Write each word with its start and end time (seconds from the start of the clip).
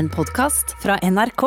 En 0.00 0.08
podkast 0.08 0.76
fra 0.82 0.98
NRK. 1.02 1.42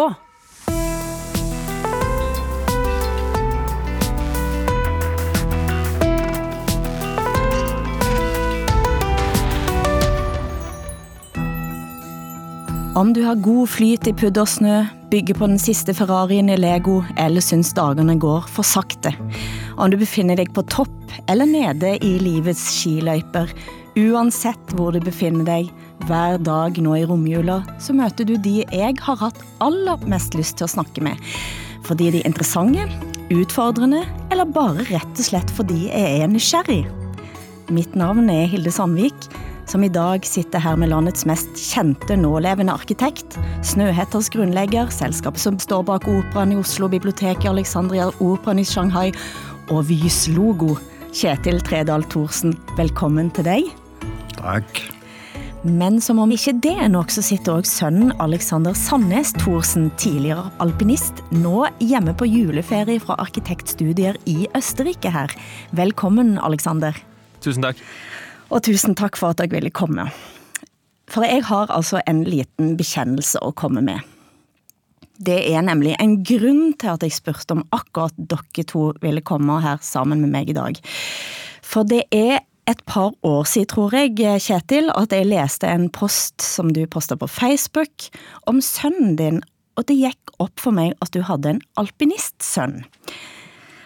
Om 12.95 13.13
du 13.13 13.23
har 13.23 13.35
god 13.35 13.69
flyt 13.69 14.07
i 14.07 14.13
puddersnø, 14.13 14.85
bygger 15.09 15.33
på 15.33 15.47
den 15.47 15.57
siste 15.57 15.95
Ferrarien 15.97 16.51
i 16.53 16.57
Lego 16.59 16.99
eller 17.17 17.41
syns 17.41 17.73
dagene 17.73 18.19
går 18.21 18.45
for 18.53 18.61
sakte. 18.61 19.15
Om 19.81 19.89
du 19.89 19.97
befinner 19.97 20.37
deg 20.37 20.53
på 20.53 20.61
topp 20.69 21.15
eller 21.25 21.49
nede 21.49 21.95
i 22.05 22.19
livets 22.21 22.67
skiløyper, 22.75 23.49
uansett 23.97 24.77
hvor 24.77 24.93
du 24.93 25.01
befinner 25.01 25.49
deg, 25.49 25.73
hver 26.07 26.39
dag 26.43 26.77
nå 26.83 26.95
i 26.99 27.05
romjula, 27.07 27.61
så 27.81 27.95
møter 27.95 28.27
du 28.27 28.35
de 28.41 28.61
jeg 28.63 28.97
har 29.05 29.19
hatt 29.21 29.39
aller 29.63 30.01
mest 30.09 30.35
lyst 30.37 30.57
til 30.59 30.67
å 30.67 30.73
snakke 30.75 31.03
med. 31.05 31.19
Fordi 31.87 32.09
de 32.13 32.21
er 32.21 32.27
interessante, 32.29 32.85
utfordrende, 33.33 34.03
eller 34.31 34.49
bare 34.49 34.85
rett 34.91 35.15
og 35.17 35.25
slett 35.25 35.51
fordi 35.55 35.87
jeg 35.89 36.21
er 36.23 36.31
nysgjerrig. 36.31 36.83
Mitt 37.73 37.95
navn 37.95 38.29
er 38.31 38.49
Hilde 38.51 38.71
Sandvik, 38.73 39.27
som 39.69 39.83
i 39.85 39.91
dag 39.91 40.25
sitter 40.27 40.59
her 40.59 40.75
med 40.79 40.91
landets 40.91 41.23
mest 41.27 41.55
kjente 41.59 42.17
nålevende 42.19 42.75
arkitekt, 42.75 43.37
Snøhetters 43.63 44.29
grunnlegger, 44.33 44.91
selskapet 44.91 45.43
som 45.43 45.59
står 45.61 45.85
bak 45.87 46.07
Operaen 46.11 46.55
i 46.55 46.59
Oslo, 46.59 46.89
biblioteket 46.91 47.47
i 47.47 47.53
Alexandria, 47.53 48.09
Operaen 48.19 48.59
i 48.59 48.67
Shanghai 48.67 49.09
og 49.71 49.87
Vys 49.91 50.25
logo. 50.35 50.75
Kjetil 51.13 51.61
Tredal 51.63 52.03
Thorsen, 52.11 52.57
velkommen 52.75 53.31
til 53.37 53.47
deg. 53.47 53.71
Takk. 54.35 54.83
Men 55.63 56.01
som 56.03 56.17
om 56.19 56.31
ikke 56.35 56.51
det 56.59 56.73
er 56.75 56.89
nok, 56.91 57.07
så 57.13 57.21
sitter 57.23 57.61
òg 57.61 57.67
sønnen 57.69 58.09
Alexander 58.19 58.75
Sandnes 58.75 59.29
Thorsen, 59.37 59.85
tidligere 59.95 60.49
alpinist, 60.59 61.21
nå 61.31 61.69
hjemme 61.79 62.11
på 62.19 62.27
juleferie 62.27 62.99
fra 62.99 63.15
arkitektstudier 63.23 64.19
i 64.27 64.41
Østerrike 64.59 65.13
her. 65.15 65.31
Velkommen, 65.71 66.35
Alexander. 66.43 66.99
Tusen 67.39 67.63
takk. 67.63 67.79
Og 68.51 68.65
tusen 68.67 68.91
takk 68.99 69.15
for 69.15 69.31
at 69.31 69.39
dere 69.39 69.55
ville 69.55 69.71
komme. 69.71 70.09
For 71.07 71.23
jeg 71.23 71.47
har 71.47 71.71
altså 71.71 72.03
en 72.11 72.25
liten 72.27 72.75
bekjennelse 72.75 73.39
å 73.39 73.55
komme 73.55 73.87
med. 73.87 74.03
Det 75.23 75.45
er 75.47 75.63
nemlig 75.63 75.95
en 75.95 76.19
grunn 76.27 76.73
til 76.75 76.97
at 76.97 77.07
jeg 77.07 77.15
spurte 77.15 77.55
om 77.55 77.63
akkurat 77.71 78.17
dere 78.19 78.67
to 78.67 78.89
ville 78.99 79.23
komme 79.23 79.61
her 79.63 79.79
sammen 79.79 80.25
med 80.25 80.35
meg 80.35 80.51
i 80.51 80.59
dag. 80.59 80.83
For 81.63 81.87
det 81.87 82.09
er 82.11 82.43
et 82.69 82.79
par 82.87 83.11
år 83.27 83.43
siden, 83.49 83.69
tror 83.71 83.95
jeg, 83.95 84.15
Kjetil, 84.43 84.89
at 84.95 85.11
jeg 85.11 85.27
leste 85.27 85.67
en 85.67 85.89
post 85.91 86.43
som 86.43 86.71
du 86.73 86.85
posta 86.87 87.17
på 87.19 87.27
Facebook 87.27 88.07
om 88.47 88.61
sønnen 88.63 89.17
din, 89.19 89.41
og 89.75 89.87
det 89.89 89.97
gikk 89.99 90.35
opp 90.43 90.61
for 90.61 90.75
meg 90.75 90.93
at 91.03 91.11
du 91.15 91.23
hadde 91.25 91.55
en 91.55 91.61
alpinistsønn. 91.81 92.83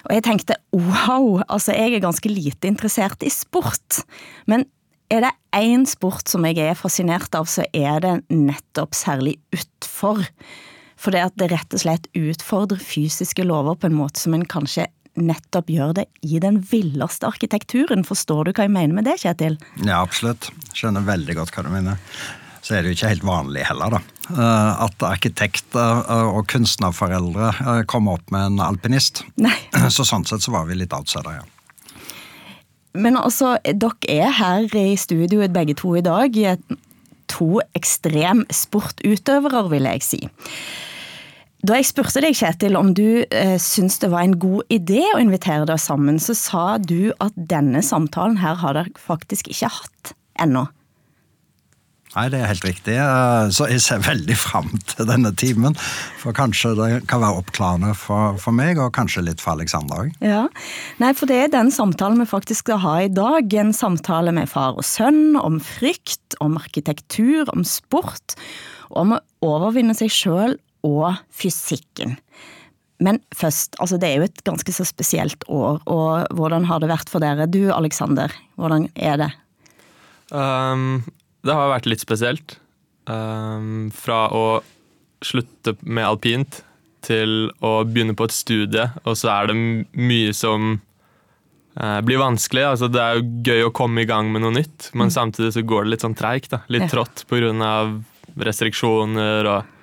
Og 0.08 0.14
jeg 0.16 0.24
tenkte 0.24 0.56
wow, 0.72 1.42
altså 1.50 1.76
jeg 1.76 1.98
er 1.98 2.06
ganske 2.06 2.32
lite 2.32 2.70
interessert 2.70 3.24
i 3.26 3.32
sport, 3.34 4.04
men 4.48 4.66
er 5.12 5.24
det 5.24 5.34
én 5.56 5.86
sport 5.88 6.28
som 6.28 6.46
jeg 6.48 6.60
er 6.64 6.78
fascinert 6.80 7.36
av, 7.36 7.48
så 7.48 7.66
er 7.76 8.02
det 8.04 8.16
nettopp 8.32 8.96
særlig 8.96 9.38
utfor. 9.56 10.26
For 10.98 11.14
det 11.14 11.22
at 11.30 11.36
det 11.40 11.52
rett 11.54 11.76
og 11.76 11.84
slett 11.84 12.10
utfordrer 12.18 12.82
fysiske 12.82 13.46
lover 13.46 13.78
på 13.80 13.90
en 13.90 14.00
måte 14.00 14.20
som 14.20 14.36
en 14.36 14.48
kanskje 14.50 14.88
nettopp 15.18 15.70
gjør 15.74 15.94
det 15.98 16.06
i 16.26 16.40
den 16.44 16.60
villeste 16.72 17.28
arkitekturen. 17.28 18.06
Forstår 18.08 18.48
du 18.48 18.52
hva 18.54 18.68
jeg 18.68 18.74
mener 18.76 18.94
med 19.00 19.08
det, 19.10 19.18
Kjetil? 19.24 19.58
Ja, 19.84 20.02
absolutt. 20.04 20.50
Skjønner 20.78 21.06
veldig 21.08 21.36
godt 21.40 21.56
hva 21.56 21.66
du 21.66 21.72
mener. 21.74 21.98
Så 22.62 22.76
er 22.76 22.84
det 22.84 22.92
jo 22.92 22.98
ikke 22.98 23.12
helt 23.14 23.24
vanlig 23.28 23.62
heller, 23.64 23.94
da. 23.96 24.00
eh, 24.34 24.82
At 24.88 25.04
arkitekter 25.08 26.02
eh, 26.04 26.32
og 26.36 26.50
kunstnerforeldre 26.52 27.52
eh, 27.64 27.84
kommer 27.88 28.18
opp 28.18 28.34
med 28.34 28.50
en 28.50 28.60
alpinist. 28.66 29.24
Nei. 29.40 29.56
Så 29.96 30.04
sånn 30.08 30.26
sett 30.28 30.44
så 30.44 30.52
var 30.52 30.68
vi 30.68 30.76
litt 30.82 30.96
outsider, 30.98 31.40
ja. 31.40 31.46
Men 32.98 33.16
altså, 33.20 33.56
dere 33.64 34.10
er 34.10 34.32
her 34.40 34.68
i 34.76 34.96
studioet 35.00 35.54
begge 35.56 35.76
to 35.78 35.94
i 36.00 36.04
dag. 36.04 36.34
To 37.38 37.62
ekstrem 37.78 38.44
sportutøvere, 38.50 39.68
vil 39.72 39.86
jeg 39.86 40.04
si. 40.06 40.20
Da 41.66 41.80
jeg 41.80 41.88
spurte 41.90 42.22
deg, 42.22 42.36
Kjetil, 42.38 42.78
om 42.78 42.92
du 42.94 43.24
eh, 43.26 43.58
syns 43.62 43.98
det 44.04 44.12
var 44.14 44.28
en 44.28 44.38
god 44.38 44.70
idé 44.74 45.02
å 45.16 45.22
invitere 45.22 45.66
dere 45.66 45.82
sammen, 45.82 46.20
så 46.22 46.36
sa 46.38 46.66
du 46.78 47.12
at 47.24 47.34
denne 47.50 47.82
samtalen 47.84 48.38
her 48.44 48.60
har 48.62 48.78
dere 48.78 48.94
faktisk 49.02 49.50
ikke 49.50 49.72
hatt 49.74 50.14
ennå. 50.38 50.68
Nei, 52.18 52.28
det 52.34 52.40
er 52.40 52.50
helt 52.50 52.66
riktig. 52.66 52.94
Eh, 52.98 53.50
Så 53.54 53.68
jeg 53.70 53.82
ser 53.84 54.00
veldig 54.06 54.38
fram 54.40 54.70
til 54.94 55.10
denne 55.10 55.34
timen. 55.38 55.76
For 56.22 56.34
kanskje 56.38 56.76
det 56.78 56.90
kan 57.10 57.22
være 57.26 57.42
oppklarende 57.42 57.92
for, 57.98 58.38
for 58.42 58.56
meg, 58.56 58.78
og 58.82 58.94
kanskje 58.96 59.26
litt 59.26 59.42
for 59.44 59.58
Alexander 59.58 60.06
òg. 60.06 60.14
Ja, 60.26 60.46
Nei, 61.02 61.12
for 61.18 61.30
det 61.30 61.42
er 61.42 61.52
den 61.54 61.74
samtalen 61.74 62.22
vi 62.22 62.30
faktisk 62.30 62.66
skal 62.68 62.82
ha 62.86 62.96
i 63.06 63.12
dag. 63.12 63.50
En 63.60 63.74
samtale 63.76 64.34
med 64.34 64.50
far 64.50 64.78
og 64.78 64.86
sønn, 64.88 65.36
om 65.42 65.58
frykt, 65.62 66.38
om 66.42 66.58
arkitektur, 66.62 67.50
om 67.54 67.66
sport. 67.68 68.38
Om 68.94 69.18
å 69.18 69.22
overvinne 69.46 69.98
seg 69.98 70.14
sjøl 70.14 70.56
og 70.88 71.20
fysikken. 71.36 72.16
Men 73.04 73.20
først, 73.38 73.76
altså 73.84 74.00
det 74.02 74.10
er 74.10 74.22
jo 74.22 74.28
et 74.30 74.40
ganske 74.48 74.74
så 74.74 74.86
spesielt 74.88 75.44
år, 75.54 75.84
og 75.86 76.32
hvordan 76.34 76.66
har 76.66 76.82
det 76.82 76.90
vært 76.90 77.12
for 77.14 77.22
dere? 77.22 77.46
Du, 77.46 77.68
Alexander, 77.76 78.34
hvordan 78.58 78.88
er 78.96 79.20
det? 79.22 79.30
Um, 80.34 81.04
det 81.46 81.54
har 81.54 81.70
vært 81.76 81.90
litt 81.92 82.02
spesielt. 82.02 82.58
Um, 83.08 83.92
fra 83.96 84.26
å 84.34 84.48
slutte 85.24 85.78
med 85.84 86.08
alpint 86.08 86.60
til 87.06 87.52
å 87.64 87.78
begynne 87.88 88.18
på 88.18 88.26
et 88.28 88.36
studie, 88.36 88.90
og 89.06 89.16
så 89.16 89.30
er 89.36 89.52
det 89.52 89.58
mye 89.94 90.34
som 90.36 90.74
uh, 91.78 92.02
blir 92.04 92.20
vanskelig. 92.20 92.66
Altså, 92.74 92.90
det 92.92 93.00
er 93.04 93.20
jo 93.20 93.30
gøy 93.46 93.68
å 93.70 93.74
komme 93.78 94.04
i 94.04 94.10
gang 94.10 94.34
med 94.34 94.44
noe 94.44 94.58
nytt, 94.58 94.90
men 94.98 95.14
samtidig 95.14 95.54
så 95.56 95.64
går 95.64 95.86
det 95.86 95.94
litt 95.96 96.06
sånn 96.08 96.18
treigt. 96.18 96.58
Litt 96.74 96.90
Ja. 96.90 96.94
trått 96.98 97.28
pga. 97.30 97.78
restriksjoner 98.38 99.48
og 99.50 99.77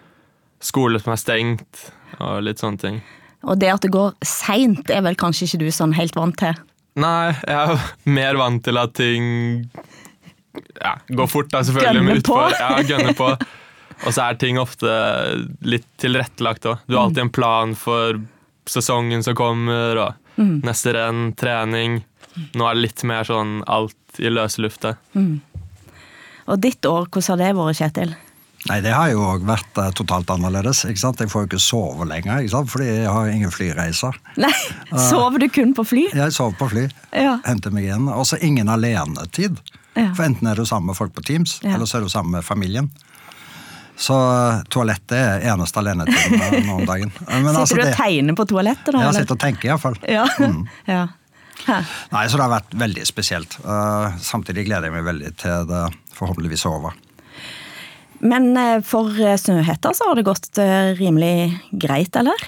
skole 0.65 1.01
som 1.03 1.13
er 1.15 1.21
stengt 1.21 1.83
og 2.19 2.41
litt 2.47 2.63
sånne 2.63 2.81
ting. 2.81 3.01
Og 3.45 3.59
det 3.61 3.69
at 3.75 3.85
det 3.85 3.91
går 3.93 4.15
seint, 4.25 4.89
er 4.91 5.03
vel 5.05 5.19
kanskje 5.21 5.45
ikke 5.49 5.61
du 5.67 5.69
sånn 5.75 5.93
helt 5.99 6.17
vant 6.17 6.37
til? 6.41 6.55
Nei, 6.97 7.35
jeg 7.45 7.75
er 7.75 7.83
mer 8.15 8.39
vant 8.41 8.63
til 8.65 8.79
at 8.81 8.95
ting 8.97 9.27
ja, 10.81 10.95
går 11.11 11.27
fort, 11.29 11.51
da, 11.53 11.61
selvfølgelig. 11.67 12.05
Gønne 12.07 12.25
på. 12.25 12.39
Ja, 12.55 12.71
gønne 12.87 13.15
på. 13.19 13.29
Og 14.05 14.11
så 14.15 14.29
er 14.29 14.39
ting 14.41 14.59
ofte 14.63 14.91
litt 15.67 15.87
tilrettelagt 16.03 16.67
òg. 16.71 16.81
Du 16.87 16.97
har 16.97 17.05
alltid 17.09 17.25
en 17.27 17.33
plan 17.35 17.75
for 17.79 18.21
sesongen 18.71 19.23
som 19.27 19.37
kommer, 19.39 20.01
og 20.09 20.21
Mm. 20.35 20.65
neste 20.67 20.91
renn, 20.97 21.29
trening. 21.39 22.01
Nå 22.59 22.65
er 22.67 22.75
det 22.75 22.81
litt 22.83 23.03
mer 23.07 23.23
sånn 23.23 23.61
alt 23.71 24.17
i 24.19 24.27
løse 24.27 24.59
lufta. 24.59 24.97
Og 25.15 26.57
ditt 26.61 26.83
år, 26.91 27.07
hvordan 27.07 27.29
har 27.29 27.39
det 27.39 27.51
vært, 27.55 27.79
Kjetil? 27.79 28.15
Nei, 28.65 28.79
det 28.81 28.95
har 28.97 29.11
jo 29.13 29.21
òg 29.29 29.43
vært 29.45 29.77
eh, 29.81 29.91
totalt 29.93 30.31
annerledes. 30.33 30.85
ikke 30.89 31.01
sant? 31.03 31.21
Jeg 31.21 31.29
får 31.33 31.45
jo 31.45 31.49
ikke 31.51 31.61
sove 31.61 32.07
lenger, 32.09 32.41
ikke 32.41 32.55
sant? 32.55 32.71
fordi 32.73 32.87
jeg 32.89 33.11
har 33.13 33.29
ingen 33.29 33.53
flyreiser. 33.53 34.17
Nei, 34.41 34.53
sover 35.11 35.43
du 35.45 35.49
kun 35.53 35.75
på 35.77 35.85
fly? 35.85 36.05
Jeg 36.17 36.33
sover 36.37 36.57
på 36.61 36.71
fly, 36.73 36.87
Ja. 37.13 37.39
henter 37.45 37.75
meg 37.75 37.91
igjen. 37.91 38.09
Og 38.09 38.25
så 38.31 38.41
ingen 38.41 38.73
alenetid. 38.73 39.61
Ja. 39.95 40.09
For 40.17 40.25
enten 40.27 40.49
er 40.51 40.57
du 40.59 40.65
sammen 40.67 40.91
med 40.91 40.97
folk 40.99 41.13
på 41.15 41.23
Teams, 41.29 41.59
Ja. 41.63 41.75
eller 41.77 41.87
så 41.87 41.99
er 42.01 42.09
du 42.09 42.13
sammen 42.13 42.33
med 42.39 42.47
familien. 42.47 42.89
Så 44.01 44.15
eh, 44.17 44.63
toalettet 44.73 45.15
er 45.19 45.45
eneste 45.53 45.79
alenetiden 45.79 46.41
eh, 46.41 46.57
nå 46.65 46.81
om 46.81 46.87
dagen. 46.89 47.13
Men 47.29 47.53
Sitter 47.53 47.61
altså, 47.61 47.77
du 47.79 47.85
og 47.85 47.99
tegner 48.01 48.39
på 48.41 48.49
toalettet 48.51 48.91
da? 48.91 49.03
Eller? 49.05 49.21
sitter 49.21 49.37
og 49.37 49.45
tenker 49.45 49.71
iallfall. 49.71 50.01
Ja. 50.09 50.25
ja. 50.97 51.05
Hæ. 51.65 51.77
Nei, 52.11 52.25
så 52.29 52.41
det 52.41 52.43
har 52.49 52.55
vært 52.57 52.75
veldig 52.81 53.05
spesielt. 53.07 53.55
Uh, 53.63 54.17
samtidig 54.21 54.67
gleder 54.67 54.89
jeg 54.89 54.97
meg 54.97 55.05
veldig 55.07 55.31
til 55.41 55.69
det 55.71 55.85
forhåpentligvis 56.17 56.65
er 56.67 56.75
over. 56.81 56.97
Men 58.25 58.57
eh, 58.57 58.81
for 58.85 59.13
eh, 59.21 59.37
Snøhetta 59.37 59.93
så 59.95 60.09
har 60.09 60.19
det 60.19 60.27
gått 60.27 60.59
eh, 60.59 60.95
rimelig 60.97 61.61
greit, 61.71 62.17
eller? 62.17 62.47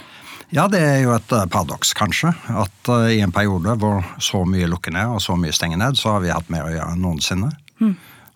Ja, 0.55 0.69
det 0.71 0.81
er 0.81 1.01
jo 1.03 1.13
et 1.17 1.29
paradoks, 1.29 1.91
kanskje. 1.99 2.31
At 2.55 2.89
i 3.11 3.19
en 3.21 3.35
periode 3.35 3.75
hvor 3.83 4.05
så 4.23 4.45
mye 4.47 4.69
lukker 4.71 4.95
ned 4.95 5.17
og 5.17 5.19
så 5.25 5.35
mye 5.37 5.55
stenger 5.55 5.81
ned, 5.83 5.99
så 5.99 6.15
har 6.15 6.23
vi 6.23 6.31
hatt 6.31 6.53
mer 6.55 6.69
å 6.69 6.71
gjøre 6.71 6.93
enn 6.95 7.03
noensinne. 7.03 7.51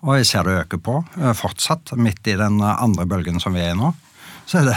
Og 0.02 0.16
jeg 0.18 0.26
ser 0.26 0.48
det 0.48 0.56
øker 0.64 0.80
på 0.82 0.96
fortsatt. 1.38 1.92
Midt 1.94 2.26
i 2.26 2.34
den 2.40 2.58
andre 2.66 3.06
bølgen 3.06 3.38
som 3.38 3.54
vi 3.54 3.62
er 3.62 3.76
i 3.76 3.78
nå, 3.78 3.92
så 4.42 4.58
er 4.58 4.72
det 4.72 4.76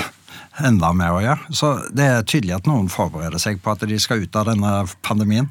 enda 0.62 0.92
mer 0.94 1.18
å 1.18 1.24
gjøre. 1.26 1.58
Så 1.58 1.72
det 1.90 2.06
er 2.06 2.30
tydelig 2.30 2.60
at 2.60 2.70
noen 2.70 2.92
forbereder 2.94 3.42
seg 3.42 3.58
på 3.66 3.74
at 3.74 3.82
de 3.90 3.98
skal 3.98 4.22
ut 4.28 4.38
av 4.38 4.52
denne 4.52 4.76
pandemien. 5.02 5.50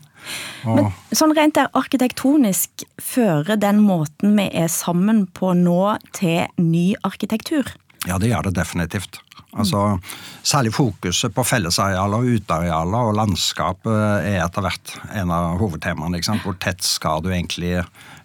Men 0.65 0.93
sånn 1.15 1.35
rent 1.37 1.57
der 1.59 1.71
arkitektonisk 1.77 2.85
fører 3.03 3.59
den 3.61 3.83
måten 3.85 4.37
vi 4.39 4.49
er 4.63 4.71
sammen 4.73 5.27
på 5.35 5.55
nå 5.59 5.97
til 6.17 6.47
ny 6.63 6.93
arkitektur? 7.07 7.75
Ja, 8.07 8.19
det 8.19 8.33
gjør 8.33 8.49
det 8.49 8.57
definitivt. 8.59 9.21
Altså, 9.53 9.99
Særlig 10.43 10.73
fokuset 10.75 11.35
på 11.37 11.45
fellesarealer, 11.47 12.25
utearealer 12.35 13.11
og 13.11 13.19
landskap 13.19 13.87
eh, 13.87 14.31
er 14.33 14.39
etter 14.43 14.65
hvert 14.65 14.95
en 15.13 15.31
av 15.35 15.59
hovedtemaene. 15.61 16.19
ikke 16.19 16.31
sant? 16.33 16.47
Hvor 16.47 16.57
tett 16.63 16.83
skal 16.83 17.23
du 17.23 17.29
egentlig 17.31 17.83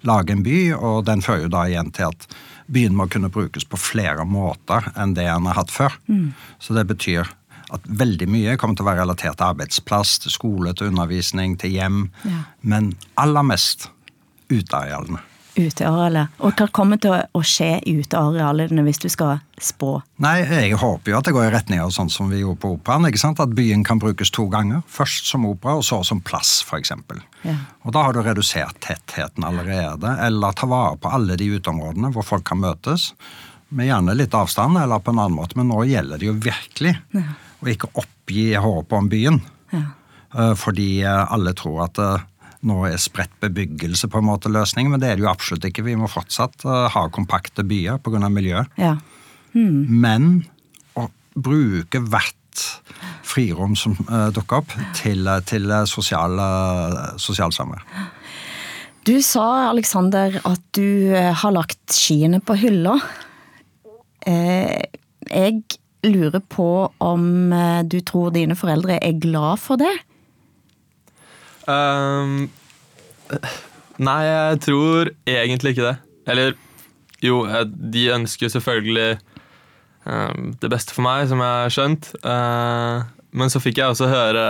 lage 0.07 0.33
en 0.33 0.45
by? 0.45 0.59
Og 0.77 1.03
den 1.05 1.21
fører 1.25 1.45
jo 1.45 1.51
da 1.53 1.65
igjen 1.67 1.91
til 1.93 2.09
at 2.09 2.25
byen 2.73 2.95
må 2.97 3.05
kunne 3.11 3.29
brukes 3.31 3.67
på 3.67 3.79
flere 3.79 4.25
måter 4.27 4.89
enn 4.95 5.13
det 5.17 5.27
den 5.27 5.45
har 5.51 5.59
hatt 5.59 5.73
før. 5.73 5.99
Så 6.63 6.75
det 6.75 6.87
betyr 6.89 7.29
at 7.73 7.87
veldig 7.99 8.27
mye 8.31 8.57
kommer 8.59 8.77
til 8.77 8.85
å 8.85 8.89
være 8.91 9.03
relatert 9.03 9.39
til 9.39 9.49
arbeidsplass, 9.49 10.17
til 10.23 10.33
skole, 10.33 10.73
til 10.77 10.91
undervisning, 10.91 11.57
til 11.59 11.75
hjem. 11.75 12.03
Ja. 12.23 12.43
Men 12.61 12.93
aller 13.19 13.47
mest 13.47 13.89
utearealene. 14.51 15.23
Utearealet. 15.57 16.35
Og 16.45 16.53
hva 16.53 16.67
kommer 16.69 16.99
til 17.01 17.15
å 17.17 17.39
skje 17.41 17.79
i 17.89 17.95
utearealene 17.97 18.83
hvis 18.85 19.01
du 19.01 19.07
skal 19.09 19.39
spå? 19.57 19.95
Nei, 20.21 20.35
jeg 20.45 20.77
håper 20.77 21.11
jo 21.11 21.17
at 21.17 21.25
det 21.25 21.33
går 21.33 21.47
i 21.47 21.53
retning 21.55 21.81
av 21.81 21.89
sånn 21.95 22.11
som 22.13 22.29
vi 22.29 22.43
gjorde 22.43 22.61
på 22.61 22.75
operaen. 22.75 23.07
ikke 23.09 23.21
sant? 23.23 23.41
At 23.41 23.55
byen 23.57 23.81
kan 23.87 23.97
brukes 24.01 24.29
to 24.35 24.45
ganger. 24.53 24.83
Først 24.85 25.31
som 25.31 25.47
opera, 25.49 25.79
og 25.79 25.87
så 25.87 26.03
som 26.05 26.21
plass, 26.21 26.59
f.eks. 26.61 26.93
Ja. 27.41 27.57
Og 27.87 27.95
da 27.97 28.05
har 28.05 28.13
du 28.13 28.21
redusert 28.21 28.77
tettheten 28.85 29.47
allerede. 29.47 30.13
Eller 30.27 30.53
ta 30.53 30.69
vare 30.69 30.93
på 31.01 31.09
alle 31.17 31.39
de 31.41 31.49
uteområdene 31.57 32.13
hvor 32.13 32.27
folk 32.35 32.45
kan 32.51 32.61
møtes. 32.61 33.09
Med 33.73 33.89
gjerne 33.89 34.13
litt 34.15 34.37
avstand, 34.37 34.77
eller 34.79 35.01
på 35.01 35.11
en 35.11 35.25
annen 35.25 35.41
måte. 35.41 35.57
Men 35.57 35.73
nå 35.73 35.81
gjelder 35.89 36.21
det 36.21 36.29
jo 36.29 36.37
virkelig 36.37 36.93
å 37.61 37.69
ikke 37.71 37.89
oppgi 37.97 38.51
håpet 38.59 38.97
om 38.97 39.09
byen. 39.11 39.39
Ja. 39.73 39.83
Eh, 40.35 40.53
Fordi 40.59 40.89
eh, 41.03 41.33
alle 41.33 41.53
tror 41.57 41.85
at 41.87 42.01
eh, 42.01 42.25
nå 42.67 42.81
er 42.89 42.99
spredt 43.01 43.35
bebyggelse 43.43 44.09
på 44.11 44.21
en 44.21 44.27
måte 44.29 44.51
løsningen, 44.51 44.91
men 44.93 45.01
det 45.01 45.11
er 45.11 45.19
det 45.19 45.25
jo 45.25 45.31
absolutt 45.31 45.67
ikke. 45.69 45.85
Vi 45.85 45.95
må 45.99 46.09
fortsatt 46.11 46.65
ha 46.65 47.03
kompakte 47.13 47.63
byer 47.67 48.01
pga. 48.03 48.29
miljøet. 48.33 48.71
Ja. 48.81 48.95
Men 49.53 50.47
å 50.97 51.05
bruke 51.37 52.01
hvert 52.01 52.65
frirom 53.21 53.75
som 53.77 53.93
dukker 54.33 54.63
opp, 54.63 54.73
til, 54.97 55.29
til 55.45 55.69
sosial, 55.85 56.33
sosial 57.21 57.53
samvær. 57.53 57.85
Du 59.05 59.15
sa, 59.21 59.69
Alexander, 59.69 60.41
at 60.41 60.63
du 60.75 61.13
har 61.13 61.53
lagt 61.53 61.93
skiene 61.93 62.41
på 62.41 62.57
hylla. 62.57 62.97
Jeg 64.25 65.61
lurer 66.11 66.43
på 66.43 66.69
om 67.03 67.53
eh, 67.53 67.81
du 67.87 67.99
tror 68.05 68.33
dine 68.35 68.57
foreldre 68.57 68.99
er 69.03 69.19
glad 69.21 69.61
for 69.61 69.79
det? 69.81 69.93
Um, 71.67 72.47
nei, 73.99 74.21
jeg 74.23 74.61
tror 74.63 75.11
egentlig 75.27 75.75
ikke 75.75 75.89
det. 75.89 75.97
Eller 76.27 76.55
jo, 77.23 77.43
eh, 77.47 77.65
de 77.67 78.07
ønsker 78.15 78.51
selvfølgelig 78.53 79.17
um, 80.05 80.53
det 80.61 80.71
beste 80.71 80.95
for 80.95 81.05
meg, 81.07 81.27
som 81.29 81.43
jeg 81.43 81.63
har 81.63 81.73
skjønt. 81.73 82.11
Uh, 82.23 83.03
men 83.37 83.51
så 83.51 83.61
fikk 83.61 83.81
jeg 83.81 83.91
også 83.91 84.07
høre, 84.09 84.45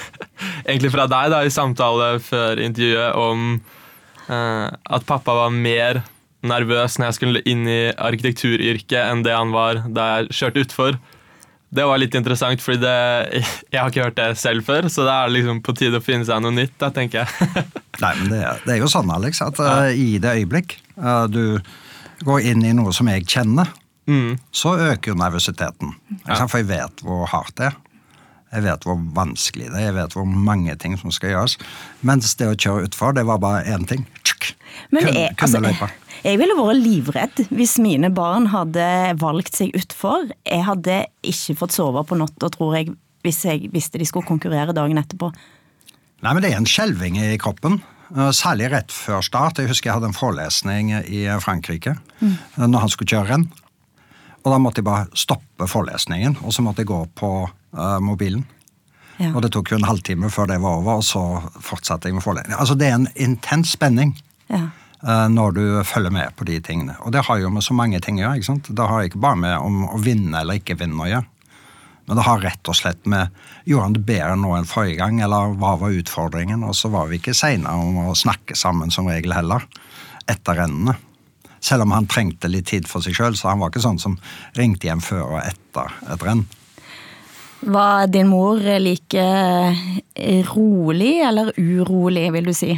egentlig 0.68 0.92
fra 0.94 1.06
deg 1.10 1.34
da, 1.34 1.42
i 1.44 1.52
samtale 1.52 2.14
før 2.24 2.62
intervjuet, 2.62 3.12
om 3.20 3.60
uh, 4.30 4.68
at 4.68 5.06
pappa 5.08 5.36
var 5.42 5.54
mer 5.54 6.02
nervøs 6.46 6.98
når 6.98 7.10
jeg 7.10 7.16
skulle 7.18 7.42
inn 7.48 7.66
i 7.68 7.80
arkitekturyrket 7.92 9.00
enn 9.02 9.24
det 9.26 9.34
han 9.36 9.50
var 9.54 9.82
da 9.92 10.06
jeg 10.20 10.30
kjørte 10.38 10.62
utfor. 10.66 11.00
Det 11.70 11.84
var 11.86 12.00
litt 12.02 12.16
interessant, 12.18 12.62
fordi 12.64 12.80
det, 12.82 13.42
jeg 13.72 13.78
har 13.80 13.90
ikke 13.92 14.06
hørt 14.08 14.16
det 14.18 14.30
selv 14.40 14.64
før. 14.66 14.88
Så 14.90 15.04
det 15.06 15.12
er 15.14 15.34
liksom 15.36 15.60
på 15.66 15.74
tide 15.78 16.00
å 16.00 16.04
finne 16.04 16.26
seg 16.26 16.40
noe 16.42 16.54
nytt, 16.56 16.72
da, 16.82 16.88
tenker 16.94 17.22
jeg. 17.22 17.66
Nei, 18.02 18.14
men 18.22 18.32
det, 18.32 18.40
er- 18.42 18.64
det 18.64 18.74
er 18.74 18.80
jo 18.82 18.88
sånn, 18.90 19.12
Alex, 19.14 19.42
at 19.46 19.60
eh, 19.62 19.92
i 19.94 20.08
det 20.22 20.32
øyeblikk 20.40 20.78
eh, 20.96 21.26
du 21.30 21.44
går 22.26 22.48
inn 22.50 22.64
i 22.66 22.72
noe 22.76 22.92
som 22.96 23.10
jeg 23.12 23.28
kjenner, 23.30 23.70
Mm. 24.10 24.40
så 24.50 24.72
øker 24.88 25.12
jo 25.12 25.14
nervøsiteten. 25.20 25.92
Ja. 26.26 26.40
For 26.50 26.58
jeg 26.58 26.66
vet 26.66 27.02
hvor 27.06 27.28
hardt 27.30 27.52
det 27.60 27.68
er. 27.68 27.74
Jeg 28.56 28.64
vet 28.64 28.86
hvor 28.88 28.96
vanskelig 29.14 29.68
det 29.70 29.76
er, 29.78 29.84
jeg 29.84 29.94
vet 30.00 30.16
hvor 30.16 30.24
mange 30.26 30.74
ting 30.82 30.96
som 30.98 31.12
skal 31.14 31.30
gjøres. 31.36 31.54
Mens 32.08 32.32
det 32.40 32.48
å 32.50 32.56
kjøre 32.58 32.88
utfor, 32.88 33.14
det 33.14 33.22
var 33.28 33.38
bare 33.44 33.60
én 33.70 33.84
ting. 33.86 34.02
Tsk! 34.26 34.48
Men 34.90 35.04
Kun- 35.06 35.14
jeg, 35.20 35.36
altså. 35.36 35.90
Jeg 36.24 36.38
ville 36.40 36.56
vært 36.58 36.80
livredd 36.82 37.44
hvis 37.50 37.78
mine 37.82 38.10
barn 38.14 38.50
hadde 38.52 38.84
valgt 39.20 39.56
seg 39.60 39.72
utfor. 39.78 40.28
Jeg 40.46 40.64
hadde 40.66 41.04
ikke 41.26 41.56
fått 41.62 41.76
sove 41.76 42.02
på 42.06 42.18
natta, 42.20 42.50
tror 42.52 42.76
jeg, 42.76 42.92
hvis 43.24 43.44
jeg 43.44 43.70
visste 43.72 44.00
de 44.00 44.08
skulle 44.08 44.28
konkurrere 44.28 44.74
dagen 44.76 45.00
etterpå. 45.00 45.30
Nei, 46.20 46.34
men 46.34 46.42
Det 46.42 46.52
er 46.52 46.58
en 46.60 46.68
skjelving 46.68 47.16
i 47.16 47.38
kroppen. 47.40 47.80
eh, 48.16 48.30
Særlig 48.36 48.70
rett 48.70 48.92
før 48.92 49.22
start. 49.24 49.58
Jeg 49.58 49.68
husker 49.68 49.90
jeg 49.90 49.94
hadde 49.98 50.10
en 50.12 50.16
forelesning 50.16 50.92
i 51.08 51.24
Frankrike 51.40 51.96
mm. 52.20 52.36
når 52.68 52.78
han 52.80 52.88
skulle 52.92 53.08
kjøre 53.08 53.28
renn. 53.30 53.50
Og 54.44 54.52
Da 54.52 54.58
måtte 54.58 54.80
jeg 54.80 54.84
bare 54.88 55.08
stoppe 55.12 55.66
forelesningen, 55.68 56.38
og 56.44 56.52
så 56.52 56.62
måtte 56.64 56.80
jeg 56.80 56.88
gå 56.88 57.06
på 57.14 57.30
uh, 57.76 57.98
mobilen. 58.00 58.46
Ja. 59.20 59.34
Og 59.34 59.42
Det 59.42 59.52
tok 59.52 59.70
jo 59.70 59.76
en 59.76 59.84
halvtime 59.84 60.30
før 60.32 60.46
det 60.48 60.60
var 60.62 60.78
over, 60.80 61.00
og 61.00 61.04
så 61.04 61.20
fortsatte 61.60 62.08
jeg 62.08 62.14
med 62.16 62.24
forelesningen. 62.24 62.56
Altså, 62.60 62.74
Det 62.74 62.88
er 62.88 62.94
en 62.94 63.08
intens 63.16 63.72
spenning 63.76 64.16
Ja. 64.48 64.68
Eh, 65.06 65.26
når 65.32 65.56
du 65.56 65.64
følger 65.84 66.14
med 66.14 66.36
på 66.36 66.46
de 66.48 66.60
tingene. 66.64 66.96
Og 67.04 67.12
det 67.14 67.24
har 67.28 67.40
jo 67.40 67.50
med 67.52 67.64
så 67.66 67.76
mange 67.76 68.00
ting 68.04 68.20
å 68.20 68.24
gjøre. 68.24 68.40
ikke 68.40 68.50
sant? 68.52 68.70
Det 68.70 68.88
har 68.92 69.06
ikke 69.06 69.22
bare 69.22 69.42
med 69.42 69.56
om 69.58 69.84
å 69.90 70.00
vinne 70.00 70.42
eller 70.42 70.60
ikke 70.60 70.78
vinne 70.80 71.04
å 71.04 71.10
gjøre. 71.10 71.28
Men 72.10 72.18
det 72.18 72.26
har 72.26 72.40
rett 72.42 72.66
og 72.66 72.74
slett 72.74 73.04
med 73.06 73.30
Gjorde 73.68 73.84
han 73.84 73.92
det 73.94 74.00
bedre 74.08 74.36
nå 74.40 74.54
enn 74.56 74.66
forrige 74.66 74.98
gang, 74.98 75.20
eller 75.22 75.52
hva 75.60 75.76
var 75.78 75.94
utfordringen? 75.94 76.64
Og 76.66 76.72
så 76.74 76.88
var 76.90 77.06
vi 77.06 77.20
ikke 77.20 77.36
seine 77.36 77.70
om 77.76 78.00
å 78.08 78.16
snakke 78.18 78.56
sammen 78.58 78.90
som 78.90 79.06
regel 79.06 79.34
heller, 79.36 79.62
etter 80.26 80.58
rennene. 80.58 80.96
Selv 81.60 81.84
om 81.84 81.92
han 81.94 82.08
trengte 82.10 82.48
litt 82.48 82.70
tid 82.72 82.88
for 82.88 83.04
seg 83.04 83.14
sjøl, 83.14 83.36
så 83.38 83.52
han 83.52 83.60
var 83.60 83.70
ikke 83.70 83.84
sånn 83.84 84.00
som 84.00 84.16
ringte 84.56 84.88
hjem 84.88 85.04
før 85.04 85.36
og 85.36 85.42
etter 85.44 85.92
et 86.10 86.24
renn. 86.24 86.46
Var 87.60 88.08
din 88.08 88.30
mor 88.32 88.64
like 88.80 89.22
eh, 89.22 90.46
rolig 90.54 91.18
eller 91.28 91.52
urolig, 91.60 92.30
vil 92.32 92.48
du 92.48 92.54
si? 92.56 92.72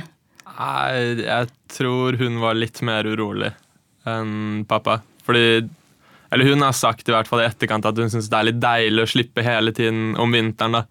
Nei, 0.58 1.24
jeg 1.24 1.50
tror 1.72 2.18
hun 2.20 2.40
var 2.42 2.58
litt 2.58 2.80
mer 2.84 3.06
urolig 3.08 3.52
enn 4.08 4.64
pappa. 4.68 5.00
Fordi 5.26 5.68
Eller 6.32 6.48
hun 6.48 6.64
har 6.64 6.72
sagt 6.72 7.08
i 7.08 7.12
hvert 7.12 7.28
fall 7.28 7.42
i 7.42 7.46
etterkant 7.46 7.84
at 7.86 7.98
hun 7.98 8.10
syns 8.10 8.30
det 8.32 8.38
er 8.38 8.48
litt 8.48 8.60
deilig 8.62 9.04
å 9.04 9.10
slippe 9.10 9.44
hele 9.44 9.72
tiden 9.76 10.16
om 10.20 10.32
vinteren. 10.32 10.78
da. 10.80 10.84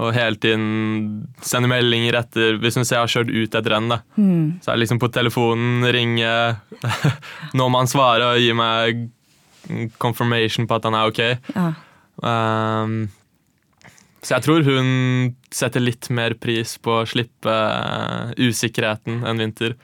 Og 0.00 0.14
hele 0.14 0.38
tiden 0.40 1.26
sende 1.44 1.68
meldinger 1.68 2.16
etter 2.22 2.56
Hvis 2.62 2.78
hun 2.78 2.86
ser 2.86 2.96
jeg 2.96 3.04
har 3.04 3.12
kjørt 3.12 3.32
ut 3.34 3.54
et 3.58 3.70
renn, 3.72 3.88
da. 3.90 4.00
Så 4.62 4.70
er 4.70 4.76
det 4.76 4.84
liksom 4.84 5.00
på 5.02 5.10
telefonen, 5.12 5.84
ringe 5.92 6.32
Nå 7.58 7.68
må 7.68 7.82
han 7.82 7.90
svare 7.90 8.34
og 8.34 8.40
gi 8.40 8.52
meg 8.56 9.08
confirmation 10.00 10.66
på 10.66 10.74
at 10.78 10.86
han 10.88 10.96
er 10.96 11.10
ok. 11.10 11.18
Ja. 11.54 11.66
Um, 12.24 13.10
så 14.20 14.36
jeg 14.36 14.44
tror 14.44 14.64
hun 14.66 14.90
setter 15.54 15.80
litt 15.82 16.10
mer 16.12 16.34
pris 16.36 16.74
på 16.82 16.98
å 17.00 17.06
slippe 17.08 17.48
uh, 17.50 18.32
usikkerheten 18.36 19.22
enn 19.24 19.40
vinter. 19.40 19.76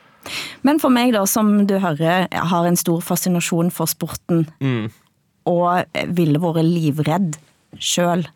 Men 0.66 0.80
for 0.82 0.90
meg, 0.92 1.12
da, 1.14 1.22
som 1.30 1.52
du 1.70 1.76
hører, 1.80 2.26
har 2.32 2.66
en 2.68 2.76
stor 2.78 3.00
fascinasjon 3.06 3.70
for 3.72 3.86
sporten, 3.90 4.46
Mm. 4.60 4.88
og 5.46 5.86
ville 6.18 6.40
vært 6.42 6.66
livredd 6.66 7.36
sjøl. 7.78 8.26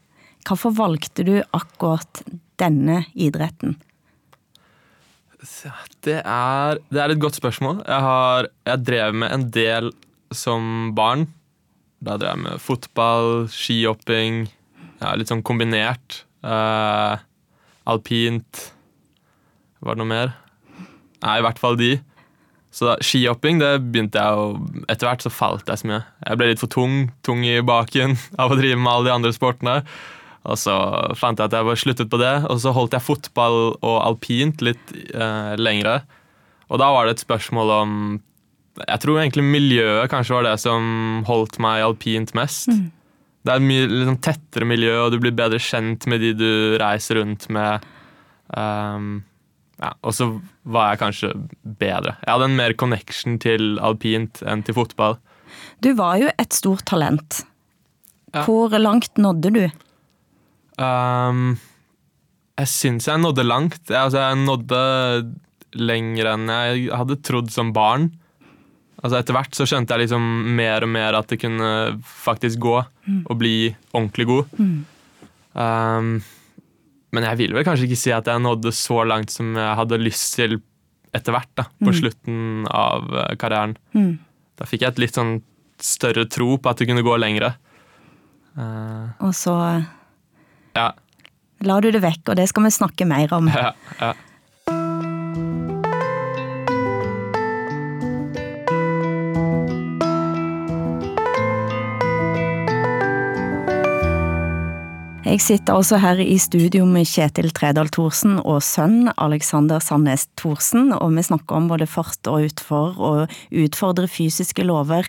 Hvorfor 0.46 0.72
valgte 0.78 1.24
du 1.26 1.34
akkurat 1.52 2.22
denne 2.62 3.02
idretten? 3.18 3.74
Det 6.04 6.20
er, 6.20 6.78
det 6.92 7.00
er 7.00 7.12
et 7.14 7.20
godt 7.20 7.38
spørsmål. 7.40 7.82
Jeg, 7.86 8.00
har, 8.04 8.48
jeg 8.68 8.84
drev 8.84 9.14
med 9.22 9.32
en 9.32 9.46
del 9.52 9.90
som 10.36 10.92
barn. 10.96 11.26
Da 12.04 12.16
drev 12.20 12.34
jeg 12.34 12.42
med 12.44 12.62
fotball, 12.64 13.30
skihopping, 13.52 14.46
ja, 15.00 15.14
litt 15.16 15.30
sånn 15.30 15.44
kombinert. 15.46 16.22
Uh, 16.44 17.20
alpint 17.88 18.70
Var 19.84 19.96
det 19.96 20.00
noe 20.00 20.08
mer? 20.08 20.30
Nei, 21.20 21.34
i 21.40 21.44
hvert 21.44 21.60
fall 21.60 21.76
de. 21.80 21.98
Så 22.70 22.94
skihopping 23.02 23.58
det 23.60 23.72
begynte 23.90 24.20
jeg 24.22 24.38
å 24.38 24.54
Etter 24.92 25.08
hvert 25.08 25.24
så 25.24 25.32
falt 25.32 25.68
jeg 25.68 25.82
så 25.82 25.90
mye. 25.90 26.04
Jeg 26.26 26.38
ble 26.38 26.48
litt 26.52 26.62
for 26.62 26.70
tung, 26.72 27.10
tung 27.26 27.42
i 27.44 27.58
baken 27.66 28.16
av 28.40 28.54
å 28.54 28.58
drive 28.58 28.78
med 28.78 28.92
alle 28.92 29.10
de 29.10 29.16
andre 29.16 29.34
sportene. 29.36 29.80
Og 30.48 30.56
så 30.56 30.74
fant 31.20 31.36
jeg 31.36 31.50
at 31.50 31.56
jeg 31.56 31.66
var 31.68 31.76
sluttet 31.76 32.08
på 32.12 32.20
det, 32.20 32.32
og 32.48 32.62
så 32.62 32.72
holdt 32.72 32.94
jeg 32.96 33.04
fotball 33.04 33.58
og 33.74 33.96
alpint 34.00 34.62
litt 34.64 34.94
eh, 35.12 35.52
lengre. 35.60 35.98
Og 36.72 36.80
da 36.80 36.88
var 36.94 37.04
det 37.04 37.18
et 37.18 37.24
spørsmål 37.26 37.72
om 37.74 37.92
Jeg 38.80 39.02
tror 39.02 39.18
egentlig 39.20 39.44
miljøet 39.44 40.08
kanskje 40.08 40.38
var 40.38 40.46
det 40.46 40.54
som 40.62 41.20
holdt 41.28 41.58
meg 41.60 41.82
alpint 41.84 42.32
mest. 42.38 42.70
Det 43.40 43.52
er 43.52 43.60
et 43.60 43.64
mye 43.64 43.88
liksom, 43.88 44.18
tettere 44.24 44.68
miljø, 44.68 44.92
og 45.06 45.14
du 45.14 45.18
blir 45.22 45.34
bedre 45.36 45.60
kjent 45.62 46.06
med 46.10 46.20
de 46.20 46.34
du 46.36 46.50
reiser 46.80 47.20
rundt 47.20 47.46
med. 47.52 47.86
Um, 48.52 49.22
ja, 49.80 49.94
og 50.04 50.12
så 50.12 50.28
var 50.68 50.92
jeg 50.92 51.00
kanskje 51.00 51.30
bedre. 51.80 52.18
Jeg 52.20 52.34
hadde 52.34 52.50
en 52.50 52.58
mer 52.58 52.76
connection 52.76 53.38
til 53.40 53.78
alpint 53.80 54.42
enn 54.44 54.64
til 54.66 54.76
fotball. 54.76 55.16
Du 55.80 55.94
var 55.96 56.18
jo 56.20 56.28
et 56.36 56.52
stort 56.52 56.84
talent. 56.90 57.40
Ja. 58.34 58.44
Hvor 58.44 58.76
langt 58.78 59.16
nådde 59.18 59.54
du? 59.56 59.62
Um, 60.80 61.56
jeg 62.60 62.68
syns 62.70 63.08
jeg 63.08 63.22
nådde 63.22 63.46
langt. 63.46 63.80
Jeg, 63.88 63.98
altså, 64.04 64.20
jeg 64.20 64.44
nådde 64.44 64.82
lenger 65.80 66.34
enn 66.34 66.50
jeg 66.52 66.90
hadde 66.92 67.20
trodd 67.24 67.50
som 67.54 67.72
barn. 67.72 68.10
Altså, 69.00 69.16
etter 69.16 69.36
hvert 69.36 69.56
så 69.56 69.64
skjønte 69.68 69.96
jeg 69.96 70.04
liksom 70.04 70.24
mer 70.58 70.84
og 70.84 70.90
mer 70.92 71.16
at 71.16 71.30
det 71.32 71.40
kunne 71.40 71.70
faktisk 72.04 72.60
gå 72.60 72.76
og 72.80 73.34
bli 73.40 73.70
ordentlig 73.96 74.26
god. 74.28 74.58
Ehm, 75.56 76.10
men 77.10 77.26
jeg 77.26 77.40
vil 77.40 77.54
vel 77.56 77.64
kanskje 77.66 77.88
ikke 77.88 77.98
si 77.98 78.12
at 78.14 78.28
jeg 78.30 78.42
nådde 78.44 78.72
så 78.76 79.00
langt 79.08 79.32
som 79.34 79.54
jeg 79.56 79.78
hadde 79.80 79.98
lyst 80.02 80.34
til 80.36 80.60
etter 81.16 81.34
hvert, 81.34 81.50
da, 81.58 81.64
på 81.82 81.94
slutten 81.96 82.68
av 82.70 83.08
eh, 83.10 83.32
karrieren. 83.40 83.72
da 84.60 84.68
fikk 84.68 84.84
jeg 84.84 84.92
et 84.92 85.00
litt 85.02 85.16
sånn 85.18 85.40
større 85.82 86.28
tro 86.30 86.54
på 86.60 86.70
at 86.70 86.78
det 86.78 86.86
kunne 86.90 87.02
gå 87.02 87.16
lengre. 87.18 87.54
Uh, 88.54 89.10
Og 89.24 89.32
så 89.34 89.54
ja, 90.76 90.90
la 91.66 91.78
du 91.80 91.90
det 91.90 92.02
vekk, 92.02 92.32
og 92.32 92.38
det 92.38 92.46
skal 92.50 92.66
vi 92.66 92.72
snakke 92.74 93.06
mer 93.08 93.32
om. 93.36 93.48
ja, 93.56 93.72
ja. 93.98 94.12
Jeg 105.30 105.38
sitter 105.44 105.76
også 105.78 106.00
her 106.02 106.18
i 106.18 106.34
studio 106.42 106.82
med 106.90 107.06
Kjetil 107.06 107.52
Tredal 107.54 107.86
Thorsen 107.94 108.40
og 108.40 108.64
sønn 108.66 109.12
Alexander 109.14 109.78
Sandnes 109.78 110.24
Thorsen, 110.40 110.90
og 110.96 111.12
vi 111.14 111.22
snakker 111.22 111.54
om 111.54 111.68
både 111.70 111.86
fart 111.86 112.26
og 112.26 112.48
utfor 112.48 112.98
og 112.98 113.30
utfordre 113.54 114.10
fysiske 114.10 114.66
lover. 114.66 115.06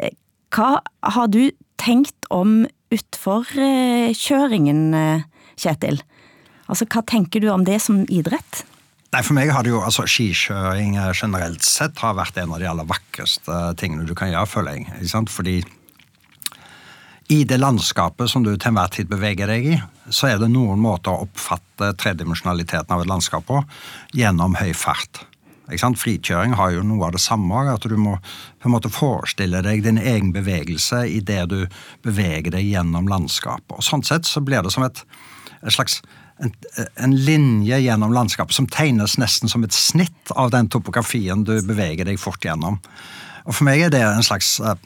Eh, 0.00 0.16
Hva 0.56 0.80
har 1.04 1.28
du 1.28 1.52
tenkt 1.76 2.16
om 2.32 2.64
utforkjøringen, 2.88 4.94
eh, 4.96 5.28
Kjetil? 5.60 6.00
Altså, 6.64 6.88
hva 6.88 7.04
tenker 7.04 7.44
du 7.44 7.52
om 7.52 7.68
det 7.68 7.84
som 7.84 8.08
idrett? 8.08 8.64
Nei, 9.12 9.20
For 9.20 9.36
meg 9.36 9.52
har 9.52 9.60
det 9.64 9.70
jo, 9.74 9.84
altså 9.84 10.08
skikjøring 10.08 10.96
eh, 10.96 11.12
generelt 11.12 11.60
sett 11.60 12.00
har 12.00 12.16
vært 12.16 12.40
en 12.40 12.56
av 12.56 12.60
de 12.64 12.72
aller 12.72 12.88
vakreste 12.88 13.76
tingene 13.76 14.08
du 14.08 14.14
kan 14.14 14.32
gjøre, 14.32 14.48
føler 14.48 14.80
jeg. 14.80 15.28
Fordi 15.28 15.60
i 17.28 17.44
det 17.44 17.58
landskapet 17.60 18.30
som 18.30 18.44
du 18.44 18.54
til 18.56 18.70
enhver 18.70 18.92
tid 18.92 19.08
beveger 19.10 19.50
deg 19.50 19.66
i, 19.74 19.78
så 20.08 20.30
er 20.30 20.38
det 20.40 20.48
noen 20.52 20.80
måter 20.80 21.12
å 21.12 21.26
oppfatte 21.26 21.92
tredimensjonaliteten 22.00 22.94
av 22.94 23.02
et 23.04 23.10
landskap 23.10 23.44
på 23.48 23.60
gjennom 24.16 24.56
høy 24.56 24.72
fart. 24.76 25.26
Frikjøring 25.68 26.54
har 26.56 26.70
jo 26.72 26.84
noe 26.86 27.10
av 27.10 27.12
det 27.12 27.20
samme, 27.20 27.66
at 27.68 27.84
du 27.84 27.96
må 28.00 28.14
på 28.16 28.70
en 28.70 28.72
måte 28.72 28.88
forestille 28.88 29.60
deg 29.60 29.82
din 29.84 30.00
egen 30.00 30.32
bevegelse 30.32 31.02
i 31.04 31.20
det 31.20 31.42
du 31.52 31.66
beveger 32.02 32.54
deg 32.56 32.64
gjennom 32.64 33.10
landskapet. 33.10 33.76
Og 33.76 33.84
Sånn 33.84 34.02
sett 34.02 34.24
så 34.24 34.40
blir 34.40 34.64
det 34.64 34.72
som 34.72 34.86
et, 34.88 35.04
et 35.60 35.74
slags 35.76 36.00
en, 36.40 36.54
en 36.96 37.12
linje 37.12 37.82
gjennom 37.84 38.14
landskapet 38.14 38.56
som 38.56 38.68
tegnes 38.72 39.18
nesten 39.20 39.52
som 39.52 39.64
et 39.66 39.76
snitt 39.76 40.32
av 40.32 40.54
den 40.54 40.70
topografien 40.72 41.44
du 41.44 41.58
beveger 41.60 42.08
deg 42.08 42.20
fort 42.22 42.40
gjennom. 42.40 42.80
Og 43.44 43.52
For 43.52 43.68
meg 43.68 43.84
er 43.84 43.92
det 43.92 44.00
en 44.06 44.24
slags 44.24 44.56
eh, 44.60 44.78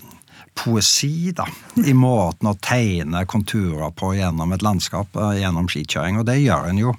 poesi 0.55 1.33
da, 1.37 1.47
i 1.81 1.95
måten 1.97 2.51
å 2.51 2.57
tegne 2.63 3.25
konturer 3.31 3.93
på 3.97 4.15
gjennom 4.19 4.53
et 4.55 4.65
landskap, 4.65 5.15
eh, 5.17 5.39
gjennom 5.43 5.69
skikjøring. 5.71 6.21
Og 6.21 6.27
det 6.29 6.41
gjør 6.43 6.69
en 6.71 6.81
jo 6.83 6.97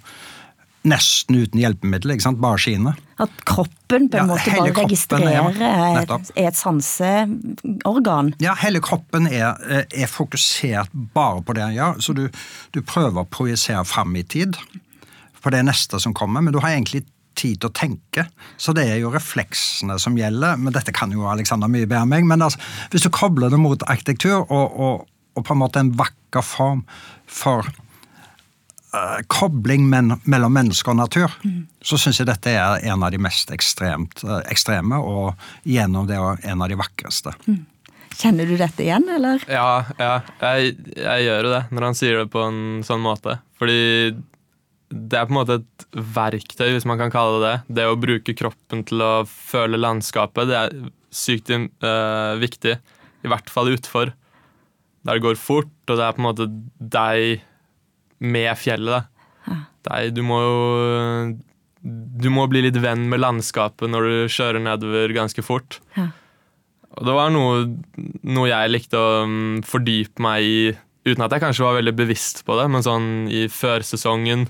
nesten 0.83 1.37
uten 1.39 1.61
hjelpemiddel, 1.61 2.11
ikke 2.15 2.25
sant? 2.25 2.41
bare 2.43 2.59
skiene. 2.59 2.95
At 3.23 3.31
kroppen 3.47 4.09
på 4.11 4.19
en 4.19 4.25
Ja, 4.25 4.25
måte 4.27 4.51
bare 4.51 4.73
kroppen, 4.73 4.83
registrerer 4.83 5.61
ja, 5.63 6.17
er 6.35 6.49
et 6.49 6.59
sanseorgan? 6.59 8.33
Ja, 8.43 8.55
hele 8.59 8.81
kroppen 8.83 9.29
er, 9.31 9.55
eh, 9.69 9.85
er 10.03 10.11
fokusert 10.11 10.91
bare 11.15 11.41
på 11.41 11.55
det 11.55 11.63
han 11.63 11.77
gjør, 11.77 12.01
så 12.03 12.17
du, 12.17 12.27
du 12.75 12.81
prøver 12.81 13.23
å 13.23 13.29
projisere 13.29 13.85
fram 13.87 14.15
i 14.19 14.23
tid 14.23 14.59
på 15.43 15.51
det 15.51 15.63
neste 15.67 15.99
som 15.99 16.15
kommer, 16.15 16.43
men 16.43 16.55
du 16.55 16.59
har 16.63 16.75
egentlig 16.75 17.05
tid 17.39 17.61
til 17.61 17.69
å 17.69 17.75
tenke. 17.75 18.27
Så 18.57 18.75
det 18.77 18.85
er 18.89 18.99
jo 19.01 19.13
refleksene 19.13 19.97
som 20.01 20.17
gjelder. 20.17 20.59
Men 20.61 20.75
dette 20.75 20.95
kan 20.95 21.13
jo 21.13 21.27
Alexander 21.29 21.71
mye 21.71 21.87
bedre 21.87 22.03
enn 22.05 22.13
meg. 22.13 22.27
Men 22.29 22.45
altså, 22.45 22.61
hvis 22.93 23.05
du 23.05 23.11
kobler 23.13 23.53
det 23.53 23.61
mot 23.61 23.87
arkitektur 23.89 24.43
og, 24.43 24.65
og, 24.73 25.07
og 25.37 25.47
på 25.47 25.55
en 25.55 25.63
måte 25.63 25.83
en 25.83 25.93
vakker 25.99 26.45
form 26.45 26.83
for 27.29 27.67
uh, 28.93 29.19
kobling 29.27 29.85
men, 29.89 30.15
mellom 30.29 30.55
menneske 30.55 30.93
og 30.93 30.99
natur, 31.01 31.35
så 31.83 31.99
syns 31.99 32.21
jeg 32.21 32.29
dette 32.29 32.53
er 32.53 32.87
en 32.91 33.05
av 33.05 33.13
de 33.13 33.21
mest 33.21 33.53
ekstremt, 33.53 34.23
uh, 34.27 34.41
ekstreme, 34.51 34.99
og 34.99 35.33
gjennom 35.67 36.09
det 36.09 36.19
er 36.19 36.49
en 36.53 36.65
av 36.65 36.71
de 36.71 36.79
vakreste. 36.79 37.35
Kjenner 38.13 38.45
du 38.45 38.57
dette 38.59 38.85
igjen, 38.85 39.07
eller? 39.09 39.41
Ja, 39.49 39.85
ja 39.97 40.13
jeg, 40.43 40.75
jeg 40.93 41.25
gjør 41.25 41.47
jo 41.47 41.55
det 41.55 41.63
når 41.73 41.87
han 41.89 41.97
sier 41.97 42.21
det 42.21 42.29
på 42.33 42.43
en 42.45 42.61
sånn 42.85 43.01
måte. 43.01 43.39
Fordi 43.57 44.13
det 44.93 45.17
er 45.17 45.25
på 45.25 45.33
en 45.33 45.39
måte 45.39 45.55
et 45.61 45.85
verktøy, 46.13 46.67
hvis 46.75 46.85
man 46.89 46.99
kan 47.01 47.13
kalle 47.13 47.39
det 47.41 47.45
det. 47.45 47.77
Det 47.79 47.85
å 47.89 47.99
bruke 47.99 48.35
kroppen 48.37 48.83
til 48.85 49.01
å 49.01 49.13
føle 49.29 49.79
landskapet, 49.79 50.49
det 50.49 50.59
er 50.59 50.75
sykt 51.13 51.49
uh, 51.53 52.35
viktig. 52.41 52.75
I 53.23 53.31
hvert 53.31 53.49
fall 53.49 53.71
utfor. 53.73 54.13
Der 55.03 55.17
det 55.17 55.25
går 55.25 55.39
fort, 55.39 55.73
og 55.89 55.97
det 55.97 56.05
er 56.05 56.15
på 56.15 56.21
en 56.21 56.27
måte 56.27 56.47
deg 56.77 57.43
med 58.23 58.53
fjellet. 58.59 59.01
da. 59.01 59.57
Deg, 59.89 60.13
du 60.15 60.21
må 60.23 60.39
jo 60.39 60.59
Du 61.83 62.29
må 62.31 62.45
bli 62.47 62.61
litt 62.63 62.77
venn 62.79 63.09
med 63.11 63.19
landskapet 63.19 63.89
når 63.91 64.05
du 64.07 64.31
kjører 64.31 64.61
nedover 64.63 65.11
ganske 65.11 65.43
fort. 65.43 65.81
Ja. 65.97 66.13
Og 66.93 67.07
det 67.09 67.15
var 67.17 67.33
noe, 67.33 67.65
noe 68.23 68.47
jeg 68.47 68.71
likte 68.71 68.99
å 69.01 69.23
mm, 69.27 69.63
fordype 69.67 70.23
meg 70.23 70.45
i, 70.47 70.57
uten 71.09 71.25
at 71.25 71.33
jeg 71.33 71.43
kanskje 71.43 71.65
var 71.65 71.79
veldig 71.81 71.95
bevisst 71.97 72.43
på 72.47 72.55
det, 72.55 72.69
men 72.71 72.85
sånn 72.85 73.07
i 73.27 73.47
førsesongen. 73.51 74.45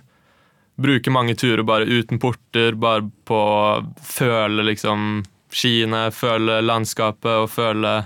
Bruke 0.76 1.12
mange 1.14 1.36
turer 1.38 1.62
bare 1.68 1.86
uten 1.86 2.20
porter, 2.22 2.74
bare 2.80 3.06
på 3.28 3.38
å 3.38 3.84
føle 4.02 4.66
liksom 4.66 5.22
skiene, 5.54 6.08
føle 6.16 6.62
landskapet 6.66 7.46
og 7.46 7.52
føle 7.54 8.02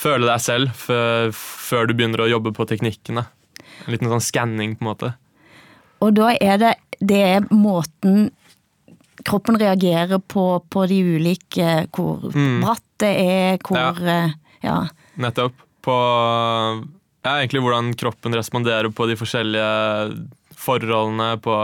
Føle 0.00 0.24
deg 0.24 0.40
selv 0.40 0.70
før, 0.80 1.28
før 1.36 1.90
du 1.90 1.92
begynner 1.92 2.22
å 2.24 2.28
jobbe 2.30 2.54
på 2.56 2.64
teknikkene. 2.64 3.20
En 3.84 3.92
liten 3.92 4.08
sånn 4.08 4.22
skanning, 4.24 4.70
på 4.78 4.80
en 4.80 4.88
måte. 4.88 5.10
Og 6.00 6.14
da 6.16 6.30
er 6.40 6.56
det, 6.62 6.70
det 7.04 7.18
er 7.20 7.48
måten 7.52 8.30
kroppen 9.28 9.58
reagerer 9.60 10.22
på, 10.24 10.44
på 10.72 10.86
de 10.88 11.02
ulike 11.18 11.82
Hvor 11.92 12.30
bratt 12.32 12.86
det 13.04 13.10
er, 13.12 13.60
hvor 13.60 14.00
ja. 14.00 14.22
Ja. 14.64 14.78
Nettopp. 15.20 15.60
På 15.84 15.96
ja, 17.24 17.34
egentlig 17.38 17.62
hvordan 17.64 17.92
kroppen 18.00 18.36
responderer 18.36 18.88
på 18.92 19.06
de 19.08 19.16
forskjellige 19.20 19.68
forholdene, 20.60 21.34
på, 21.42 21.56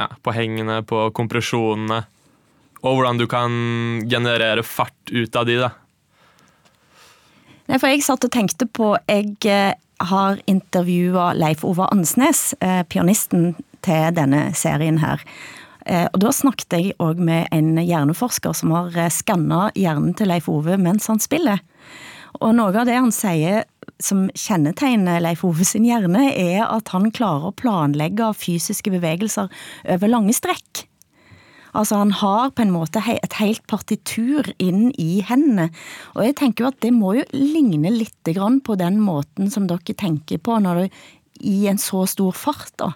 ja, 0.00 0.08
på 0.22 0.34
hengene, 0.36 0.80
på 0.88 1.06
kompresjonene. 1.16 2.02
Og 2.82 2.98
hvordan 2.98 3.20
du 3.20 3.28
kan 3.30 3.52
generere 4.10 4.64
fart 4.66 5.12
ut 5.12 5.36
av 5.38 5.46
de, 5.46 5.60
da. 5.62 5.70
Nei, 7.70 7.78
for 7.78 7.92
jeg 7.92 8.02
satt 8.04 8.24
og 8.26 8.32
tenkte 8.34 8.66
på 8.66 8.96
Jeg 9.06 9.36
eh, 9.48 9.74
har 10.02 10.40
intervjua 10.50 11.30
Leif 11.38 11.62
Ove 11.64 11.86
Ansnes, 11.94 12.50
eh, 12.60 12.82
pianisten 12.90 13.52
til 13.86 14.10
denne 14.16 14.48
serien 14.58 14.98
her. 15.02 15.22
Eh, 15.86 16.08
Og 16.12 16.18
da 16.24 16.32
snakket 16.34 16.74
jeg 16.74 16.96
òg 16.98 17.22
med 17.22 17.46
en 17.54 17.76
hjerneforsker 17.78 18.52
som 18.52 18.74
har 18.74 18.98
skanna 19.14 19.70
hjernen 19.78 20.16
til 20.18 20.28
Leif 20.28 20.50
Ove 20.50 20.76
mens 20.76 21.06
han 21.06 21.22
spiller. 21.22 21.62
Og 22.40 22.54
noe 22.56 22.74
av 22.74 22.88
det 22.88 22.98
han 22.98 23.14
sier 23.14 23.64
som 24.02 24.28
kjennetegner 24.38 25.22
Leif 25.22 25.44
Ove 25.46 25.66
sin 25.66 25.86
hjerne, 25.86 26.28
er 26.30 26.64
at 26.66 26.92
han 26.94 27.10
klarer 27.14 27.50
å 27.50 27.56
planlegge 27.58 28.32
fysiske 28.36 28.92
bevegelser 28.94 29.52
over 29.94 30.10
lange 30.10 30.34
strekk. 30.36 30.86
Altså 31.72 31.96
Han 32.02 32.12
har 32.20 32.50
på 32.52 32.66
en 32.66 32.72
måte 32.74 33.00
et 33.08 33.38
helt 33.38 33.64
partitur 33.66 34.50
inn 34.60 34.90
i 35.00 35.22
hendene. 35.24 35.70
Og 36.12 36.26
jeg 36.26 36.36
tenker 36.36 36.64
jo 36.64 36.72
at 36.72 36.80
det 36.84 36.92
må 36.92 37.14
jo 37.16 37.24
ligne 37.32 37.92
litt 37.94 38.12
på 38.22 38.76
den 38.76 39.00
måten 39.00 39.50
som 39.50 39.66
dere 39.66 39.96
tenker 39.96 40.38
på 40.38 40.58
når 40.60 40.82
du 40.82 41.02
i 41.42 41.66
en 41.66 41.80
så 41.80 42.04
stor 42.06 42.32
fart 42.32 42.76
da, 42.78 42.92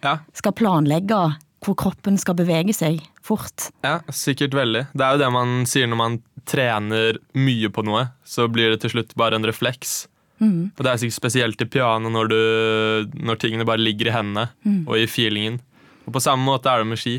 Ja, 0.00 0.18
skal 0.32 0.54
planlegge 0.56 1.18
hvor 1.60 1.76
kroppen 1.76 2.16
skal 2.16 2.38
bevege 2.38 2.72
seg 2.72 3.02
fort. 3.20 3.68
ja, 3.84 4.00
sikkert 4.08 4.54
veldig. 4.54 4.86
Det 4.94 5.04
er 5.04 5.12
jo 5.12 5.20
det 5.20 5.32
man 5.34 5.66
sier 5.68 5.86
når 5.86 6.00
man 6.00 6.22
trener 6.48 7.18
mye 7.36 7.68
på 7.68 7.84
noe, 7.84 8.06
så 8.24 8.48
blir 8.48 8.70
det 8.70 8.80
til 8.80 8.94
slutt 8.94 9.14
bare 9.14 9.36
en 9.36 9.44
refleks. 9.44 10.08
Og 10.40 10.84
det 10.84 10.92
er 10.92 11.00
sikkert 11.02 11.18
spesielt 11.18 11.64
i 11.64 11.68
piano 11.68 12.12
når, 12.12 12.30
du, 12.30 13.16
når 13.20 13.40
tingene 13.42 13.66
bare 13.68 13.82
ligger 13.82 14.08
i 14.08 14.14
hendene 14.14 14.46
og 14.86 14.96
i 14.96 15.08
feelingen. 15.10 15.60
Og 16.06 16.14
på 16.16 16.22
samme 16.24 16.46
måte 16.46 16.70
er 16.72 16.82
det 16.82 16.90
med 16.90 17.00
ski. 17.00 17.18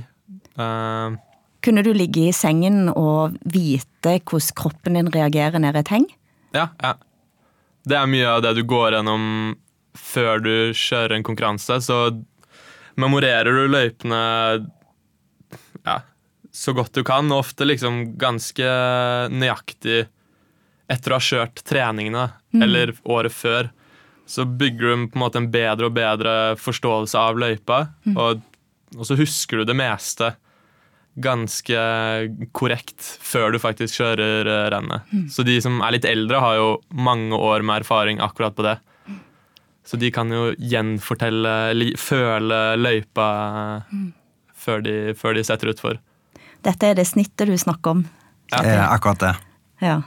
Uh, 0.57 1.17
Kunne 1.61 1.83
du 1.85 1.91
ligge 1.93 2.27
i 2.27 2.33
sengen 2.35 2.89
og 2.89 3.37
vite 3.45 4.17
hvordan 4.17 4.57
kroppen 4.57 4.97
din 4.97 5.11
reagerer 5.13 5.61
ned 5.61 5.77
et 5.77 5.93
heng? 5.93 6.07
Ja, 6.57 6.71
ja. 6.81 6.95
Det 7.85 7.97
er 7.97 8.09
mye 8.09 8.27
av 8.29 8.41
det 8.45 8.55
du 8.57 8.65
går 8.67 8.97
gjennom 8.97 9.23
før 9.97 10.41
du 10.41 10.53
kjører 10.77 11.17
en 11.17 11.25
konkurranse. 11.25 11.79
Så 11.81 11.97
memorerer 12.99 13.49
du 13.53 13.69
løypene 13.71 14.21
ja, 15.85 16.01
så 16.51 16.73
godt 16.77 16.93
du 16.97 17.03
kan, 17.07 17.31
og 17.31 17.45
ofte 17.45 17.65
liksom 17.65 18.17
ganske 18.21 18.67
nøyaktig 19.31 20.03
etter 20.91 21.13
å 21.13 21.17
ha 21.17 21.23
kjørt 21.23 21.63
treningene, 21.67 22.27
eller 22.53 22.93
året 23.03 23.33
før. 23.33 23.71
Så 24.27 24.45
bygger 24.45 24.79
du 24.79 25.07
på 25.11 25.19
en 25.19 25.23
måte 25.23 25.41
en 25.41 25.51
bedre 25.51 25.89
og 25.89 25.95
bedre 25.95 26.35
forståelse 26.59 27.19
av 27.19 27.39
løypa, 27.41 27.81
og, 28.15 28.41
og 28.97 29.07
så 29.07 29.17
husker 29.19 29.61
du 29.61 29.69
det 29.71 29.75
meste 29.79 30.33
ganske 31.19 31.79
korrekt 32.55 33.03
før 33.19 33.51
du 33.51 33.59
faktisk 33.59 33.99
kjører 33.99 34.45
rennet. 34.71 35.03
rennet. 35.11 35.31
Så 35.33 35.43
de 35.43 35.57
som 35.63 35.81
er 35.83 35.97
litt 35.97 36.07
eldre, 36.07 36.39
har 36.39 36.55
jo 36.55 36.69
mange 36.95 37.35
år 37.35 37.65
med 37.67 37.83
erfaring 37.83 38.21
akkurat 38.23 38.55
på 38.55 38.63
det. 38.63 38.77
Så 39.83 39.97
de 39.99 40.11
kan 40.13 40.31
jo 40.31 40.53
gjenfortelle, 40.55 41.51
eller 41.73 41.97
føle 41.99 42.61
løypa 42.79 43.27
før, 44.55 44.83
de, 44.85 44.95
før 45.17 45.35
de 45.35 45.43
setter 45.43 45.73
utfor. 45.73 45.99
Dette 46.63 46.91
er 46.91 46.95
det 46.95 47.07
snittet 47.09 47.49
du 47.49 47.57
snakker 47.57 47.97
om. 47.97 48.05
Ja. 48.53 48.61
Eh, 48.61 48.83
akkurat 48.85 49.19
det. 49.19 49.33
Ja. 49.81 49.97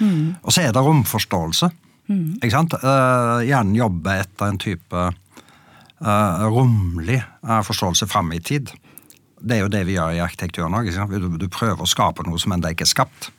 Og 0.00 0.50
så 0.52 0.64
er 0.64 0.74
det 0.74 0.82
romforståelse. 0.82 1.70
Ikke 2.10 2.54
sant? 2.54 2.74
Eh, 2.74 3.40
hjernen 3.46 3.76
jobber 3.78 4.24
etter 4.24 4.50
en 4.50 4.60
type 4.60 5.02
eh, 5.06 6.46
romlig 6.50 7.20
eh, 7.20 7.60
forståelse 7.66 8.08
fram 8.10 8.32
i 8.34 8.40
tid. 8.42 8.72
Det 9.40 9.56
er 9.56 9.62
jo 9.62 9.72
det 9.72 9.84
vi 9.88 9.96
gjør 9.96 10.16
i 10.16 10.22
arkitekturen 10.24 10.74
òg. 10.76 10.90
Du, 11.12 11.28
du 11.40 11.48
prøver 11.52 11.80
å 11.80 11.88
skape 11.88 12.26
noe 12.26 12.40
som 12.40 12.52
ennå 12.52 12.74
ikke 12.74 12.84
er 12.84 12.92
skapt. 12.92 13.30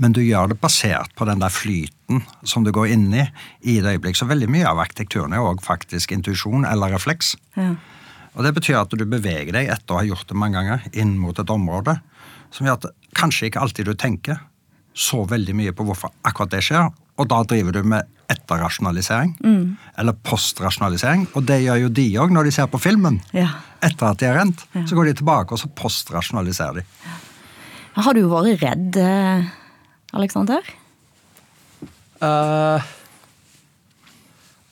Men 0.00 0.14
du 0.16 0.22
gjør 0.22 0.52
det 0.52 0.60
basert 0.60 1.12
på 1.16 1.26
den 1.28 1.42
der 1.42 1.52
flyten 1.52 2.22
som 2.48 2.64
du 2.64 2.72
går 2.72 2.92
inn 2.94 3.08
i 3.12 3.26
i 3.60 3.78
det 3.82 3.96
øyeblikk. 3.96 4.16
Så 4.16 4.28
veldig 4.30 4.48
mye 4.52 4.68
av 4.68 4.80
arkitekturen 4.80 5.34
er 5.36 5.44
òg 5.44 5.62
faktisk 5.64 6.14
intuisjon 6.16 6.64
eller 6.68 6.94
refleks. 6.94 7.34
Ja. 7.58 7.74
Og 8.36 8.46
Det 8.46 8.54
betyr 8.56 8.78
at 8.80 8.94
du 8.94 9.04
beveger 9.04 9.52
deg 9.56 9.72
etter 9.74 9.96
å 9.96 10.00
ha 10.00 10.06
gjort 10.06 10.28
det 10.30 10.38
mange 10.38 10.60
ganger 10.60 10.86
inn 10.94 11.16
mot 11.18 11.38
et 11.38 11.50
område 11.50 11.98
som 12.54 12.66
gjør 12.66 12.78
at 12.78 12.90
kanskje 13.18 13.50
ikke 13.50 13.62
alltid 13.62 13.90
du 13.90 13.94
tenker 13.98 14.38
så 14.94 15.24
veldig 15.28 15.54
mye 15.56 15.74
på 15.74 15.84
hvorfor 15.86 16.12
akkurat 16.26 16.52
det 16.54 16.62
skjer, 16.66 16.88
og 17.20 17.28
da 17.30 17.42
driver 17.44 17.76
du 17.76 17.84
med 17.92 18.08
etterrasjonalisering. 18.30 19.34
Eller 20.00 20.16
postrasjonalisering. 20.26 21.26
Og 21.36 21.44
det 21.48 21.60
gjør 21.64 21.84
jo 21.84 21.94
de 22.00 22.06
òg 22.22 22.34
når 22.34 22.48
de 22.48 22.54
ser 22.54 22.70
på 22.72 22.80
filmen. 22.80 23.18
Ja. 23.36 23.50
Etter 23.84 24.12
at 24.12 24.20
de 24.22 24.28
har 24.30 24.38
rent, 24.40 24.62
så 24.86 24.96
går 24.96 25.10
de 25.10 25.16
tilbake 25.20 25.56
og 25.56 25.60
så 25.60 25.70
postrasjonaliserer 25.76 26.80
de. 26.80 26.86
Har 28.00 28.16
du 28.16 28.22
vært 28.30 28.62
redd, 28.62 29.00
Aleksander? 30.16 30.62
Alexander? 30.62 30.76
Eh, 32.20 32.88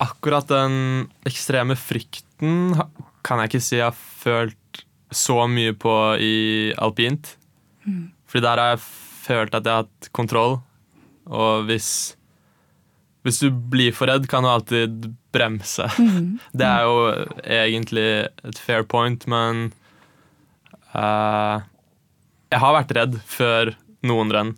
akkurat 0.05 0.49
den 0.51 1.09
ekstreme 1.29 1.77
frykten 1.81 2.77
kan 3.25 3.41
jeg 3.41 3.51
ikke 3.51 3.65
si 3.65 3.79
jeg 3.79 3.89
har 3.89 3.97
følt 3.97 4.83
så 5.09 5.47
mye 5.49 5.73
på 5.73 5.95
i 6.21 6.37
alpint. 6.77 7.35
Fordi 8.29 8.45
der 8.45 8.61
har 8.61 8.75
jeg 8.75 8.85
følt 8.85 9.57
at 9.57 9.65
jeg 9.65 9.73
har 9.73 9.87
hatt 9.87 10.11
kontroll. 10.13 10.59
Og 11.29 11.65
hvis, 11.69 12.17
hvis 13.27 13.41
du 13.43 13.49
blir 13.51 13.95
for 13.97 14.11
redd, 14.11 14.29
kan 14.31 14.45
du 14.45 14.51
alltid 14.51 15.09
bremse. 15.35 15.89
Det 16.59 16.67
er 16.67 16.87
jo 16.87 17.01
egentlig 17.43 18.09
et 18.47 18.61
fair 18.63 18.87
point, 18.89 19.27
men 19.31 19.69
uh, 20.95 21.59
jeg 22.49 22.63
har 22.63 22.77
vært 22.79 22.95
redd 22.97 23.19
før 23.29 23.75
noen 24.07 24.33
renn. 24.35 24.55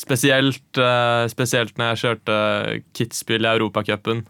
Spesielt, 0.00 0.66
uh, 0.80 1.28
spesielt 1.30 1.78
når 1.78 1.92
jeg 1.92 2.02
kjørte 2.04 2.40
Kitzbühel 2.96 3.46
i 3.46 3.54
Europacupen. 3.54 4.24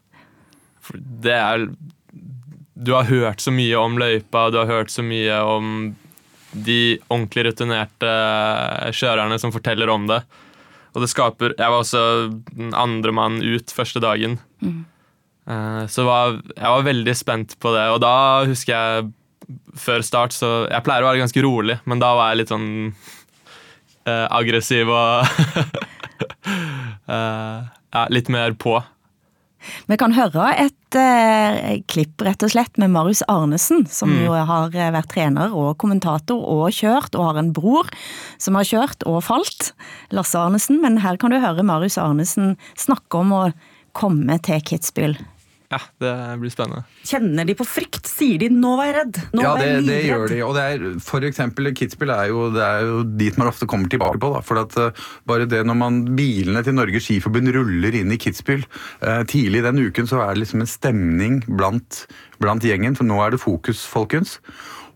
Det 1.24 1.36
er 1.36 1.68
Du 2.80 2.94
har 2.96 3.04
hørt 3.10 3.42
så 3.44 3.52
mye 3.52 3.76
om 3.76 3.98
løypa, 4.00 4.48
du 4.50 4.56
har 4.56 4.70
hørt 4.70 4.90
så 4.90 5.02
mye 5.04 5.34
om 5.44 5.90
de 6.50 6.98
ordentlig 7.10 7.44
rutinerte 7.50 8.12
kjørerne 8.96 9.36
som 9.38 9.52
forteller 9.54 9.90
om 9.92 10.08
det. 10.08 10.22
Og 10.94 11.02
det 11.04 11.10
skaper 11.12 11.52
Jeg 11.58 11.70
var 11.70 11.80
også 11.84 12.00
den 12.50 12.72
andre 12.74 13.12
mann 13.14 13.38
ut 13.42 13.70
første 13.74 14.00
dagen. 14.02 14.38
Eh, 15.46 15.86
Så 15.86 16.04
var, 16.06 16.40
jeg 16.56 16.70
var 16.74 16.82
veldig 16.86 17.14
spent 17.16 17.56
på 17.62 17.72
det, 17.74 17.86
og 17.94 18.00
da 18.02 18.44
husker 18.46 18.74
jeg 18.74 19.10
før 19.74 20.02
start 20.06 20.32
så 20.36 20.68
Jeg 20.70 20.84
pleier 20.86 21.02
å 21.02 21.08
være 21.10 21.22
ganske 21.24 21.42
rolig, 21.42 21.78
men 21.90 21.98
da 22.02 22.12
var 22.14 22.30
jeg 22.30 22.42
litt 22.42 22.52
sånn 22.52 22.68
eh, 24.06 24.26
aggressiv 24.30 24.90
og 24.90 25.26
eh, 27.10 27.58
ja, 27.94 28.04
litt 28.10 28.28
mer 28.30 28.54
på. 28.54 28.76
Vi 29.90 29.98
kan 30.00 30.14
høre 30.16 30.50
et 30.58 30.98
eh, 30.98 31.80
klipp 31.90 32.22
rett 32.24 32.42
og 32.46 32.52
slett 32.52 32.80
med 32.80 32.92
Marius 32.94 33.22
Arnesen, 33.30 33.84
som 33.90 34.12
jo 34.22 34.32
har 34.34 34.74
eh, 34.74 34.92
vært 34.94 35.10
trener 35.12 35.54
og 35.56 35.76
kommentator 35.82 36.40
og 36.40 36.70
kjørt, 36.74 37.16
og 37.16 37.30
har 37.30 37.42
en 37.42 37.52
bror 37.56 37.90
som 38.40 38.58
har 38.58 38.68
kjørt 38.68 39.04
og 39.08 39.22
falt, 39.26 39.72
Lasse 40.14 40.38
Arnesen. 40.40 40.80
Men 40.84 41.00
her 41.04 41.20
kan 41.20 41.34
du 41.34 41.40
høre 41.42 41.66
Marius 41.66 42.00
Arnesen 42.00 42.56
snakke 42.78 43.20
om 43.20 43.36
å 43.36 43.44
komme 43.96 44.38
til 44.44 44.62
Kitzbühel. 44.64 45.18
Ja, 45.70 45.78
det 46.02 46.12
blir 46.40 46.50
spennende. 46.50 46.82
Kjenner 47.06 47.46
de 47.46 47.54
på 47.54 47.62
frykt? 47.62 48.08
Sier 48.10 48.40
de 48.42 48.48
'nå 48.50 48.72
var 48.74 48.88
jeg 48.88 48.94
redd'? 48.96 49.20
Nå 49.38 49.42
Ja, 49.44 49.52
det, 49.54 49.68
jeg 49.68 49.84
det 49.86 49.98
gjør 50.08 50.24
de. 50.32 50.38
Og 50.42 50.54
det 50.56 50.64
er, 50.66 50.86
for 50.98 51.22
eksempel 51.22 51.70
Kitzbühel 51.70 52.10
er 52.10 52.32
jo, 52.32 52.48
det 52.50 52.64
er 52.64 52.88
jo 52.88 53.04
dit 53.04 53.38
man 53.38 53.46
ofte 53.52 53.68
kommer 53.70 53.86
tilbake 53.86 54.18
på. 54.18 54.32
Da, 54.34 54.40
for 54.42 54.58
at 54.64 54.74
uh, 54.82 54.90
bare 55.30 55.46
det 55.46 55.62
når 55.62 55.78
man, 55.78 56.00
bilene 56.18 56.64
til 56.66 56.74
Norges 56.74 57.06
Skiforbund 57.06 57.54
ruller 57.54 57.94
inn 57.94 58.10
i 58.10 58.18
Kitzbühel 58.18 58.66
uh, 58.66 59.22
tidlig 59.30 59.62
den 59.62 59.78
uken, 59.78 60.10
så 60.10 60.24
er 60.24 60.34
det 60.34 60.42
liksom 60.42 60.66
en 60.66 60.74
stemning 60.74 61.40
blant, 61.46 62.02
blant 62.42 62.66
gjengen. 62.66 62.98
For 62.98 63.06
nå 63.06 63.22
er 63.22 63.30
det 63.36 63.44
fokus, 63.46 63.86
folkens. 63.86 64.40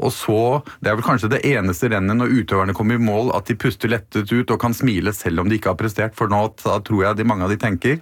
Og 0.02 0.10
så, 0.10 0.62
Det 0.82 0.90
er 0.90 0.96
vel 0.98 1.06
kanskje 1.06 1.30
det 1.30 1.44
eneste 1.46 1.87
rennet 1.87 2.18
når 2.18 2.34
utøverne 2.42 2.74
kommer 2.74 2.98
i 2.98 2.98
mål, 2.98 3.30
at 3.37 3.46
de 3.46 3.54
puster 3.54 3.94
lettet 3.94 4.32
ut 4.32 4.50
og 4.50 4.58
kan 4.58 4.74
smile 4.74 5.14
selv 5.14 5.44
om 5.44 5.48
de 5.48 5.54
ikke 5.54 5.70
har 5.70 5.78
prestert. 5.78 6.18
For 6.18 6.26
nå 6.26 6.48
da 6.64 6.80
tror 6.82 7.04
jeg 7.04 7.20
de, 7.20 7.30
mange 7.30 7.46
av 7.46 7.54
de 7.54 7.62
tenker 7.62 8.00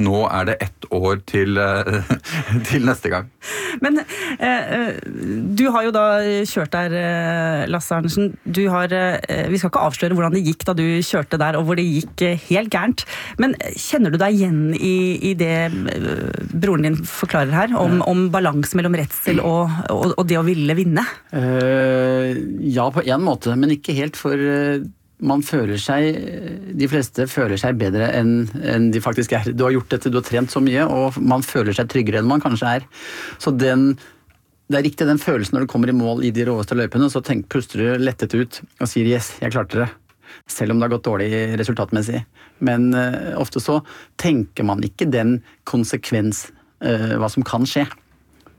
nå 0.00 0.24
er 0.28 0.48
det 0.48 0.56
ett 0.64 0.88
år 0.92 1.20
til, 1.28 1.58
eh, 1.60 2.12
til 2.68 2.86
neste 2.88 3.12
gang. 3.12 3.28
Men 3.84 4.00
eh, 4.02 4.72
eh, 4.76 5.00
du 5.56 5.66
har 5.74 5.86
jo 5.86 5.94
da 5.94 6.06
kjørt 6.48 6.74
der, 6.74 6.96
eh, 6.96 7.64
Lasse 7.72 7.96
Arnesen. 7.96 8.32
Du 8.44 8.64
har, 8.72 8.92
eh, 8.92 9.46
vi 9.50 9.60
skal 9.60 9.72
ikke 9.72 9.84
avsløre 9.88 10.16
hvordan 10.16 10.36
det 10.36 10.44
gikk 10.46 10.66
da 10.68 10.76
du 10.78 10.84
kjørte 11.04 11.40
der, 11.40 11.58
og 11.58 11.66
hvor 11.68 11.78
det 11.78 11.86
gikk 11.88 12.24
helt 12.48 12.72
gærent. 12.72 13.04
Men 13.42 13.56
kjenner 13.76 14.12
du 14.12 14.20
deg 14.20 14.38
igjen 14.38 14.62
i, 14.76 14.94
i 15.32 15.34
det 15.38 15.54
broren 16.52 16.86
din 16.86 16.98
forklarer 17.08 17.54
her, 17.54 17.76
om, 17.78 18.00
om 18.08 18.26
balanse 18.32 18.76
mellom 18.78 18.96
redsel 18.98 19.42
og, 19.42 19.70
og, 19.92 20.16
og 20.16 20.26
det 20.28 20.38
å 20.40 20.46
ville 20.46 20.76
vinne? 20.78 21.04
Eh, 21.32 22.32
ja, 22.72 22.88
på 22.92 23.04
en 23.04 23.24
måte, 23.24 23.56
men 23.58 23.74
ikke 23.76 23.96
helt, 23.96 24.18
for 24.20 24.36
eh, 24.36 24.82
man 25.22 25.42
føler 25.46 25.78
seg 25.80 26.16
De 26.78 26.88
fleste 26.90 27.28
føler 27.30 27.60
seg 27.60 27.78
bedre 27.80 28.08
enn 28.16 28.48
en 28.66 28.88
de 28.92 29.02
faktisk 29.02 29.34
er. 29.38 29.52
Du 29.54 29.64
har 29.66 29.74
gjort 29.76 29.92
dette, 29.94 30.10
du 30.10 30.18
har 30.18 30.26
trent 30.26 30.50
så 30.52 30.62
mye, 30.64 30.86
og 30.86 31.20
man 31.22 31.44
føler 31.46 31.76
seg 31.76 31.90
tryggere 31.92 32.22
enn 32.22 32.30
man 32.30 32.42
kanskje 32.42 32.78
er. 32.80 32.88
Så 33.42 33.54
den 33.54 33.92
det 34.72 34.78
er 34.78 34.86
riktig 34.86 35.04
den 35.04 35.20
følelsen 35.20 35.58
når 35.58 35.66
du 35.66 35.68
kommer 35.68 35.90
i 35.90 35.96
mål 35.96 36.22
i 36.24 36.30
de 36.32 36.46
råeste 36.48 36.76
løypene, 36.78 37.10
så 37.12 37.20
tenk, 37.20 37.44
puster 37.52 37.82
du 37.82 38.00
lettet 38.00 38.32
ut 38.32 38.60
og 38.80 38.88
sier 38.88 39.04
'yes, 39.04 39.34
jeg 39.42 39.52
klarte 39.52 39.82
det'. 39.82 39.90
Selv 40.48 40.72
om 40.72 40.78
det 40.78 40.86
har 40.86 40.96
gått 40.96 41.04
dårlig 41.04 41.58
resultatmessig. 41.60 42.24
Men 42.64 42.94
uh, 42.94 43.36
ofte 43.36 43.60
så 43.60 43.82
tenker 44.16 44.64
man 44.64 44.80
ikke 44.80 45.10
den 45.10 45.42
konsekvens, 45.68 46.46
uh, 46.80 47.18
hva 47.20 47.28
som 47.28 47.44
kan 47.44 47.66
skje. 47.68 47.84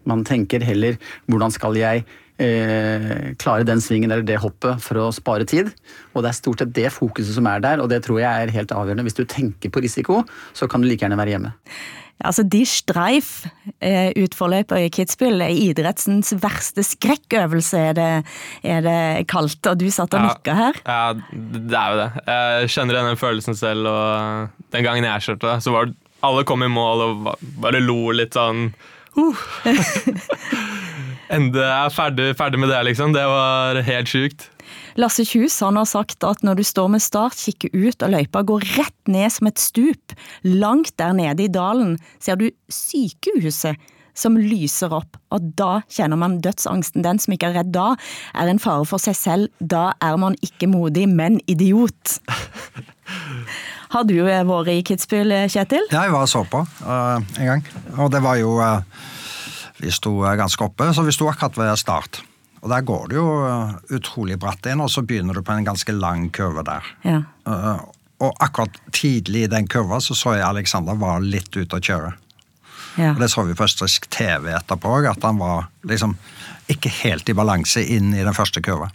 Man 0.06 0.24
tenker 0.24 0.62
heller 0.62 1.00
hvordan 1.26 1.52
skal 1.52 1.74
jeg 1.80 2.06
eh, 2.42 3.34
klare 3.42 3.66
den 3.68 3.82
svingen 3.84 4.12
eller 4.12 4.26
det 4.28 4.40
hoppet 4.44 4.82
for 4.84 5.02
å 5.04 5.10
spare 5.16 5.46
tid. 5.50 5.74
Og 6.14 6.24
det 6.24 6.32
er 6.32 6.38
stort 6.40 6.64
sett 6.64 6.74
det 6.76 6.90
fokuset 6.94 7.36
som 7.36 7.48
er 7.50 7.60
der, 7.64 7.82
og 7.84 7.90
det 7.92 8.04
tror 8.06 8.22
jeg 8.24 8.30
er 8.48 8.54
helt 8.56 8.72
avgjørende. 8.74 9.06
Hvis 9.08 9.20
du 9.20 9.26
tenker 9.26 9.70
på 9.74 9.84
risiko, 9.84 10.24
så 10.54 10.70
kan 10.70 10.82
du 10.82 10.88
like 10.90 11.06
gjerne 11.06 11.20
være 11.20 11.36
hjemme. 11.36 11.54
Altså, 12.24 12.44
De 12.48 12.62
streif 12.70 13.32
eh, 13.82 14.14
utforløypa 14.22 14.78
i 14.80 14.90
Kitzbühel 14.94 15.42
er 15.44 15.50
idrettsens 15.58 16.30
verste 16.40 16.86
skrekkøvelse, 16.86 17.82
er 17.90 17.98
det, 17.98 18.10
er 18.64 18.86
det 18.86 19.00
kalt. 19.28 19.60
Og 19.68 19.82
du 19.82 19.90
satt 19.92 20.14
og 20.14 20.22
Ja. 20.22 20.30
nikka 20.30 20.56
her. 20.56 20.80
Ja, 20.86 21.02
det 21.18 21.76
er 21.76 21.90
jo 21.92 21.98
det. 22.00 22.10
Jeg 22.30 22.70
kjenner 22.78 22.96
igjen 22.96 23.10
den 23.12 23.20
følelsen 23.20 23.58
selv, 23.60 23.90
og 23.90 24.50
den 24.72 24.86
gangen 24.86 25.04
jeg 25.10 25.26
kjørte, 25.26 25.58
så 25.66 25.74
var 25.74 25.90
det 25.90 25.98
alle 26.24 26.46
kom 26.48 26.64
i 26.64 26.70
mål 26.72 27.02
og 27.04 27.34
bare 27.60 27.82
lo 27.84 28.14
litt 28.16 28.38
sånn 28.38 28.70
uh. 29.20 29.42
Ende 31.32 31.64
er 31.64 31.94
ferdig, 31.94 32.34
ferdig 32.40 32.60
med 32.60 32.72
det, 32.74 32.82
liksom. 32.90 33.14
Det 33.16 33.24
var 33.30 33.80
helt 33.88 34.12
sjukt. 34.12 34.50
Lasse 35.00 35.26
Kjus 35.26 35.56
han 35.64 35.78
har 35.80 35.88
sagt 35.90 36.26
at 36.28 36.44
når 36.46 36.60
du 36.60 36.66
står 36.68 36.92
med 36.94 37.04
start, 37.04 37.38
kikker 37.40 37.74
ut 37.74 38.06
og 38.06 38.14
løypa 38.14 38.44
går 38.46 38.68
rett 38.78 39.10
ned 39.10 39.34
som 39.34 39.50
et 39.50 39.62
stup. 39.62 40.14
Langt 40.46 40.94
der 41.02 41.16
nede 41.18 41.48
i 41.48 41.52
dalen 41.52 41.98
ser 42.22 42.38
du 42.40 42.50
sykehuset 42.70 43.80
som 44.14 44.38
lyser 44.38 44.94
opp, 44.94 45.18
og 45.34 45.46
da 45.58 45.82
kjenner 45.92 46.20
man 46.22 46.38
dødsangsten. 46.44 47.02
Den 47.06 47.18
som 47.22 47.34
ikke 47.34 47.50
er 47.50 47.60
redd 47.60 47.72
da, 47.74 47.94
er 48.38 48.52
en 48.52 48.62
fare 48.62 48.86
for 48.86 49.02
seg 49.02 49.18
selv. 49.18 49.50
Da 49.58 49.92
er 50.06 50.20
man 50.22 50.38
ikke 50.46 50.70
modig, 50.70 51.08
men 51.10 51.40
idiot. 51.50 52.20
Har 53.94 54.06
du 54.10 54.16
eh, 54.26 54.46
vært 54.48 54.70
i 54.74 54.84
Kitzbühel, 54.86 55.34
Kjetil? 55.54 55.84
Ja, 55.92 56.06
Jeg 56.06 56.14
var 56.14 56.26
og 56.26 56.32
så 56.32 56.44
på 56.50 56.62
uh, 56.62 57.18
en 57.38 57.50
gang, 57.50 57.66
og 57.98 58.14
det 58.14 58.24
var 58.26 58.40
jo 58.40 58.56
eh, 58.64 58.93
Vi 59.84 59.92
sto 59.92 60.16
eh, 60.24 60.38
ganske 60.40 60.64
oppe, 60.64 60.88
så 60.96 61.04
vi 61.04 61.16
sto 61.16 61.28
akkurat 61.32 61.60
ved 61.60 61.74
start. 61.80 62.24
Og 62.64 62.72
der 62.72 62.86
går 62.88 63.10
det 63.12 63.20
jo 63.20 63.28
eh, 63.44 63.76
utrolig 63.98 64.40
bratt 64.40 64.66
inn, 64.72 64.84
og 64.84 64.92
så 64.92 65.04
begynner 65.04 65.36
du 65.36 65.44
på 65.44 65.56
en 65.56 65.68
ganske 65.68 65.96
lang 65.96 66.30
kurve 66.36 66.64
der. 66.68 66.94
Ja. 67.04 67.20
Eh, 67.48 67.84
og 68.24 68.44
akkurat 68.44 68.78
tidlig 68.96 69.48
i 69.48 69.52
den 69.52 69.68
kurva 69.68 70.00
så 70.00 70.16
så 70.16 70.38
jeg 70.38 70.48
Alexander 70.48 70.96
var 70.96 71.24
litt 71.26 71.52
ute 71.52 71.76
å 71.76 71.84
kjøre. 71.84 72.14
ja. 72.96 73.12
Og 73.12 73.20
det 73.20 73.30
så 73.34 73.44
vi 73.44 73.58
på 73.58 73.66
østerriksk 73.66 74.08
TV 74.14 74.54
etterpå 74.54 74.96
òg, 75.00 75.10
at 75.12 75.28
han 75.28 75.42
var 75.42 75.68
liksom 75.84 76.16
ikke 76.72 76.92
helt 77.02 77.28
i 77.28 77.36
balanse 77.36 77.84
inn 77.84 78.14
i 78.16 78.24
den 78.24 78.38
første 78.38 78.62
kurva. 78.64 78.88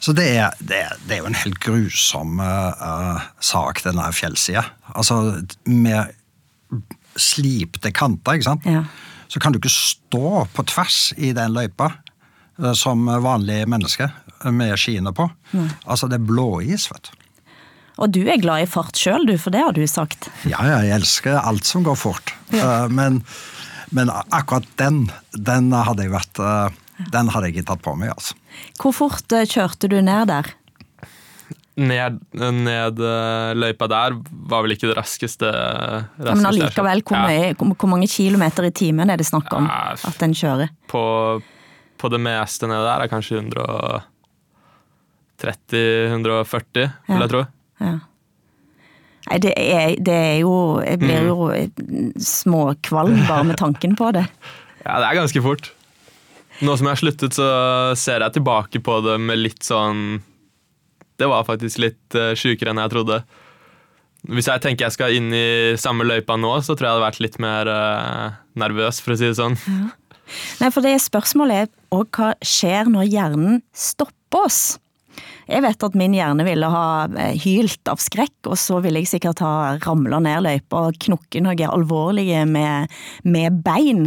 Så 0.00 0.14
det 0.16 0.30
er, 0.38 0.56
det 0.58 0.78
er, 0.86 0.96
det 1.04 1.16
er 1.16 1.20
jo 1.20 1.28
en 1.28 1.36
helt 1.42 1.60
grusom 1.62 2.40
uh, 2.40 3.20
sak, 3.44 3.84
denne 3.84 4.08
fjellsida. 4.16 4.64
Altså 4.96 5.42
med 5.68 6.16
slipte 7.20 7.92
kanter, 7.94 8.38
ikke 8.38 8.48
sant. 8.48 8.66
Ja. 8.66 8.86
Så 9.32 9.40
kan 9.40 9.54
du 9.54 9.60
ikke 9.60 9.72
stå 9.72 10.44
på 10.52 10.64
tvers 10.68 10.98
i 11.16 11.32
den 11.36 11.54
løypa 11.56 11.88
eh, 12.60 12.74
som 12.76 13.08
vanlige 13.24 13.68
mennesker 13.70 14.12
med 14.52 14.76
skiene 14.80 15.12
på. 15.14 15.28
Altså 15.86 16.08
det 16.10 16.18
er 16.18 16.26
blåis, 16.26 16.88
vet 16.90 17.08
du. 17.08 17.18
Og 18.02 18.12
du 18.12 18.22
er 18.24 18.40
glad 18.40 18.64
i 18.64 18.68
fart 18.70 18.98
sjøl, 18.98 19.26
du, 19.28 19.34
for 19.38 19.54
det 19.54 19.62
har 19.62 19.74
du 19.76 19.82
sagt. 19.88 20.30
Ja, 20.48 20.62
ja, 20.64 20.78
jeg 20.82 20.96
elsker 21.02 21.36
alt 21.38 21.68
som 21.68 21.84
går 21.86 21.98
fort. 22.00 22.32
Ja. 22.52 22.88
Men, 22.88 23.20
men 23.94 24.10
akkurat 24.10 24.66
den, 24.80 25.04
den 25.36 25.70
hadde 25.76 26.06
jeg 26.06 26.14
vært 26.14 26.40
eh, 26.42 26.80
Den 27.12 27.30
hadde 27.32 27.48
jeg 27.48 27.56
ikke 27.56 27.68
tatt 27.72 27.84
på 27.84 27.94
meg, 27.98 28.12
altså. 28.14 28.36
Hvor 28.80 28.96
fort 28.96 29.36
eh, 29.36 29.46
kjørte 29.48 29.90
du 29.92 30.00
ned 30.04 30.30
der? 30.32 30.50
Ned, 31.80 32.18
ned 32.36 32.98
eh, 33.00 33.50
løypa 33.56 33.86
der 33.88 34.16
var 34.50 34.60
vel 34.66 34.74
ikke 34.74 34.90
det 34.90 34.96
raskeste. 34.98 35.48
Ja, 35.48 36.02
raskeste 36.18 36.34
men 36.36 36.44
jeg 36.44 36.66
allikevel, 36.66 37.00
hvor, 37.08 37.30
Ja, 37.32 37.54
hvor, 37.56 37.88
mange 37.88 38.08
kilometer 38.12 38.66
i 38.68 38.70
timen 38.76 39.08
er 39.08 39.16
det 39.16 39.24
snakk 39.26 39.48
om 39.56 39.64
Ja, 39.70 39.94
at 39.96 40.18
den 40.20 40.34
kjører? 40.36 40.68
på, 40.92 41.02
på 41.96 42.10
det 42.12 42.20
meste 42.20 42.68
nede 42.68 42.84
der 42.84 43.06
er 43.06 43.08
kanskje 43.08 43.40
130-140, 45.40 46.90
vil 47.08 47.22
jeg 47.24 47.30
tro. 47.32 47.44
Ja. 47.82 47.94
Nei, 49.30 49.38
det 49.38 49.52
er, 49.56 49.92
det 50.02 50.14
er 50.18 50.38
jo 50.42 50.54
Jeg 50.82 50.98
Mm. 50.98 51.06
blir 51.06 51.26
jo 51.28 51.36
småkvalm 52.18 53.20
bare 53.28 53.44
med 53.44 53.56
tanken 53.56 53.96
på 53.96 54.12
det. 54.12 54.26
Ja, 54.84 54.96
det 54.98 55.06
er 55.06 55.14
ganske 55.20 55.40
fort. 55.44 55.68
Nå 56.60 56.74
som 56.76 56.88
jeg 56.88 56.96
har 56.96 56.98
sluttet, 56.98 57.32
så 57.36 57.44
ser 57.94 58.18
jeg 58.24 58.32
tilbake 58.34 58.80
på 58.82 58.96
det 59.06 59.20
med 59.22 59.38
litt 59.38 59.62
sånn 59.62 60.20
Det 61.22 61.30
var 61.30 61.46
faktisk 61.46 61.78
litt 61.82 62.18
uh, 62.18 62.32
sjukere 62.38 62.72
enn 62.72 62.82
jeg 62.82 62.92
trodde. 62.96 63.22
Hvis 64.30 64.48
jeg 64.50 64.62
tenker 64.62 64.86
jeg 64.86 64.94
skal 64.94 65.16
inn 65.16 65.32
i 65.34 65.74
samme 65.80 66.06
løypa 66.06 66.36
nå, 66.38 66.54
så 66.62 66.74
tror 66.74 66.86
jeg 66.86 66.90
jeg 66.90 66.96
hadde 66.96 67.06
vært 67.08 67.24
litt 67.24 67.40
mer 67.42 67.70
uh, 67.70 68.38
nervøs, 68.58 69.00
for 69.02 69.14
å 69.14 69.18
si 69.18 69.28
det 69.30 69.38
sånn. 69.38 69.58
Nei, 70.62 70.70
for 70.70 70.82
det 70.82 70.96
spørsmålet 71.02 71.64
er 71.64 71.72
òg 71.94 72.18
hva 72.18 72.32
skjer 72.46 72.90
når 72.90 73.10
hjernen 73.10 73.60
stopper 73.74 74.46
oss? 74.46 74.62
Jeg 75.50 75.62
vet 75.64 75.84
at 75.84 75.98
min 75.98 76.14
hjerne 76.16 76.46
ville 76.46 76.68
ha 76.72 76.86
eh, 77.10 77.34
hylt 77.42 77.90
av 77.90 78.00
skrekk, 78.00 78.38
og 78.46 78.56
så 78.56 78.78
ville 78.80 79.02
jeg 79.02 79.10
sikkert 79.10 79.42
ha 79.44 79.74
ramla 79.82 80.22
ned 80.24 80.46
løypa 80.46 80.86
og 80.88 81.00
knukket 81.02 81.44
noe 81.44 81.68
alvorlige 81.68 82.46
med, 82.48 82.94
med 83.26 83.58
bein. 83.66 84.06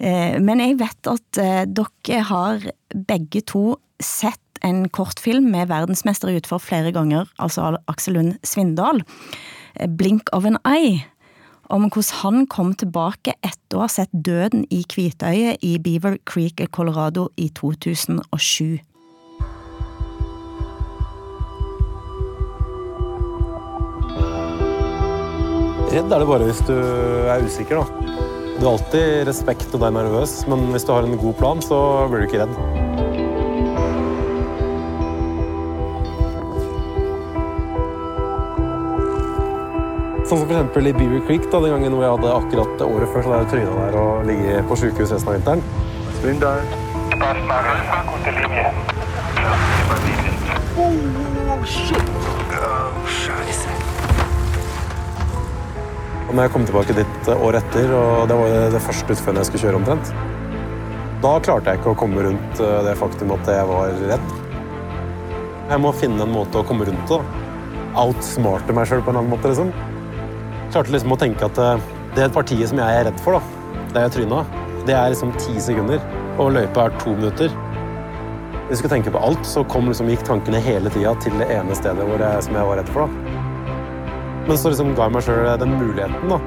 Men 0.00 0.58
jeg 0.58 0.80
vet 0.80 1.06
at 1.06 1.38
dere 1.70 2.22
har 2.26 2.64
begge 3.06 3.44
to 3.46 3.76
sett 4.02 4.43
en 4.64 4.86
kortfilm 4.88 5.50
med 5.52 5.68
verdensmester 5.70 6.32
i 6.32 6.38
utfor 6.40 6.62
flere 6.62 6.92
ganger, 6.94 7.28
altså 7.38 7.74
Aksel 7.90 8.18
Lund 8.18 8.38
Svindal, 8.46 9.02
eh, 9.76 9.88
'Blink 9.88 10.32
of 10.32 10.44
an 10.44 10.58
Eye', 10.64 11.04
om 11.70 11.88
hvordan 11.90 12.20
han 12.22 12.46
kom 12.46 12.74
tilbake 12.74 13.34
etter 13.42 13.78
å 13.78 13.84
ha 13.84 13.88
sett 13.88 14.10
døden 14.12 14.66
i 14.70 14.84
Kvitøyet 14.84 15.62
i 15.62 15.78
Beaver 15.78 16.18
Creek 16.24 16.60
i 16.60 16.66
Colorado 16.66 17.28
i 17.36 17.48
2007. 17.48 18.80
Redd 25.94 26.10
er 26.10 26.18
det 26.18 26.26
bare 26.26 26.46
hvis 26.48 26.62
du 26.66 26.74
er 26.74 27.44
usikker, 27.46 27.78
da. 27.78 27.86
Du 28.58 28.66
har 28.66 28.72
alltid 28.72 29.28
respekt 29.28 29.70
og 29.74 29.80
deg 29.80 29.90
er 29.92 29.98
nervøs, 30.00 30.40
men 30.50 30.66
hvis 30.74 30.86
du 30.86 30.92
har 30.94 31.06
en 31.06 31.18
god 31.18 31.36
plan, 31.38 31.62
så 31.62 32.08
blir 32.10 32.24
du 32.24 32.26
ikke 32.26 32.42
redd. 32.42 33.13
Sånn 40.34 40.48
som 40.48 40.50
eksempel 40.50 40.88
i 40.90 40.92
Beaver 40.96 41.20
Creek, 41.28 41.44
da, 41.46 41.60
den 41.62 41.70
gangen 41.70 41.92
hvor 41.94 42.02
jeg 42.02 42.10
hadde 42.10 42.30
akkurat 42.34 42.80
året 42.82 43.10
før 43.12 43.22
så 43.22 43.30
hadde 43.30 43.42
jeg 43.44 43.50
tryna 43.52 43.74
der 43.84 43.98
og 44.00 44.24
ligget 44.26 44.66
på 44.66 44.78
sjukehus 44.80 45.12
resten 45.14 45.30
av 45.30 45.36
vinteren. 45.36 45.62
Og 56.24 56.34
når 56.34 56.42
jeg 56.48 56.54
kom 56.56 56.66
tilbake 56.66 56.98
dit 56.98 57.30
eh, 57.30 57.46
året 57.46 57.62
etter, 57.62 57.94
og 57.94 58.26
det 58.26 58.40
var 58.42 58.58
det- 58.74 58.84
første 58.90 59.14
utførende 59.14 59.46
jeg 59.46 59.52
skulle 59.52 59.64
kjøre 59.68 59.82
omtrent, 59.84 60.12
da 61.22 61.38
klarte 61.46 61.70
jeg 61.70 61.78
ikke 61.78 61.94
å 61.94 62.02
komme 62.02 62.26
rundt 62.26 62.58
eh, 62.58 62.82
det 62.90 62.98
faktum 62.98 63.38
at 63.38 63.54
jeg 63.54 63.70
var 63.70 63.94
redd. 64.02 64.36
Jeg 65.70 65.78
må 65.78 65.94
finne 65.94 66.26
en 66.26 66.34
måte 66.34 66.58
å 66.58 66.66
komme 66.66 66.90
rundt 66.90 67.06
det. 67.06 67.22
Outsmarte 67.94 68.74
meg 68.74 68.90
sjøl 68.90 69.06
på 69.06 69.14
en 69.14 69.22
annen 69.22 69.36
måte. 69.38 69.54
liksom. 69.54 69.93
Klarte 70.74 70.90
liksom 70.90 71.12
å 71.14 71.16
tenke 71.20 71.46
at 71.46 71.58
eh, 71.62 71.82
det 72.16 72.32
partiet 72.34 72.66
som 72.66 72.80
jeg 72.82 72.98
er 72.98 73.04
redd 73.06 73.20
for, 73.22 73.38
da, 73.38 73.84
der 73.92 74.08
jeg 74.08 74.14
tryna, 74.16 74.40
det 74.88 74.96
er 74.98 75.12
liksom 75.12 75.30
ti 75.38 75.54
sekunder, 75.62 76.00
og 76.34 76.50
løypa 76.56 76.88
er 76.88 76.96
to 76.98 77.12
minutter. 77.14 77.52
Hvis 78.64 78.72
jeg 78.72 78.80
skulle 78.80 78.94
tenke 78.96 79.12
på 79.14 79.22
alt, 79.22 79.44
så 79.46 79.62
kom 79.70 79.86
liksom, 79.86 80.10
gikk 80.10 80.24
tankene 80.26 80.58
hele 80.64 80.90
tida 80.90 81.12
til 81.22 81.36
det 81.38 81.46
ene 81.54 81.76
stedet 81.78 82.08
hvor 82.08 82.18
jeg, 82.18 82.42
som 82.46 82.58
jeg 82.58 82.66
var 82.70 82.80
redd 82.80 82.90
for. 82.90 83.06
da. 83.06 83.44
Men 84.48 84.58
så 84.58 84.72
liksom 84.72 84.90
ga 84.98 85.06
jeg 85.06 85.14
meg 85.14 85.24
sjøl 85.28 85.46
den 85.62 85.76
muligheten. 85.78 86.34
da. 86.34 86.40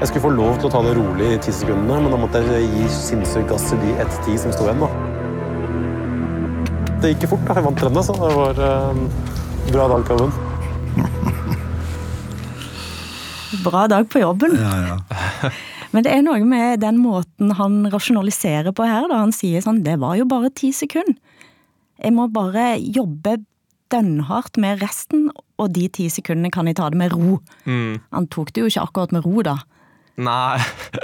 Jeg 0.00 0.08
skulle 0.08 0.24
få 0.24 0.32
lov 0.38 0.56
til 0.56 0.70
å 0.70 0.72
ta 0.72 0.82
det 0.88 0.96
rolig 0.96 1.28
i 1.34 1.42
ti 1.44 1.52
sekundene, 1.52 2.00
men 2.06 2.16
da 2.16 2.22
måtte 2.24 2.40
jeg 2.48 2.72
gi 2.72 2.88
sinnssykt 2.96 3.52
gass 3.52 3.68
i 3.76 3.80
de 3.84 3.92
ett 4.06 4.18
ti 4.24 4.38
som 4.40 4.56
sto 4.56 4.64
igjen. 4.70 4.80
da. 4.80 4.90
Det 7.04 7.12
gikk 7.12 7.28
fort. 7.36 7.44
da. 7.44 7.60
Jeg 7.60 7.68
vant 7.68 7.86
rennet, 7.90 8.08
så 8.08 8.16
det 8.24 8.34
var 8.40 8.64
eh, 8.70 9.06
bra 9.68 9.92
dag, 9.92 10.08
Kalven. 10.08 10.32
Bra 13.62 13.86
dag 13.90 14.08
på 14.10 14.22
jobben. 14.24 14.56
Ja, 14.58 14.74
ja. 14.88 15.50
Men 15.94 16.02
det 16.02 16.10
er 16.10 16.24
noe 16.26 16.42
med 16.42 16.82
den 16.82 16.98
måten 16.98 17.52
han 17.54 17.84
rasjonaliserer 17.92 18.74
på 18.74 18.86
her. 18.88 19.06
da 19.10 19.20
Han 19.22 19.34
sier 19.34 19.62
sånn 19.62 19.84
Det 19.86 19.94
var 20.02 20.16
jo 20.18 20.26
bare 20.26 20.50
ti 20.50 20.72
sekunder. 20.74 21.14
Jeg 22.02 22.10
må 22.16 22.26
bare 22.34 22.74
jobbe 22.82 23.38
dønnhardt 23.92 24.58
med 24.58 24.82
resten, 24.82 25.28
og 25.60 25.70
de 25.76 25.86
ti 25.92 26.08
sekundene 26.10 26.50
kan 26.50 26.66
jeg 26.66 26.80
ta 26.80 26.88
det 26.90 26.98
med 26.98 27.14
ro. 27.14 27.38
Mm. 27.68 28.00
Han 28.16 28.26
tok 28.32 28.50
det 28.50 28.64
jo 28.64 28.70
ikke 28.72 28.86
akkurat 28.88 29.14
med 29.14 29.26
ro, 29.26 29.44
da. 29.46 29.58
Nei, 30.24 30.58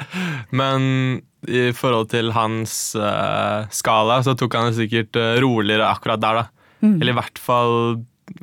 men 0.60 1.20
i 1.46 1.70
forhold 1.76 2.10
til 2.12 2.32
hans 2.34 2.96
uh, 2.98 3.68
skala, 3.72 4.20
så 4.26 4.34
tok 4.38 4.58
han 4.58 4.70
det 4.70 4.80
sikkert 4.80 5.16
eh, 5.16 5.38
roligere 5.42 5.86
akkurat 5.88 6.20
der, 6.22 6.42
da. 6.42 6.66
Eller 6.84 7.12
i 7.12 7.16
hvert 7.16 7.40
fall 7.40 7.78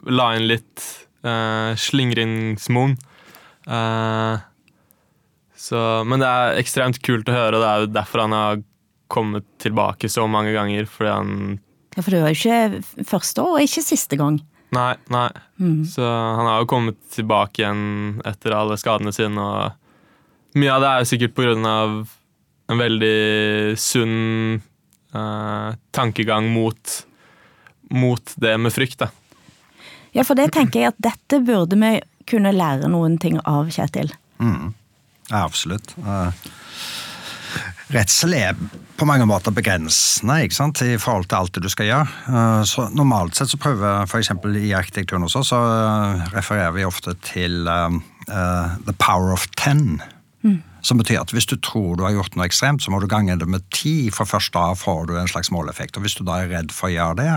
la 0.07 0.31
inn 0.37 0.47
litt 0.49 0.85
uh, 1.25 1.75
slingringsmonn. 1.77 2.97
Eh, 3.67 4.39
så, 5.58 5.84
men 6.08 6.23
det 6.23 6.27
er 6.30 6.60
ekstremt 6.62 6.99
kult 7.03 7.30
å 7.30 7.36
høre, 7.36 7.60
det 7.60 7.69
er 7.69 7.84
jo 7.84 7.93
derfor 7.95 8.23
han 8.23 8.36
har 8.36 8.62
kommet 9.12 9.47
tilbake 9.62 10.10
så 10.12 10.27
mange 10.30 10.53
ganger, 10.56 10.88
fordi 10.91 11.12
han 11.12 11.32
Ja, 11.95 12.03
For 12.03 12.13
det 12.13 12.21
var 12.21 12.34
jo 12.34 12.38
ikke 12.38 13.08
første 13.10 13.43
og 13.43 13.63
ikke 13.63 13.84
siste 13.84 14.19
gang. 14.19 14.38
Nei, 14.75 14.93
nei. 15.10 15.30
Så 15.88 16.03
han 16.03 16.45
har 16.45 16.62
jo 16.62 16.69
kommet 16.69 16.99
tilbake 17.15 17.63
igjen 17.63 18.21
etter 18.27 18.53
alle 18.53 18.77
skadene 18.77 19.13
sine, 19.15 19.41
og 19.41 20.60
mye 20.60 20.73
av 20.73 20.84
det 20.84 20.89
er 20.89 21.03
jo 21.03 21.10
sikkert 21.13 21.36
på 21.38 21.45
grunn 21.47 21.67
av 21.67 21.95
en 22.67 22.82
veldig 22.82 23.77
sunn 23.80 24.60
uh, 25.15 25.71
tankegang 25.95 26.49
mot, 26.51 26.97
mot 27.95 28.36
det 28.36 28.58
med 28.60 28.75
frykt, 28.75 28.99
da. 29.06 29.10
Ja, 30.15 30.25
for 30.27 30.36
det 30.38 30.51
tenker 30.56 30.82
jeg 30.84 30.91
at 30.91 31.01
dette 31.01 31.39
burde 31.45 31.80
vi 31.80 31.95
kunne 32.29 32.53
lære 32.55 32.89
noen 32.91 33.17
ting 33.21 33.39
av, 33.43 33.69
Kjetil. 33.73 34.11
Ja, 34.39 35.43
absolutt. 35.43 35.95
Eh, 36.03 36.47
Redsel 37.93 38.33
er 38.35 38.57
på 38.97 39.05
mange 39.07 39.27
måter 39.29 39.53
begrensende 39.55 40.41
ikke 40.43 40.57
sant, 40.57 40.81
i 40.83 40.97
forhold 40.99 41.29
til 41.29 41.37
alt 41.39 41.55
det 41.55 41.63
du 41.63 41.69
skal 41.71 41.87
gjøre. 41.87 42.07
Eh, 42.27 42.63
Så 42.67 42.89
Normalt 42.95 43.35
sett 43.37 43.51
så 43.51 43.59
prøver 43.61 44.03
f.eks. 44.07 44.31
i 44.59 44.73
arkitekturen 44.75 45.23
også, 45.27 45.43
så 45.47 45.61
eh, 45.71 46.27
refererer 46.35 46.75
vi 46.75 46.85
ofte 46.87 47.15
til 47.23 47.67
uh, 47.67 47.95
the 48.85 48.93
power 48.99 49.31
of 49.31 49.47
ten. 49.55 50.01
Som 50.88 51.01
betyr 51.01 51.19
at 51.19 51.33
hvis 51.36 51.49
du 51.49 51.57
tror 51.60 51.97
du 51.97 52.03
har 52.05 52.13
gjort 52.15 52.36
noe 52.38 52.45
ekstremt, 52.47 52.83
så 52.83 52.91
må 52.93 53.01
du 53.03 53.07
gange 53.12 53.36
det 53.36 53.47
med 53.49 53.65
ti, 53.75 54.10
for 54.13 54.29
først 54.29 54.53
da 54.55 54.69
får 54.77 55.07
du 55.10 55.15
en 55.19 55.27
slags 55.27 55.51
måleffekt. 55.51 55.97
Og 55.97 56.05
hvis 56.05 56.15
du 56.15 56.23
da 56.23 56.39
er 56.39 56.51
redd 56.53 56.71
for 56.71 56.88
å 56.88 56.93
gjøre 56.93 57.17
det, 57.19 57.31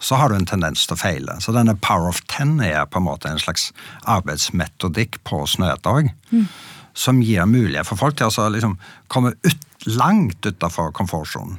så 0.00 0.16
har 0.16 0.30
du 0.30 0.38
en 0.38 0.48
tendens 0.48 0.86
til 0.86 0.96
å 0.96 1.02
feile. 1.02 1.36
Så 1.44 1.52
denne 1.52 1.76
power 1.76 2.08
of 2.08 2.22
ten 2.32 2.60
er 2.64 2.86
på 2.86 3.02
en 3.02 3.08
måte 3.10 3.28
en 3.28 3.42
slags 3.42 3.72
arbeidsmetodikk 4.08 5.20
på 5.28 5.44
Snøhetta 5.46 5.92
òg 5.92 6.14
som 6.94 7.22
gir 7.22 7.46
mulighet 7.48 7.88
for 7.88 7.96
folk 7.96 8.16
til 8.18 8.28
å 8.28 8.48
liksom 8.52 8.78
komme 9.08 9.34
ut, 9.44 9.68
langt 9.86 10.46
utafor 10.46 10.92
komfortsonen. 10.92 11.58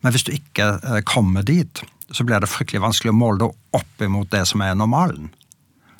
Men 0.00 0.14
hvis 0.14 0.24
du 0.24 0.32
ikke 0.32 0.78
eh, 0.80 1.02
kommer 1.04 1.44
dit, 1.44 1.82
så 2.10 2.24
blir 2.24 2.40
det 2.40 2.50
fryktelig 2.50 2.82
vanskelig 2.82 3.12
å 3.12 3.16
måle 3.16 3.42
det 3.42 3.50
opp 3.76 4.04
imot 4.04 4.30
det 4.32 4.46
som 4.48 4.62
er 4.64 4.76
normalen. 4.78 5.30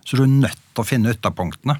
Så 0.04 0.16
du 0.16 0.24
er 0.24 0.32
nødt 0.32 0.60
til 0.74 0.82
å 0.82 0.88
finne 0.88 1.12
ytterpunktene. 1.14 1.76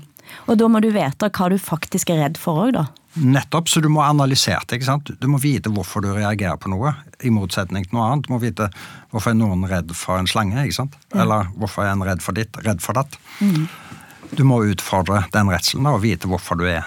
Og 0.47 0.59
da 0.61 0.69
må 0.71 0.81
du 0.83 0.91
vite 0.95 1.31
hva 1.31 1.49
du 1.51 1.59
faktisk 1.61 2.11
er 2.13 2.25
redd 2.25 2.41
for 2.41 2.67
òg, 2.67 2.73
da. 2.79 2.87
Nettopp, 3.19 3.67
så 3.69 3.81
du 3.83 3.89
må 3.91 4.05
analysere 4.05 4.63
det. 4.69 4.79
ikke 4.79 4.87
sant? 4.87 5.11
Du 5.19 5.27
må 5.27 5.41
vite 5.43 5.73
hvorfor 5.75 6.05
du 6.05 6.13
reagerer 6.15 6.59
på 6.63 6.71
noe, 6.71 6.93
i 7.27 7.33
motsetning 7.35 7.89
til 7.89 7.99
noe 7.99 8.07
annet. 8.07 8.29
Du 8.29 8.35
må 8.35 8.39
vite 8.43 8.69
hvorfor 9.11 9.33
er 9.33 9.41
noen 9.41 9.67
redd 9.71 9.91
for 9.99 10.21
en 10.21 10.31
slange, 10.31 10.63
ikke 10.63 10.79
sant? 10.79 10.95
Eller 11.15 11.51
hvorfor 11.59 11.87
er 11.87 11.97
en 11.97 12.07
redd 12.07 12.23
for 12.23 12.39
ditt, 12.39 12.55
redd 12.63 12.83
for 12.85 12.99
datt. 13.01 13.19
Du 14.31 14.45
må 14.47 14.61
utfordre 14.71 15.25
den 15.35 15.51
redselen 15.51 15.91
og 15.91 16.05
vite 16.05 16.31
hvorfor 16.31 16.61
du 16.61 16.69
er 16.71 16.87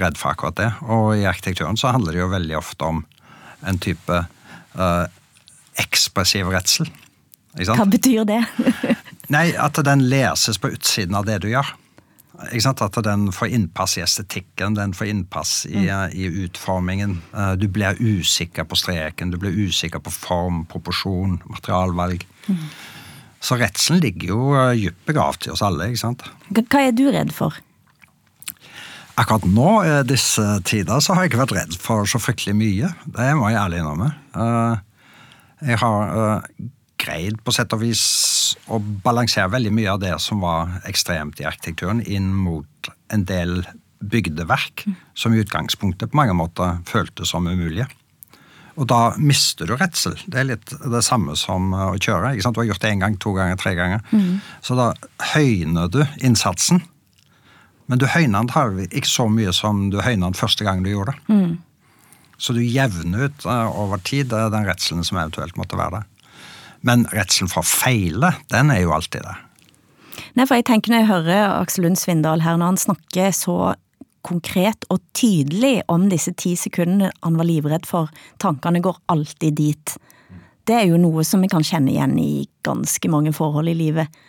redd 0.00 0.18
for 0.18 0.34
akkurat 0.34 0.58
det. 0.58 0.70
Og 0.90 1.14
i 1.20 1.26
arkitekturen 1.30 1.78
så 1.78 1.94
handler 1.94 2.16
det 2.16 2.24
jo 2.24 2.32
veldig 2.34 2.58
ofte 2.58 2.90
om 2.90 3.04
en 3.66 3.78
type 3.78 4.18
eh, 4.18 5.06
ekspressiv 5.78 6.50
redsel. 6.50 6.90
Ikke 7.58 7.78
Hva 7.78 7.86
betyr 7.90 8.26
det? 8.26 8.42
Nei, 9.34 9.50
at 9.54 9.78
den 9.86 10.06
leses 10.10 10.58
på 10.58 10.72
utsiden 10.74 11.14
av 11.18 11.26
det 11.30 11.40
du 11.44 11.50
gjør. 11.52 11.70
At 12.40 12.98
den 13.04 13.26
får 13.32 13.48
innpass 13.52 13.98
i 13.98 14.02
estetikken, 14.04 14.74
den 14.74 14.94
får 14.96 15.06
innpass 15.12 15.66
i, 15.68 15.86
i 16.16 16.24
utformingen. 16.44 17.18
Eh, 17.36 17.52
Du 17.60 17.68
blir 17.68 17.96
usikker 18.00 18.64
på 18.64 18.76
streken, 18.80 19.30
du 19.30 19.36
blir 19.38 19.52
usikker 19.68 20.00
på 20.00 20.10
form, 20.10 20.64
proporsjon, 20.66 21.40
materialvalg. 21.50 22.24
Så 23.40 23.56
redselen 23.60 24.00
ligger 24.04 24.28
jo 24.34 24.40
eh, 24.56 24.72
dypt 24.86 25.04
begravd 25.06 25.46
i 25.48 25.50
oss 25.52 25.62
alle. 25.62 25.90
ikke 25.92 26.00
sant? 26.06 26.24
Hva 26.50 26.80
er 26.88 26.92
du 26.96 27.06
redd 27.12 27.32
for? 27.32 27.54
Akkurat 29.20 29.44
nå, 29.44 29.70
i 29.84 29.94
disse 30.08 30.44
tider, 30.64 31.00
så 31.04 31.12
har 31.14 31.24
jeg 31.26 31.32
ikke 31.34 31.42
vært 31.42 31.56
redd 31.58 31.74
for 31.80 32.06
så 32.08 32.20
fryktelig 32.22 32.54
mye. 32.56 32.88
Det 33.04 33.30
må 33.36 33.50
jeg 33.52 33.60
ærlig 33.60 33.82
innrømme. 33.82 34.12
Eh, 34.32 34.86
Jeg 35.60 35.76
har 35.82 36.14
eh, 36.16 36.68
greid 37.00 37.40
på 37.44 37.54
sett 37.54 37.72
og 37.76 37.82
vis 37.82 38.02
å 38.70 38.80
balansere 38.80 39.50
veldig 39.52 39.72
mye 39.74 39.94
av 39.94 40.02
det 40.02 40.16
som 40.22 40.42
var 40.44 40.80
ekstremt 40.88 41.40
i 41.40 41.46
arkitekturen, 41.48 42.02
inn 42.04 42.32
mot 42.34 42.90
en 43.12 43.24
del 43.28 43.62
bygdeverk 44.00 44.86
som 45.18 45.34
i 45.34 45.40
utgangspunktet 45.42 46.12
på 46.12 46.20
mange 46.20 46.36
måter 46.36 46.78
føltes 46.88 47.32
som 47.34 47.48
umulige. 47.48 47.88
Og 48.80 48.86
da 48.88 49.10
mister 49.20 49.68
du 49.68 49.74
redsel. 49.76 50.14
Det 50.30 50.38
er 50.40 50.46
litt 50.52 50.72
det 50.72 51.02
samme 51.04 51.34
som 51.36 51.72
å 51.74 51.98
kjøre. 51.98 52.32
ikke 52.32 52.46
sant? 52.46 52.56
Du 52.56 52.62
har 52.62 52.70
gjort 52.70 52.84
det 52.84 52.92
én 52.94 53.02
gang, 53.02 53.18
to 53.20 53.34
ganger, 53.36 53.58
tre 53.60 53.74
ganger. 53.76 54.00
Så 54.64 54.76
da 54.78 54.92
høyner 55.34 55.90
du 55.92 56.00
innsatsen. 56.24 56.80
Men 57.90 57.98
du 57.98 58.06
høyner 58.06 58.46
den 58.46 58.86
ikke 58.86 59.10
så 59.10 59.26
mye 59.28 59.52
som 59.52 59.90
du 59.90 59.98
høyner 60.00 60.30
den 60.30 60.38
første 60.38 60.64
gang 60.64 60.84
du 60.86 60.92
gjorde 60.92 61.16
det. 61.18 61.34
Så 62.40 62.54
du 62.56 62.62
jevner 62.64 63.26
ut 63.28 63.44
eh, 63.44 63.80
over 63.82 64.00
tid 64.00 64.32
eh, 64.32 64.46
den 64.48 64.64
redselen 64.64 65.04
som 65.04 65.18
eventuelt 65.20 65.58
måtte 65.60 65.76
være 65.76 65.98
der. 65.98 66.06
Men 66.86 67.06
redselen 67.12 67.50
for 67.52 67.62
å 67.62 67.68
feile, 67.68 68.34
den 68.52 68.72
er 68.72 68.84
jo 68.84 68.94
alltid 68.96 69.24
der. 69.26 69.46
Nei, 70.36 70.46
for 70.46 70.58
jeg 70.58 70.66
tenker 70.68 70.92
Når 70.92 71.02
jeg 71.02 71.10
hører 71.10 71.54
Aksel 71.60 71.84
Lund 71.86 71.98
Svindal 71.98 72.44
her, 72.44 72.58
når 72.60 72.74
han 72.74 72.80
snakker 72.80 73.32
så 73.34 73.74
konkret 74.26 74.84
og 74.92 75.00
tydelig 75.16 75.80
om 75.88 76.08
disse 76.10 76.32
ti 76.36 76.52
sekundene 76.58 77.08
han 77.24 77.38
var 77.40 77.48
livredd 77.48 77.88
for, 77.88 78.10
tankene 78.42 78.82
går 78.84 78.98
alltid 79.12 79.56
dit. 79.56 79.94
Det 80.68 80.76
er 80.76 80.90
jo 80.90 81.00
noe 81.00 81.24
som 81.26 81.40
vi 81.42 81.48
kan 81.50 81.64
kjenne 81.64 81.92
igjen 81.94 82.18
i 82.20 82.44
ganske 82.66 83.10
mange 83.12 83.32
forhold 83.36 83.70
i 83.72 83.76
livet. 83.78 84.20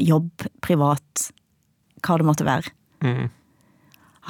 Jobb, 0.00 0.46
privat, 0.64 1.28
hva 2.02 2.16
det 2.18 2.26
måtte 2.26 2.48
være. 2.48 2.72
Mm. 3.04 3.28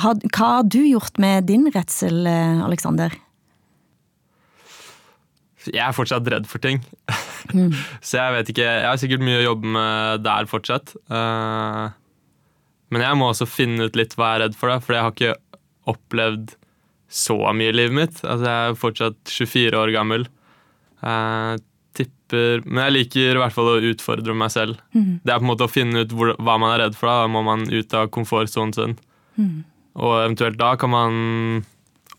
Hva 0.03 0.17
har 0.51 0.67
du 0.67 0.81
gjort 0.83 1.23
med 1.23 1.47
din 1.49 1.69
redsel, 1.71 2.27
eh, 2.27 2.65
Aleksander? 2.67 3.15
Jeg 5.71 5.83
er 5.85 5.97
fortsatt 5.97 6.29
redd 6.33 6.49
for 6.51 6.63
ting. 6.63 6.83
Så 8.05 8.19
jeg 8.19 8.35
vet 8.35 8.51
ikke 8.51 8.65
Jeg 8.65 8.87
har 8.89 9.01
sikkert 9.01 9.25
mye 9.25 9.41
å 9.43 9.47
jobbe 9.49 9.73
med 9.77 10.25
der 10.25 10.49
fortsatt. 10.51 10.95
Uh, 11.13 11.93
men 12.95 13.05
jeg 13.05 13.19
må 13.19 13.31
også 13.31 13.49
finne 13.49 13.89
ut 13.89 13.99
litt 13.99 14.17
hva 14.19 14.33
jeg 14.33 14.39
er 14.39 14.45
redd 14.47 14.59
for, 14.59 14.71
da, 14.71 14.79
for 14.83 14.97
jeg 14.97 15.05
har 15.07 15.15
ikke 15.15 15.35
opplevd 15.91 16.55
så 17.15 17.37
mye 17.55 17.71
i 17.73 17.77
livet 17.77 17.97
mitt. 17.97 18.19
Altså, 18.23 18.49
jeg 18.49 18.73
er 18.73 18.81
fortsatt 18.81 19.35
24 19.37 19.81
år 19.81 19.95
gammel. 19.95 20.27
Uh, 21.05 21.55
tipper 21.95 22.65
Men 22.65 22.87
jeg 22.87 22.95
liker 22.95 23.37
i 23.37 23.43
hvert 23.43 23.55
fall 23.55 23.71
å 23.71 23.93
utfordre 23.93 24.35
meg 24.37 24.51
selv. 24.55 24.81
Det 24.95 25.31
er 25.31 25.39
på 25.39 25.47
en 25.47 25.53
måte 25.53 25.69
å 25.69 25.71
finne 25.71 26.05
ut 26.05 26.15
hvor, 26.17 26.33
hva 26.39 26.57
man 26.61 26.75
er 26.75 26.87
redd 26.87 26.99
for. 26.99 27.11
Da 27.11 27.27
Da 27.27 27.31
må 27.31 27.45
man 27.47 27.69
ut 27.71 27.95
av 27.95 28.11
komfortsonen 28.15 28.75
sin. 28.75 28.97
Og 29.95 30.17
eventuelt 30.25 30.59
da 30.59 30.75
kan 30.81 30.91
man 30.91 31.65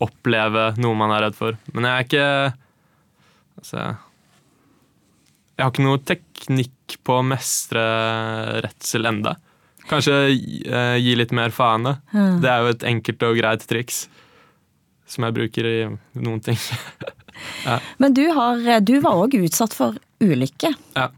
oppleve 0.03 0.73
noe 0.81 0.95
man 0.97 1.13
er 1.15 1.27
redd 1.27 1.37
for. 1.37 1.57
Men 1.73 1.87
jeg 1.87 1.95
er 1.95 2.07
ikke 2.07 2.29
Altså 3.59 3.79
Jeg 5.55 5.63
har 5.63 5.71
ikke 5.71 5.85
noe 5.85 6.01
teknikk 6.03 6.97
på 7.05 7.19
å 7.19 7.25
mestre 7.25 7.83
redsel 8.65 9.07
enda. 9.09 9.37
Kanskje 9.89 10.15
eh, 10.33 10.97
gi 10.99 11.13
litt 11.17 11.33
mer 11.35 11.53
faen, 11.53 11.85
da. 11.85 11.95
Det 12.41 12.49
er 12.49 12.63
jo 12.63 12.73
et 12.73 12.85
enkelt 12.89 13.25
og 13.27 13.37
greit 13.39 13.65
triks. 13.69 14.05
Som 15.07 15.27
jeg 15.27 15.35
bruker 15.37 15.69
i 15.69 15.77
noen 16.17 16.41
ting. 16.43 16.57
Men 18.01 18.15
du, 18.17 18.25
har, 18.33 18.61
du 18.81 18.97
var 19.03 19.21
òg 19.21 19.37
utsatt 19.37 19.75
for 19.77 19.97
ulykke. 20.23 20.73
ja. 20.97 21.09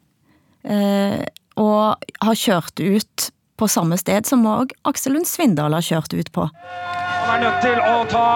eh, 0.67 1.23
og 1.57 1.97
har 2.21 2.37
kjørt 2.37 2.79
ut 2.79 3.29
på 3.57 3.67
samme 3.71 3.97
sted 3.97 4.27
som 4.29 4.43
òg 4.45 4.75
Aksel 4.85 5.15
Lund 5.15 5.25
Svindal 5.25 5.73
har 5.73 5.85
kjørt 5.85 6.13
ut 6.13 6.29
på. 6.35 6.45
Han 7.25 7.31
er 7.33 7.47
nødt 7.47 7.63
til 7.65 7.79
å 7.81 7.95
ta 8.11 8.27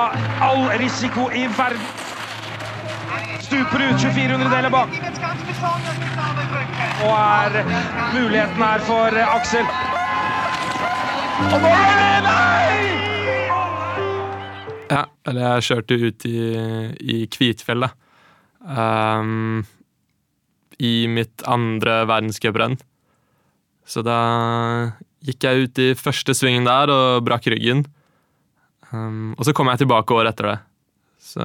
all 0.41 0.65
risiko 0.81 1.27
i 1.29 1.45
verden. 1.57 2.00
Stuper 3.51 3.81
ut 3.83 3.99
24 3.99 4.37
deler 4.47 4.71
bak. 4.71 4.93
Og 7.03 7.09
er 7.11 7.57
muligheten 8.13 8.61
her 8.63 8.85
for 8.87 9.17
Aksel. 9.25 9.67
Og 11.49 11.57
nå 11.65 11.71
er 11.73 11.99
det 11.99 12.21
Nei! 12.29 12.77
Ja, 14.93 15.01
eller 15.27 15.41
jeg 15.49 15.67
kjørte 15.67 15.99
ut 15.99 16.29
i, 16.31 16.37
i 17.11 17.17
Kvitfjell, 17.35 17.83
da. 17.83 17.91
Ehm, 18.71 19.67
I 20.79 20.95
mitt 21.11 21.43
andre 21.43 22.05
verdenscuprenn. 22.07 22.79
Så 23.83 23.99
da 24.07 24.17
gikk 25.27 25.43
jeg 25.43 25.67
ut 25.67 25.87
i 25.89 25.91
første 25.99 26.39
svingen 26.39 26.71
der 26.71 26.95
og 26.95 27.27
brakk 27.27 27.51
ryggen. 27.51 27.83
Um, 28.95 29.35
og 29.35 29.43
så 29.43 29.51
kom 29.51 29.67
jeg 29.75 29.83
tilbake 29.83 30.15
året 30.15 30.37
etter 30.37 30.53
det. 30.53 30.59
Så 31.19 31.43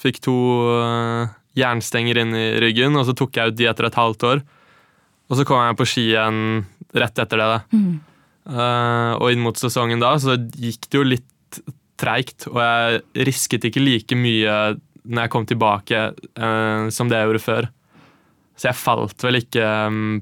fikk 0.00 0.20
to 0.24 0.36
uh, 0.80 1.30
jernstenger 1.58 2.22
inn 2.22 2.36
i 2.36 2.46
ryggen, 2.62 2.96
og 2.96 3.06
så 3.08 3.16
tok 3.16 3.36
jeg 3.36 3.52
ut 3.52 3.58
de 3.58 3.68
etter 3.70 3.88
et 3.88 3.98
halvt 3.98 4.26
år. 4.28 4.44
Og 5.30 5.38
så 5.38 5.46
kom 5.46 5.60
jeg 5.62 5.78
på 5.78 5.88
ski 5.88 6.06
igjen 6.12 6.62
rett 6.96 7.22
etter 7.22 7.40
det. 7.40 7.48
da. 7.54 7.58
Uh, 8.50 9.12
og 9.20 9.30
inn 9.30 9.42
mot 9.44 9.58
sesongen 9.58 10.00
da 10.02 10.14
så 10.18 10.34
gikk 10.34 10.88
det 10.88 10.98
jo 10.98 11.06
litt 11.06 11.60
treigt, 12.00 12.48
og 12.48 12.56
jeg 12.62 13.26
risket 13.28 13.66
ikke 13.68 13.82
like 13.82 14.16
mye 14.16 14.54
når 15.04 15.26
jeg 15.26 15.32
kom 15.32 15.46
tilbake 15.48 16.00
uh, 16.16 16.88
som 16.92 17.10
det 17.10 17.20
jeg 17.20 17.28
gjorde 17.28 17.44
før. 17.44 17.68
Så 18.56 18.70
jeg 18.70 18.76
falt 18.76 19.24
vel 19.24 19.38
ikke 19.40 19.64
um, 19.88 20.18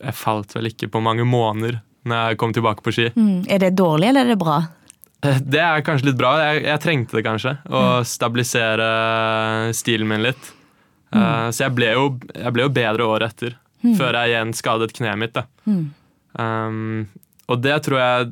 Jeg 0.00 0.16
falt 0.16 0.54
vel 0.56 0.70
ikke 0.70 0.88
på 0.88 1.02
mange 1.04 1.26
måneder 1.28 1.82
når 2.08 2.32
jeg 2.32 2.38
kom 2.40 2.54
tilbake 2.56 2.82
på 2.82 2.94
ski. 2.94 3.10
Mm. 3.14 3.44
Er 3.46 3.60
det 3.62 3.74
dårlig, 3.78 4.08
eller 4.08 4.24
er 4.24 4.32
det 4.32 4.38
bra? 4.40 4.56
Det 5.22 5.60
er 5.62 5.84
kanskje 5.86 6.10
litt 6.10 6.18
bra. 6.18 6.32
Jeg, 6.42 6.64
jeg 6.66 6.82
trengte 6.82 7.18
det 7.18 7.22
kanskje. 7.26 7.54
Å 7.70 8.02
stabilisere 8.06 8.88
stilen 9.76 10.10
min 10.10 10.24
litt. 10.26 10.50
Eh, 11.12 11.48
så 11.52 11.66
jeg 11.66 11.74
ble, 11.76 11.90
jo, 11.94 12.06
jeg 12.32 12.54
ble 12.54 12.66
jo 12.66 12.72
bedre 12.72 13.08
året 13.08 13.34
etter, 13.34 13.58
før 13.98 14.18
jeg 14.18 14.32
igjen 14.32 14.54
skadet 14.56 14.94
kneet 14.96 15.20
mitt. 15.20 15.36
Da. 15.36 15.44
Um, 16.32 17.04
og 17.52 17.58
det 17.60 17.74
tror 17.84 17.98
jeg 18.00 18.28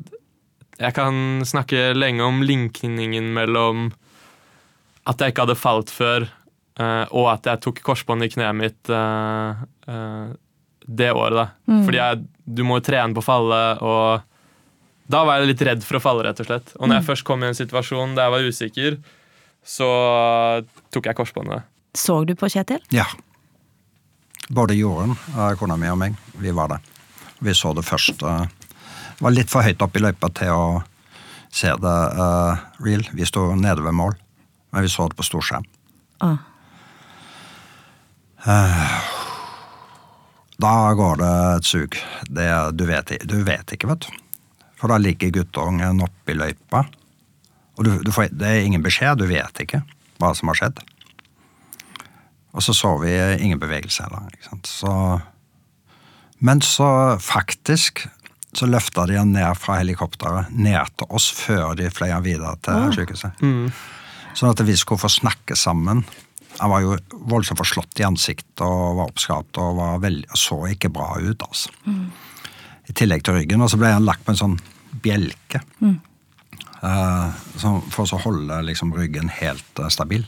Jeg 0.81 0.95
kan 0.97 1.43
snakke 1.45 1.91
lenge 1.93 2.25
om 2.25 2.39
linkningen 2.41 3.27
mellom 3.35 3.91
at 5.05 5.21
jeg 5.21 5.33
ikke 5.33 5.43
hadde 5.43 5.59
falt 5.59 5.91
før, 5.93 6.25
uh, 6.81 7.05
og 7.13 7.27
at 7.35 7.45
jeg 7.45 7.61
tok 7.61 7.81
korsbånd 7.85 8.25
i 8.25 8.31
kneet 8.33 8.57
mitt 8.57 8.89
uh, 8.89 9.61
det 10.81 11.11
året. 11.13 11.37
da. 11.37 11.45
Fordi 11.85 11.99
jeg, 11.99 12.23
du 12.45 12.63
må 12.65 12.79
jo 12.79 12.85
trene 12.87 13.13
på 13.13 13.21
å 13.21 13.27
falle, 13.27 13.61
og 13.85 14.25
da 15.11 15.23
var 15.27 15.41
jeg 15.41 15.51
litt 15.51 15.63
redd 15.67 15.83
for 15.85 15.99
å 15.99 16.03
falle, 16.03 16.25
rett 16.27 16.39
og 16.43 16.47
slett. 16.47 16.71
Og 16.79 16.87
når 16.87 16.99
jeg 16.99 17.07
først 17.09 17.25
kom 17.27 17.43
i 17.43 17.49
en 17.49 17.57
situasjon 17.57 18.15
der 18.17 18.27
jeg 18.27 18.35
var 18.35 18.47
usikker, 18.47 18.97
så 19.61 19.89
tok 20.93 21.09
jeg 21.09 21.17
korsbåndet. 21.17 21.67
Så 21.97 22.21
du 22.25 22.33
på 22.39 22.49
Kjetil? 22.51 22.81
Ja. 22.95 23.05
Både 24.51 24.75
Jorunn, 24.75 25.15
eh, 25.35 25.53
kona 25.59 25.77
mi 25.79 25.89
og 25.91 25.99
meg, 25.99 26.15
vi 26.39 26.53
var 26.55 26.71
det. 26.71 26.79
Vi 27.41 27.53
så 27.57 27.73
det 27.75 27.83
først. 27.87 28.21
Det 28.21 29.23
var 29.23 29.35
litt 29.35 29.51
for 29.51 29.65
høyt 29.65 29.81
opp 29.83 29.95
i 29.97 30.03
løypa 30.03 30.29
til 30.37 30.53
å 30.55 30.65
se 31.51 31.71
det 31.83 31.97
uh, 32.15 32.59
real. 32.79 33.03
Vi 33.11 33.27
sto 33.27 33.49
nede 33.59 33.83
ved 33.83 33.95
mål, 33.97 34.15
men 34.71 34.85
vi 34.85 34.91
så 34.91 35.07
det 35.09 35.17
på 35.19 35.25
storskjerm. 35.27 35.65
Ah. 36.21 36.39
Da 40.61 40.93
går 40.97 41.21
det 41.21 41.31
et 41.57 41.69
sug. 41.69 41.97
Det, 42.29 42.47
du, 42.77 42.85
vet, 42.89 43.13
du 43.25 43.41
vet 43.45 43.73
ikke, 43.75 43.89
vet 43.91 44.05
du. 44.05 44.20
For 44.81 44.89
da 44.89 44.97
ligger 44.97 45.29
guttungen 45.35 46.01
oppi 46.01 46.33
løypa. 46.33 46.85
Og 47.77 47.85
du, 47.85 47.91
du 48.03 48.09
får, 48.13 48.31
det 48.33 48.47
er 48.49 48.65
ingen 48.65 48.81
beskjed, 48.83 49.21
du 49.21 49.27
vet 49.29 49.61
ikke 49.63 49.83
hva 50.21 50.33
som 50.37 50.49
har 50.51 50.57
skjedd. 50.57 50.81
Og 52.51 52.65
så 52.65 52.73
så 52.75 52.95
vi 52.99 53.13
ingen 53.39 53.61
bevegelse 53.61 54.03
heller. 54.03 54.25
ikke 54.33 54.49
sant? 54.49 54.67
Så, 54.67 54.93
men 56.43 56.61
så 56.65 56.89
faktisk 57.21 58.03
så 58.57 58.67
løfta 58.67 59.05
de 59.07 59.15
han 59.15 59.31
ned 59.31 59.55
fra 59.55 59.77
helikopteret 59.79 60.49
ned 60.51 60.91
til 60.99 61.07
oss 61.15 61.29
før 61.31 61.71
de 61.79 61.87
fløy 61.93 62.09
han 62.11 62.25
videre 62.25 62.57
til 62.65 62.89
sykehuset. 62.97 63.39
Sånn 64.35 64.51
at 64.51 64.63
vi 64.67 64.75
skulle 64.79 64.99
få 64.99 65.09
snakke 65.11 65.55
sammen. 65.55 66.03
Han 66.59 66.73
var 66.73 66.83
jo 66.83 66.97
voldsomt 67.31 67.61
forslått 67.61 68.01
i 68.01 68.05
ansiktet 68.07 68.65
og 68.65 68.97
var 68.99 69.07
oppskapt 69.13 69.57
og 69.63 69.77
var 69.79 70.01
veldig, 70.03 70.27
så 70.35 70.59
ikke 70.73 70.91
bra 70.91 71.13
ut. 71.23 71.45
altså. 71.47 71.71
I 72.91 72.95
tillegg 72.97 73.23
til 73.25 73.39
ryggen. 73.39 73.63
Og 73.63 73.71
så 73.71 73.79
ble 73.79 73.93
han 73.95 74.07
lagt 74.07 74.25
på 74.27 74.35
en 74.35 74.41
sånn 74.41 74.57
bjelke. 75.03 75.63
Mm. 75.79 75.99
Uh, 76.81 77.29
for 77.93 78.09
å 78.09 78.21
holde 78.23 78.57
liksom, 78.65 78.93
ryggen 78.97 79.29
helt 79.37 79.79
uh, 79.79 79.89
stabil. 79.93 80.25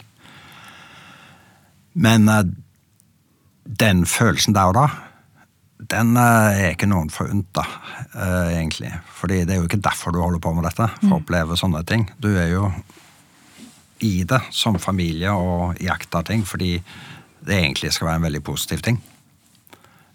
Men 1.93 2.29
uh, 2.29 2.43
den 3.63 4.05
følelsen 4.09 4.55
der 4.55 4.71
og 4.71 4.77
da, 4.77 4.87
Den 5.83 6.13
er 6.15 6.69
ikke 6.69 6.87
noen 6.87 7.09
forunt, 7.11 7.49
da, 7.57 7.63
egentlig. 8.53 8.87
Fordi 9.17 9.41
det 9.43 9.51
er 9.51 9.57
jo 9.59 9.65
ikke 9.67 9.81
derfor 9.83 10.13
du 10.15 10.21
holder 10.21 10.39
på 10.39 10.53
med 10.55 10.63
dette, 10.63 10.85
for 11.01 11.17
å 11.17 11.17
oppleve 11.17 11.57
sånne 11.59 11.81
ting. 11.89 12.05
Du 12.23 12.29
er 12.39 12.53
jo 12.53 12.69
i 13.99 14.23
det 14.23 14.39
som 14.55 14.79
familie 14.79 15.33
og 15.35 15.81
jakter 15.83 16.23
ting 16.27 16.45
fordi 16.47 16.77
det 17.43 17.57
egentlig 17.57 17.91
skal 17.91 18.09
være 18.09 18.21
en 18.21 18.27
veldig 18.29 18.43
positiv 18.47 18.85
ting. 18.85 19.01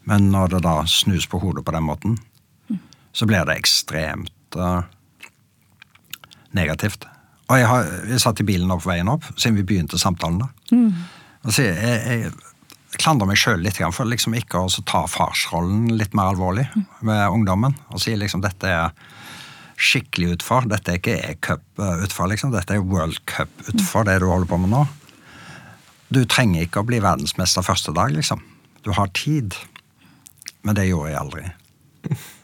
Men 0.09 0.31
når 0.33 0.55
det 0.55 0.63
da 0.65 0.79
snus 0.89 1.29
på 1.29 1.41
hodet 1.43 1.67
på 1.67 1.75
den 1.77 1.85
måten, 1.85 2.17
så 3.19 3.27
blir 3.27 3.47
det 3.49 3.57
ekstremt 3.59 4.59
uh, 4.59 4.85
negativt. 6.55 7.09
Og 7.49 7.59
jeg, 7.59 7.67
har, 7.67 7.89
jeg 8.13 8.23
satt 8.23 8.43
i 8.43 8.47
bilen 8.47 8.71
opp 8.71 8.85
veien 8.87 9.11
opp, 9.11 9.27
siden 9.35 9.57
vi 9.59 9.67
begynte 9.67 9.99
samtalen. 9.99 10.45
da. 10.45 10.51
Og 11.47 11.55
så 11.55 11.65
jeg, 11.65 11.79
jeg, 11.81 12.29
jeg 12.93 13.01
klandrer 13.03 13.31
meg 13.31 13.41
sjøl 13.41 13.63
litt 13.65 13.81
for 13.81 14.09
liksom 14.09 14.37
ikke 14.39 14.61
å 14.61 14.85
ta 14.87 15.05
farsrollen 15.11 15.89
litt 15.97 16.15
mer 16.17 16.35
alvorlig 16.35 16.69
med 17.01 17.25
ungdommen. 17.33 17.75
Og 17.91 18.03
si 18.05 18.15
liksom 18.17 18.45
dette 18.45 18.71
er 18.71 18.95
skikkelig 19.79 20.37
utfor. 20.37 20.69
Dette 20.71 20.93
er 20.93 21.01
ikke 21.01 21.19
e-cup-utfor, 21.33 22.31
liksom. 22.33 22.53
Dette 22.55 22.77
er 22.77 22.85
World 22.85 23.21
Cup-utfor, 23.31 24.07
det 24.09 24.19
du 24.23 24.29
holder 24.29 24.51
på 24.51 24.61
med 24.63 24.75
nå. 24.75 24.85
Du 26.15 26.23
trenger 26.25 26.65
ikke 26.65 26.83
å 26.83 26.89
bli 26.89 27.03
verdensmester 27.05 27.65
første 27.67 27.95
dag, 27.97 28.13
liksom. 28.15 28.43
Du 28.87 28.93
har 28.97 29.11
tid. 29.17 29.55
Men 30.67 30.79
det 30.79 30.89
gjorde 30.89 31.13
jeg 31.13 31.23
aldri. 31.23 31.47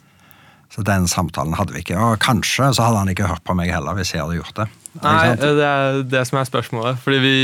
Så 0.74 0.82
den 0.82 1.06
samtalen 1.06 1.54
hadde 1.54 1.76
vi 1.76 1.84
ikke. 1.84 1.98
Og 2.02 2.18
kanskje 2.22 2.72
så 2.74 2.88
hadde 2.88 3.04
han 3.04 3.12
ikke 3.12 3.30
hørt 3.30 3.44
på 3.46 3.54
meg 3.54 3.70
heller 3.70 3.94
hvis 3.94 4.10
jeg 4.14 4.24
hadde 4.24 4.40
gjort 4.40 4.58
det. 4.58 4.66
Nei, 5.04 5.34
det 5.38 5.52
er 5.62 6.02
det 6.10 6.24
som 6.26 6.40
er 6.40 6.48
spørsmålet. 6.48 6.98
Fordi 7.04 7.20
vi, 7.22 7.36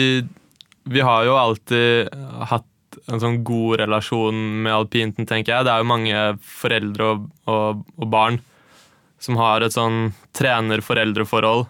vi 0.90 1.04
har 1.06 1.28
jo 1.28 1.38
alltid 1.38 2.10
hatt 2.50 2.66
en 3.10 3.22
sånn 3.22 3.40
god 3.46 3.84
relasjon 3.84 4.40
med 4.64 4.74
alpinten, 4.74 5.28
tenker 5.30 5.54
jeg. 5.54 5.66
Det 5.66 5.72
er 5.72 5.84
jo 5.84 5.90
mange 5.92 6.24
foreldre 6.42 7.12
og, 7.12 7.28
og, 7.50 7.84
og 8.02 8.10
barn 8.10 8.40
som 9.22 9.38
har 9.38 9.62
et 9.62 9.76
sånn 9.76 10.10
trener-foreldre-forhold. 10.34 11.66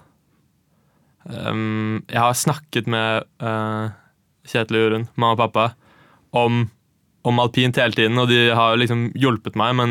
Um, 1.29 2.01
jeg 2.09 2.21
har 2.23 2.37
snakket 2.39 2.89
med 2.89 3.27
uh, 3.43 3.91
Kjetil 4.49 4.79
og 4.79 4.85
Jorunn, 4.85 5.09
mamma 5.17 5.35
og 5.35 5.43
pappa, 5.43 5.65
om, 6.41 6.63
om 7.27 7.43
alpint 7.43 7.77
hele 7.77 7.97
tiden, 7.97 8.21
og 8.23 8.31
de 8.31 8.47
har 8.55 8.73
jo 8.73 8.81
liksom 8.85 9.09
hjulpet 9.19 9.59
meg, 9.59 9.75
men 9.83 9.91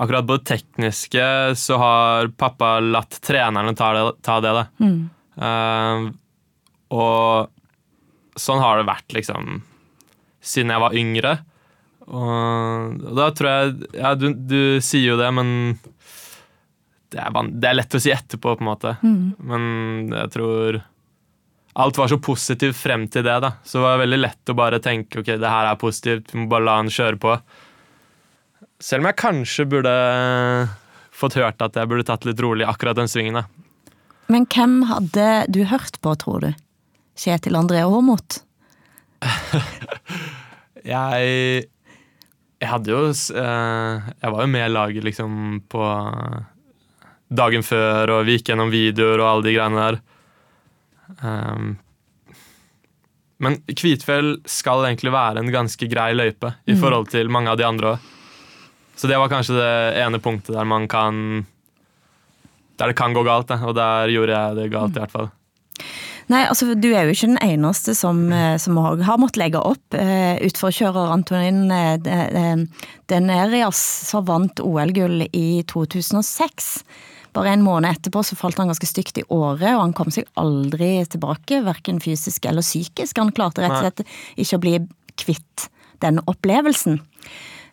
akkurat 0.00 0.26
på 0.26 0.38
det 0.38 0.48
tekniske 0.48 1.24
så 1.60 1.78
har 1.80 2.32
pappa 2.40 2.78
latt 2.80 3.20
trenerne 3.24 3.74
ta 3.76 3.92
det. 3.96 4.04
Ta 4.26 4.38
det 4.44 4.54
da. 4.56 4.66
Uh, 5.40 6.10
og 6.90 8.40
sånn 8.40 8.62
har 8.62 8.80
det 8.80 8.88
vært 8.88 9.14
liksom 9.14 9.60
siden 10.40 10.72
jeg 10.72 10.82
var 10.82 10.96
yngre. 10.96 11.36
Og, 12.10 13.00
og 13.06 13.14
da 13.14 13.28
tror 13.36 13.50
jeg 13.50 13.90
Ja, 14.00 14.14
du, 14.18 14.32
du 14.34 14.80
sier 14.82 15.12
jo 15.12 15.18
det, 15.20 15.28
men 15.36 15.52
det 17.10 17.20
er, 17.22 17.34
det 17.52 17.68
er 17.68 17.76
lett 17.76 17.94
å 17.94 18.00
si 18.02 18.12
etterpå, 18.14 18.56
på 18.56 18.64
en 18.64 18.70
måte. 18.70 18.96
Men 19.38 20.14
jeg 20.14 20.32
tror 20.36 20.80
Alt 21.80 21.98
var 22.00 22.10
så 22.10 22.18
positivt 22.18 22.74
frem 22.76 23.04
til 23.08 23.22
det, 23.22 23.36
da. 23.44 23.52
Så 23.62 23.78
det 23.78 23.84
var 23.84 24.00
veldig 24.02 24.18
lett 24.18 24.50
å 24.50 24.56
bare 24.58 24.80
tenke 24.82 25.20
ok, 25.22 25.28
det 25.38 25.52
her 25.52 25.68
er 25.70 25.78
positivt, 25.78 26.32
vi 26.34 26.42
må 26.42 26.48
bare 26.50 26.66
la 26.66 26.78
han 26.80 26.90
kjøre 26.90 27.20
på. 27.22 27.36
Selv 28.80 29.04
om 29.04 29.10
jeg 29.10 29.20
kanskje 29.20 29.66
burde 29.68 29.94
fått 31.12 31.36
hørt 31.36 31.60
at 31.60 31.76
jeg 31.76 31.88
burde 31.90 32.06
tatt 32.08 32.24
litt 32.24 32.40
rolig 32.40 32.64
akkurat 32.68 32.96
den 32.96 33.10
svingen. 33.10 33.42
da. 33.42 33.44
Men 34.30 34.46
hvem 34.46 34.84
hadde 34.88 35.26
du 35.52 35.64
hørt 35.68 36.00
på, 36.00 36.14
tror 36.16 36.46
du? 36.46 36.50
Kjetil 37.18 37.58
André 37.58 37.82
Aamodt? 37.84 38.44
Jeg 40.80 41.64
Jeg 42.56 42.68
hadde 42.70 42.88
jo 42.88 43.00
eh, 43.10 44.06
Jeg 44.22 44.32
var 44.32 44.40
jo 44.40 44.48
med 44.48 44.64
i 44.64 44.72
laget 44.72 45.04
liksom 45.04 45.34
på 45.68 45.82
dagen 47.28 47.62
før, 47.62 48.14
og 48.14 48.24
vi 48.26 48.38
gikk 48.38 48.48
gjennom 48.50 48.72
videoer 48.72 49.20
og 49.20 49.28
alle 49.28 49.44
de 49.44 49.52
greiene 49.54 49.84
der. 49.84 49.98
Um, 51.20 51.68
men 53.38 53.60
Kvitfjell 53.68 54.32
skal 54.50 54.88
egentlig 54.88 55.12
være 55.14 55.44
en 55.44 55.52
ganske 55.54 55.86
grei 55.92 56.10
løype 56.16 56.50
i 56.66 56.74
forhold 56.80 57.12
til 57.12 57.30
mange 57.30 57.52
av 57.52 57.60
de 57.60 57.68
andre 57.68 57.92
òg. 57.92 58.08
Så 59.00 59.08
det 59.08 59.16
var 59.16 59.30
kanskje 59.32 59.56
det 59.56 59.68
ene 60.02 60.18
punktet 60.20 60.52
der 60.52 60.66
man 60.68 60.84
kan 60.90 61.46
Der 62.80 62.90
det 62.92 62.96
kan 62.96 63.12
gå 63.16 63.22
galt, 63.24 63.48
da. 63.48 63.56
og 63.64 63.74
der 63.76 64.08
gjorde 64.12 64.32
jeg 64.36 64.56
det 64.56 64.70
galt, 64.72 64.96
i 64.96 65.00
hvert 65.02 65.12
fall. 65.12 65.30
Nei, 66.30 66.44
altså 66.46 66.70
du 66.78 66.86
er 66.94 67.08
jo 67.08 67.12
ikke 67.16 67.26
den 67.32 67.40
eneste 67.42 67.92
som, 67.98 68.20
eh, 68.32 68.54
som 68.62 68.76
har 68.78 69.18
måttet 69.18 69.40
legge 69.42 69.58
opp. 69.60 69.82
Eh, 69.98 70.38
Utforkjører 70.46 71.10
Antonin 71.12 71.64
eh, 71.74 71.96
De- 71.98 72.28
De- 72.32 72.68
Denerias 73.10 73.80
som 74.08 74.24
vant 74.28 74.60
OL-gull 74.62 75.24
i 75.32 75.62
2006. 75.66 76.84
Bare 77.34 77.52
en 77.52 77.62
måned 77.66 77.90
etterpå 77.90 78.22
så 78.24 78.36
falt 78.38 78.56
han 78.62 78.70
ganske 78.70 78.86
stygt 78.88 79.18
i 79.18 79.26
året, 79.28 79.74
og 79.74 79.82
han 79.82 79.92
kom 79.92 80.08
seg 80.14 80.24
aldri 80.40 81.04
tilbake, 81.10 81.60
hverken 81.66 82.00
fysisk 82.02 82.46
eller 82.46 82.62
psykisk. 82.62 83.18
Han 83.18 83.32
klarte 83.34 83.62
rett 83.62 83.74
og 83.74 83.82
slett 83.84 84.06
ikke 84.38 84.56
å 84.56 84.64
bli 84.64 84.76
kvitt 85.20 85.68
den 86.00 86.22
opplevelsen. 86.30 87.00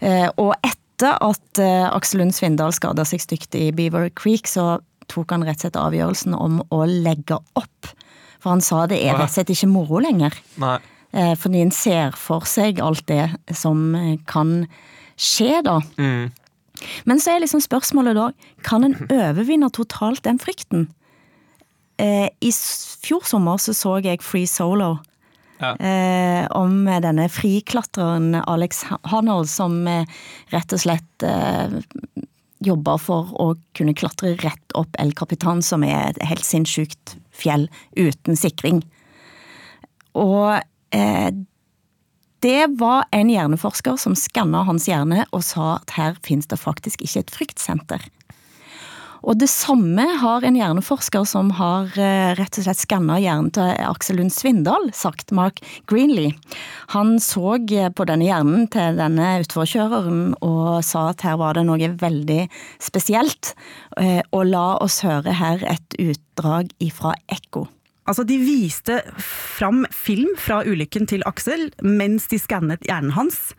Eh, 0.02 0.28
Og 0.38 0.54
etter 0.64 0.82
at 1.06 1.62
eh, 1.62 1.86
Aksel 1.92 2.22
Lund 2.22 2.34
Svindal 2.36 2.74
skada 2.76 3.06
seg 3.06 3.22
stygt 3.22 3.56
i 3.58 3.70
Beaver 3.76 4.10
Creek, 4.18 4.50
så 4.50 4.80
tok 5.12 5.32
han 5.36 5.46
rett 5.46 5.60
og 5.60 5.68
slett 5.68 5.80
avgjørelsen 5.80 6.36
om 6.36 6.60
å 6.74 6.84
legge 6.90 7.38
opp. 7.60 7.92
For 8.42 8.54
han 8.54 8.64
sa 8.64 8.86
det 8.90 9.00
er 9.04 9.18
rett 9.18 9.30
og 9.30 9.36
slett 9.36 9.54
ikke 9.54 9.70
moro 9.72 10.02
lenger. 10.04 10.36
Nei. 10.62 10.78
Eh, 11.14 11.34
Fordi 11.40 11.62
en 11.64 11.72
ser 11.72 12.18
for 12.20 12.48
seg 12.50 12.82
alt 12.84 13.06
det 13.10 13.30
som 13.56 13.94
eh, 13.96 14.18
kan 14.30 14.66
skje, 15.18 15.62
da. 15.66 15.80
Mm. 16.02 16.34
Men 17.10 17.22
så 17.22 17.34
er 17.34 17.42
liksom 17.42 17.64
spørsmålet 17.64 18.18
da, 18.18 18.30
kan 18.66 18.86
en 18.86 18.98
overvinne 19.22 19.70
totalt 19.74 20.26
den 20.28 20.42
frykten? 20.42 20.90
I 21.98 22.52
fjor 22.54 23.24
sommer 23.26 23.58
så 23.58 23.74
så 23.74 23.96
jeg 24.06 24.22
Free 24.22 24.46
Solo. 24.46 25.00
Eh, 25.58 26.44
om 26.54 26.86
denne 26.86 27.26
friklatreren 27.34 28.36
Alex 28.44 28.84
Hanold 29.10 29.50
som 29.50 29.80
eh, 29.90 30.06
rett 30.54 30.76
og 30.76 30.84
slett 30.84 31.26
eh, 31.26 31.80
jobber 32.64 33.02
for 33.02 33.34
å 33.42 33.52
kunne 33.78 33.96
klatre 33.98 34.36
rett 34.44 34.78
opp 34.78 34.98
El 35.02 35.14
Capitan, 35.18 35.64
som 35.66 35.86
er 35.86 36.12
et 36.12 36.22
helt 36.30 36.46
sinnssykt 36.46 37.18
fjell 37.34 37.68
uten 37.98 38.38
sikring. 38.38 38.84
Og 40.18 40.58
eh, 40.96 41.30
det 42.46 42.68
var 42.78 43.08
en 43.12 43.30
hjerneforsker 43.34 43.98
som 44.02 44.18
skanna 44.18 44.64
hans 44.68 44.88
hjerne 44.90 45.26
og 45.32 45.42
sa 45.46 45.78
at 45.80 45.96
her 45.98 46.20
finnes 46.26 46.50
det 46.50 46.60
faktisk 46.62 47.02
ikke 47.06 47.24
et 47.24 47.34
fryktsenter. 47.34 48.08
Og 49.28 49.36
det 49.42 49.50
samme 49.52 50.06
har 50.22 50.46
en 50.48 50.56
hjerneforsker 50.56 51.26
som 51.28 51.50
har 51.58 51.92
eh, 52.00 52.32
rett 52.38 52.60
og 52.60 52.64
slett 52.64 52.80
skanna 52.80 53.18
hjernen 53.20 53.52
til 53.56 53.74
Aksel 53.84 54.22
Lund 54.22 54.32
Svindal, 54.32 54.88
sagt 54.96 55.34
Mark 55.36 55.60
Greenlee. 55.92 56.32
Han 56.96 57.18
så 57.24 57.58
eh, 57.60 57.90
på 57.92 58.08
denne 58.08 58.30
hjernen 58.30 58.70
til 58.72 58.96
denne 59.00 59.34
utforkjøreren 59.44 60.38
og 60.40 60.80
sa 60.88 61.10
at 61.12 61.28
her 61.28 61.36
var 61.44 61.60
det 61.60 61.66
noe 61.68 61.92
veldig 62.00 62.46
spesielt, 62.80 63.52
eh, 64.00 64.22
og 64.32 64.48
la 64.54 64.68
oss 64.80 65.02
høre 65.04 65.36
her 65.36 65.66
et 65.76 66.00
utdrag 66.00 66.72
ifra 66.80 67.18
Ekko. 67.28 67.68
Altså, 68.08 68.24
De 68.28 68.38
viste 68.42 69.02
fram 69.20 69.86
film 69.94 70.34
fra 70.40 70.64
ulykken 70.66 71.08
til 71.10 71.26
Aksel 71.28 71.70
mens 71.84 72.28
de 72.32 72.40
skannet 72.42 72.86
hjernen 72.88 73.14
hans. 73.18 73.54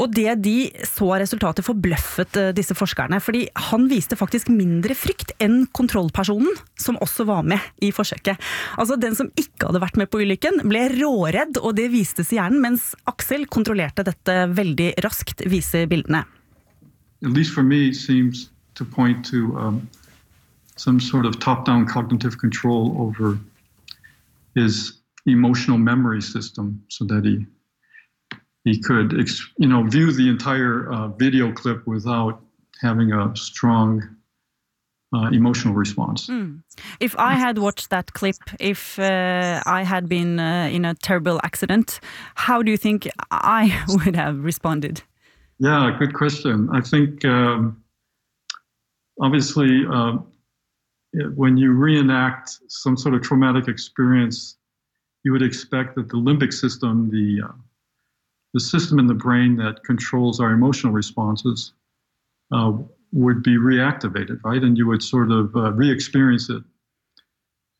Og 0.00 0.08
det 0.16 0.38
de 0.40 0.70
så 0.88 1.10
av 1.12 1.20
resultatet 1.20 1.66
forbløffet 1.66 2.38
eh, 2.40 2.52
disse 2.56 2.72
forskerne, 2.72 3.18
fordi 3.20 3.42
han 3.68 3.88
viste 3.90 4.16
faktisk 4.16 4.48
mindre 4.48 4.96
frykt 4.96 5.34
enn 5.42 5.66
kontrollpersonen, 5.76 6.54
som 6.80 6.96
også 7.04 7.26
var 7.28 7.44
med 7.44 7.60
i 7.84 7.90
forsøket. 7.92 8.40
Altså 8.80 8.96
Den 8.96 9.18
som 9.18 9.28
ikke 9.36 9.68
hadde 9.68 9.82
vært 9.84 10.00
med 10.00 10.08
på 10.08 10.22
ulykken, 10.24 10.62
ble 10.70 10.86
råredd, 10.94 11.60
og 11.60 11.76
det 11.76 11.90
vistes 11.92 12.32
i 12.32 12.40
hjernen, 12.40 12.62
mens 12.64 12.94
Aksel 13.10 13.44
kontrollerte 13.52 14.06
dette 14.06 14.38
veldig 14.56 14.94
raskt, 15.04 15.44
viser 15.44 15.90
bildene. 15.90 16.24
at 17.24 17.30
least 17.30 17.52
for 17.54 17.62
me, 17.62 17.92
seems 17.92 18.50
to 18.74 18.84
point 18.84 19.24
to 19.26 19.56
um, 19.56 19.88
some 20.76 20.98
sort 20.98 21.26
of 21.26 21.38
top-down 21.38 21.86
cognitive 21.86 22.38
control 22.38 22.96
over 22.98 23.38
his 24.54 25.00
emotional 25.26 25.78
memory 25.78 26.22
system, 26.22 26.82
so 26.88 27.04
that 27.06 27.24
he 27.24 27.46
he 28.64 28.80
could, 28.80 29.12
you 29.58 29.66
know, 29.66 29.82
view 29.82 30.12
the 30.12 30.28
entire 30.28 30.92
uh, 30.92 31.08
video 31.08 31.52
clip 31.52 31.84
without 31.86 32.40
having 32.80 33.12
a 33.12 33.34
strong 33.34 34.02
uh, 35.14 35.28
emotional 35.32 35.74
response. 35.74 36.28
If 37.00 37.18
I 37.18 37.34
had 37.34 37.58
watched 37.58 37.90
that 37.90 38.12
clip, 38.12 38.36
if 38.60 38.98
uh, 38.98 39.62
I 39.66 39.82
had 39.82 40.08
been 40.08 40.38
uh, 40.38 40.68
in 40.72 40.84
a 40.84 40.94
terrible 40.94 41.40
accident, 41.42 42.00
how 42.34 42.62
do 42.62 42.70
you 42.70 42.76
think 42.76 43.08
I 43.30 43.84
would 43.88 44.16
have 44.16 44.44
responded? 44.44 45.02
Yeah, 45.58 45.94
good 45.98 46.14
question. 46.14 46.68
I 46.72 46.80
think 46.80 47.24
um, 47.24 47.82
obviously 49.20 49.84
uh, 49.90 50.18
when 51.34 51.56
you 51.56 51.72
reenact 51.72 52.58
some 52.68 52.96
sort 52.96 53.14
of 53.14 53.22
traumatic 53.22 53.68
experience, 53.68 54.56
you 55.24 55.32
would 55.32 55.42
expect 55.42 55.94
that 55.96 56.08
the 56.08 56.16
limbic 56.16 56.52
system, 56.52 57.10
the 57.10 57.46
uh, 57.46 57.52
the 58.54 58.60
system 58.60 58.98
in 58.98 59.06
the 59.06 59.14
brain 59.14 59.56
that 59.56 59.82
controls 59.84 60.40
our 60.40 60.52
emotional 60.52 60.92
responses 60.92 61.72
uh, 62.52 62.72
would 63.12 63.42
be 63.42 63.56
reactivated, 63.56 64.38
right? 64.44 64.62
And 64.62 64.76
you 64.76 64.86
would 64.88 65.02
sort 65.02 65.30
of 65.30 65.56
uh, 65.56 65.72
re-experience 65.72 66.50
it, 66.50 66.62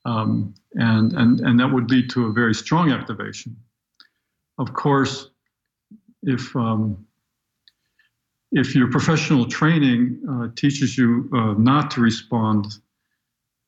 um, 0.04 0.54
and 0.74 1.12
and 1.12 1.40
and 1.40 1.60
that 1.60 1.72
would 1.72 1.90
lead 1.90 2.10
to 2.10 2.26
a 2.26 2.32
very 2.32 2.54
strong 2.54 2.90
activation. 2.90 3.56
Of 4.58 4.72
course, 4.74 5.30
if 6.22 6.54
um, 6.54 7.06
if 8.52 8.74
your 8.74 8.90
professional 8.90 9.46
training 9.46 10.20
uh, 10.30 10.48
teaches 10.54 10.98
you 10.98 11.30
uh, 11.34 11.54
not 11.54 11.90
to 11.92 12.02
respond 12.02 12.78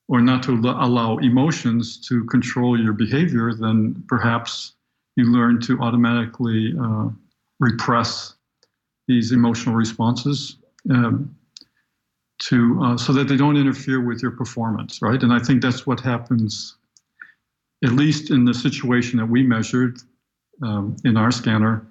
or 0.08 0.20
not 0.20 0.42
to 0.42 0.52
allow 0.52 1.16
emotions 1.18 1.98
to 2.08 2.24
control 2.24 2.78
your 2.78 2.92
behavior, 2.92 3.54
then 3.54 4.02
perhaps 4.08 4.74
you 5.16 5.24
learn 5.24 5.60
to 5.60 5.80
automatically 5.80 6.74
uh, 6.80 7.08
repress 7.60 8.34
these 9.08 9.32
emotional 9.32 9.74
responses 9.74 10.56
um, 10.90 11.34
to 12.38 12.80
uh, 12.82 12.96
so 12.96 13.12
that 13.12 13.28
they 13.28 13.36
don't 13.36 13.56
interfere 13.56 14.00
with 14.00 14.20
your 14.20 14.32
performance, 14.32 15.00
right? 15.00 15.22
And 15.22 15.32
I 15.32 15.38
think 15.38 15.62
that's 15.62 15.86
what 15.86 16.00
happens, 16.00 16.76
at 17.84 17.92
least 17.92 18.30
in 18.30 18.44
the 18.44 18.54
situation 18.54 19.18
that 19.18 19.26
we 19.26 19.42
measured 19.42 19.98
um, 20.62 20.96
in 21.04 21.16
our 21.16 21.30
scanner. 21.30 21.86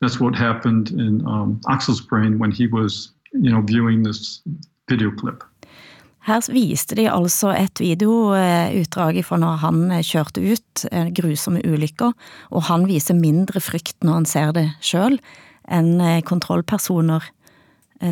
That's 0.00 0.18
what 0.18 0.34
happened 0.34 0.90
in 0.90 1.24
um, 1.26 1.60
Axel's 1.68 2.00
brain 2.00 2.38
when 2.38 2.50
he 2.50 2.66
was, 2.66 3.12
you 3.32 3.50
know, 3.50 3.60
viewing 3.60 4.02
this 4.02 4.42
video 4.88 5.12
clip. 5.12 5.44
Her 6.22 6.42
viste 6.54 6.94
de 6.94 7.08
altså 7.10 7.50
et 7.56 7.80
videoutdrag 7.82 9.16
fra 9.26 9.38
når 9.42 9.56
han 9.64 9.78
kjørte 10.06 10.42
ut 10.42 10.84
grusomme 11.18 11.62
ulykker, 11.66 12.12
og 12.54 12.66
han 12.68 12.86
viser 12.86 13.18
mindre 13.18 13.58
frykt 13.62 13.98
når 14.06 14.20
han 14.20 14.28
ser 14.30 14.52
det 14.54 14.68
sjøl, 14.84 15.18
enn 15.66 15.96
kontrollpersoner 16.28 17.26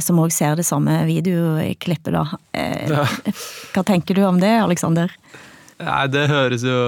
som 0.03 0.19
òg 0.23 0.31
ser 0.35 0.59
det 0.59 0.67
samme 0.67 1.01
videoklippet, 1.09 2.15
da. 2.15 2.25
Ja. 2.91 3.07
Hva 3.75 3.83
tenker 3.87 4.19
du 4.19 4.23
om 4.27 4.39
det, 4.43 4.53
Aleksander? 4.63 5.15
Nei, 5.81 6.05
det 6.13 6.27
høres 6.31 6.63
jo 6.67 6.81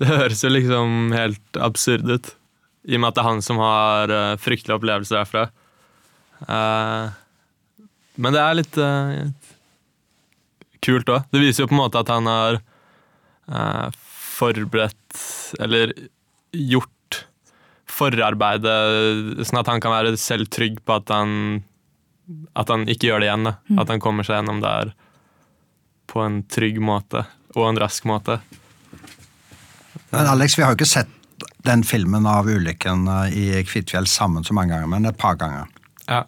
Det 0.00 0.08
høres 0.10 0.42
jo 0.42 0.50
liksom 0.50 1.12
helt 1.14 1.60
absurd 1.60 2.08
ut. 2.10 2.32
I 2.84 2.96
og 2.96 3.04
med 3.04 3.12
at 3.12 3.16
det 3.16 3.22
er 3.22 3.28
han 3.30 3.44
som 3.44 3.60
har 3.62 4.12
fryktelige 4.42 4.76
opplevelser 4.76 5.20
derfra. 5.22 5.44
Men 8.16 8.34
det 8.36 8.42
er 8.42 8.58
litt 8.58 8.80
kult 10.84 11.10
òg. 11.12 11.28
Det 11.32 11.42
viser 11.42 11.64
jo 11.64 11.70
på 11.70 11.76
en 11.76 11.82
måte 11.82 12.00
at 12.00 12.10
han 12.12 12.28
har 12.30 12.58
eh, 12.60 13.86
forberedt 14.34 15.22
Eller 15.62 15.94
gjort 16.54 16.90
forarbeidet, 17.94 19.44
sånn 19.46 19.60
at 19.60 19.70
han 19.70 19.82
kan 19.82 19.94
være 19.94 20.16
selv 20.18 20.50
trygg 20.50 20.80
på 20.82 20.96
at 20.98 21.10
han, 21.14 21.62
at 22.58 22.70
han 22.72 22.88
ikke 22.90 23.08
gjør 23.10 23.22
det 23.22 23.28
igjen. 23.28 23.46
Da. 23.46 23.54
Mm. 23.70 23.80
At 23.82 23.92
han 23.92 24.02
kommer 24.02 24.26
seg 24.26 24.40
gjennom 24.40 24.62
der 24.64 24.94
på 26.10 26.22
en 26.24 26.40
trygg 26.50 26.80
måte, 26.82 27.24
og 27.54 27.68
en 27.68 27.78
rask 27.80 28.06
måte. 28.08 28.40
Men 30.10 30.30
Alex, 30.30 30.58
vi 30.58 30.64
har 30.64 30.74
jo 30.74 30.80
ikke 30.80 30.90
sett 30.90 31.12
den 31.64 31.84
filmen 31.86 32.26
av 32.28 32.50
ulykken 32.50 33.06
i 33.32 33.62
Kvitfjell 33.66 34.06
sammen 34.10 34.44
så 34.44 34.54
mange 34.56 34.74
ganger, 34.74 34.90
men 34.90 35.08
et 35.08 35.18
par 35.18 35.38
ganger. 35.40 35.70
Ja. 36.06 36.24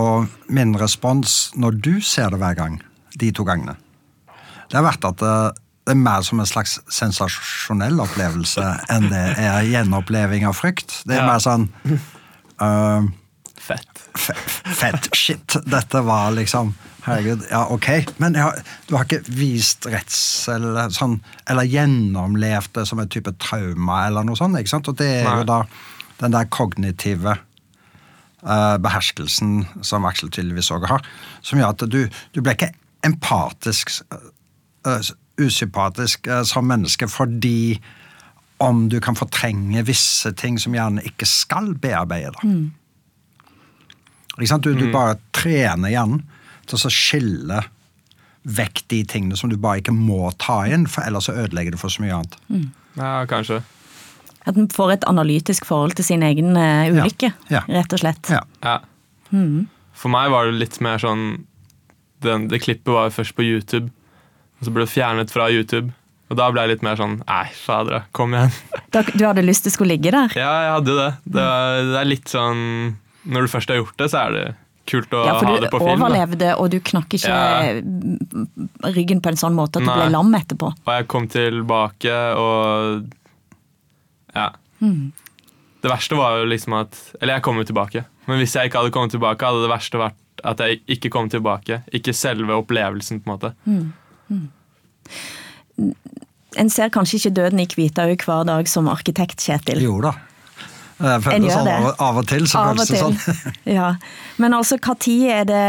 Og 0.00 0.30
min 0.50 0.74
respons 0.80 1.50
når 1.58 1.78
du 1.84 1.94
ser 2.04 2.32
det 2.32 2.40
hver 2.42 2.56
gang, 2.58 2.80
de 3.18 3.32
to 3.34 3.46
gangene. 3.48 3.76
Det 4.70 4.78
har 4.78 4.86
vært 4.86 5.06
at 5.08 5.24
eh, 5.26 5.60
det 5.88 5.96
er 5.96 6.02
mer 6.02 6.22
som 6.22 6.42
en 6.42 6.46
slags 6.48 6.76
sensasjonell 6.92 7.98
opplevelse 8.04 8.66
enn 8.92 9.08
det 9.10 9.24
er 9.40 9.64
gjenoppleving 9.66 10.44
av 10.46 10.54
frykt. 10.58 11.00
Det 11.08 11.16
er 11.16 11.24
ja. 11.24 11.26
mer 11.26 11.42
sånn 11.42 11.66
uh, 12.60 13.08
Fett. 13.70 14.00
Fett 14.76 15.08
shit. 15.16 15.56
Dette 15.70 16.02
var 16.06 16.32
liksom 16.36 16.72
Herregud, 17.00 17.46
ja, 17.48 17.62
ok. 17.72 17.86
Men 18.20 18.34
har, 18.36 18.58
du 18.86 18.92
har 18.92 19.06
ikke 19.06 19.22
vist 19.32 19.86
redsel 19.88 20.66
sånn, 20.92 21.14
eller 21.48 21.64
gjennomlevd 21.64 22.74
det 22.76 22.84
som 22.90 23.00
en 23.00 23.08
type 23.08 23.32
trauma 23.40 24.02
eller 24.08 24.26
noe 24.28 24.36
sånt. 24.36 24.58
ikke 24.60 24.74
sant? 24.74 24.90
Og 24.92 24.98
det 25.00 25.08
er 25.22 25.24
Nei. 25.24 25.38
jo 25.40 25.46
da 25.48 25.62
den 26.20 26.36
der 26.36 26.50
kognitive 26.52 27.38
uh, 28.44 28.76
beherskelsen 28.84 29.64
som 29.86 30.04
Aksel 30.08 30.28
tydeligvis 30.28 30.68
òg 30.76 30.84
har, 30.90 31.06
som 31.40 31.60
gjør 31.60 31.72
at 31.72 31.86
du, 31.88 32.02
du 32.36 32.42
ble 32.44 32.54
ikke 32.58 32.72
empatisk, 33.06 33.92
uh, 34.86 35.00
usympatisk 35.40 36.28
uh, 36.28 36.42
som 36.46 36.68
menneske 36.68 37.08
fordi 37.08 37.80
om 38.60 38.88
du 38.92 38.98
kan 39.00 39.16
fortrenge 39.16 39.82
visse 39.88 40.32
ting 40.36 40.58
som 40.60 40.74
gjerne 40.76 41.04
ikke 41.08 41.24
skal 41.28 41.72
bearbeide. 41.80 42.36
Mm. 42.44 42.72
Du, 44.36 44.74
du, 44.74 44.86
mm. 44.86 44.92
bare 44.92 45.16
trener 45.36 45.92
hjernen 45.92 46.26
til 46.68 46.76
å 46.76 46.92
skille 46.92 47.62
vekk 48.44 48.82
de 48.92 49.00
tingene 49.08 49.36
som 49.36 49.48
du 49.52 49.56
bare 49.60 49.80
ikke 49.80 49.96
må 49.96 50.28
ta 50.40 50.62
inn, 50.68 50.86
for 50.88 51.04
ellers 51.08 51.28
så 51.28 51.36
ødelegger 51.40 51.72
du 51.72 51.80
for 51.80 51.92
så 51.92 52.04
mye 52.04 52.20
annet. 52.20 52.36
Mm. 52.52 52.68
Ja, 53.00 53.10
kanskje. 53.28 53.62
At 54.48 54.60
en 54.60 54.68
får 54.72 54.94
et 54.98 55.08
analytisk 55.08 55.66
forhold 55.68 55.96
til 55.96 56.08
sin 56.08 56.24
egen 56.24 56.52
ulykke, 56.56 57.32
ja. 57.48 57.60
Ja. 57.60 57.64
rett 57.80 57.96
og 57.96 58.04
slett. 58.04 58.32
Ja. 58.32 58.44
ja. 58.64 58.78
Mm. 59.32 59.68
For 59.96 60.12
meg 60.12 60.32
var 60.32 60.48
det 60.48 60.60
litt 60.60 60.78
mer 60.84 61.00
sånn 61.00 61.46
den, 62.24 62.48
det 62.50 62.62
klippet 62.64 62.92
var 62.92 63.12
først 63.14 63.34
på 63.36 63.46
YouTube, 63.46 63.90
og 64.60 64.68
så 64.68 64.74
ble 64.74 64.84
det 64.84 64.92
fjernet 64.92 65.32
fra 65.32 65.48
YouTube. 65.52 65.92
Og 66.30 66.38
da 66.38 66.46
ble 66.54 66.62
jeg 66.62 66.76
litt 66.76 66.82
mer 66.86 66.98
sånn 66.98 67.16
Nei, 67.24 67.46
fader, 67.58 68.04
kom 68.14 68.36
igjen. 68.36 68.52
Du 69.18 69.24
hadde 69.26 69.42
lyst 69.42 69.66
til 69.66 69.74
skulle 69.74 69.96
ligge 69.96 70.12
der? 70.14 70.30
Ja, 70.38 70.50
jeg 70.64 70.74
hadde 70.76 70.96
det. 70.98 71.10
Det, 71.26 71.46
det 71.90 71.96
er 71.98 72.06
litt 72.06 72.30
sånn 72.30 72.60
Når 73.26 73.46
du 73.46 73.50
først 73.50 73.72
har 73.72 73.80
gjort 73.80 73.96
det, 73.98 74.10
så 74.12 74.20
er 74.22 74.36
det 74.36 74.44
kult 74.90 75.14
å 75.14 75.22
ja, 75.26 75.34
ha 75.36 75.54
det 75.62 75.70
på 75.70 75.78
film. 75.78 75.90
Ja, 75.90 75.96
for 75.96 75.98
du 76.00 76.04
overlevde, 76.06 76.52
og 76.58 76.70
du 76.72 76.78
knakk 76.82 77.14
ikke 77.14 77.30
ja. 77.30 77.74
ryggen 78.94 79.20
på 79.22 79.30
en 79.30 79.38
sånn 79.38 79.54
måte 79.54 79.78
at 79.78 79.86
Nei. 79.86 79.92
du 79.92 80.02
ble 80.02 80.14
lam 80.14 80.32
etterpå. 80.34 80.70
Og 80.74 80.92
jeg 80.96 81.08
kom 81.12 81.28
tilbake, 81.30 82.16
og 82.40 83.10
Ja. 84.34 84.52
Mm. 84.80 85.10
Det 85.80 85.88
verste 85.88 86.16
var 86.16 86.38
jo 86.40 86.46
liksom 86.48 86.74
at 86.78 86.96
Eller 87.20 87.36
jeg 87.36 87.44
kom 87.44 87.58
jo 87.60 87.66
tilbake, 87.68 88.04
men 88.28 88.40
hvis 88.40 88.54
jeg 88.56 88.70
ikke 88.70 88.82
hadde 88.82 88.94
kommet 88.94 89.12
tilbake, 89.14 89.46
hadde 89.46 89.64
det 89.64 89.72
verste 89.72 90.00
vært 90.00 90.18
at 90.44 90.62
jeg 90.64 90.80
ikke 90.96 91.10
kom 91.12 91.28
tilbake. 91.32 91.82
Ikke 91.96 92.14
selve 92.16 92.56
opplevelsen, 92.56 93.20
på 93.20 93.30
en 93.30 93.34
måte. 93.34 93.52
Mm. 93.64 93.92
Mm. 94.30 95.92
En 96.60 96.70
ser 96.70 96.90
kanskje 96.92 97.20
ikke 97.20 97.36
døden 97.38 97.62
i 97.62 97.68
Kvitaug 97.70 98.24
hver 98.26 98.44
dag 98.48 98.68
som 98.68 98.90
arkitekt, 98.90 99.42
Kjetil? 99.44 99.82
Jo 99.84 100.00
da. 100.04 100.16
En 101.00 101.46
gjør 101.46 101.54
sånn 101.54 101.68
det. 101.68 101.76
Av, 101.78 101.90
av 102.04 102.18
og 102.20 102.26
til 102.28 102.46
så 102.50 102.64
føles 102.68 102.90
det 102.90 103.00
sånn. 103.00 103.16
ja. 103.78 103.94
Men 104.42 104.56
altså, 104.56 104.76
når 104.84 105.30
er 105.32 105.46
det 105.48 105.64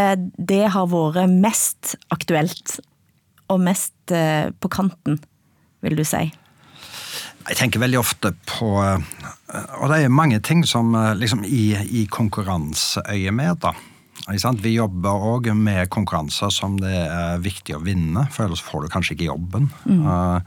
det 0.51 0.63
har 0.73 0.89
vært 0.91 1.31
mest 1.31 1.95
aktuelt? 2.11 2.79
Og 3.51 3.59
mest 3.59 4.13
eh, 4.15 4.47
på 4.63 4.69
kanten, 4.71 5.17
vil 5.83 5.97
du 5.99 6.05
si? 6.07 6.29
Jeg 7.49 7.57
tenker 7.57 7.81
veldig 7.81 7.99
ofte 7.99 8.31
på 8.47 8.69
eh, 8.79 9.01
Og 9.81 9.89
det 9.91 9.97
er 10.05 10.13
mange 10.13 10.39
ting 10.39 10.61
som 10.67 10.93
eh, 10.95 11.13
liksom 11.19 11.43
i, 11.43 11.73
i 12.01 12.05
konkurranseøyemed, 12.11 13.63
da. 13.63 13.73
Vi 14.29 14.73
jobber 14.75 15.25
òg 15.33 15.49
med 15.57 15.89
konkurranser 15.89 16.51
som 16.53 16.77
det 16.79 16.93
er 16.93 17.41
viktig 17.41 17.75
å 17.75 17.83
vinne, 17.83 18.27
for 18.31 18.45
ellers 18.45 18.61
får 18.61 18.85
du 18.85 18.93
kanskje 18.93 19.15
ikke 19.15 19.31
jobben. 19.31 19.69
Mm. 19.85 20.05
Uh, 20.05 20.39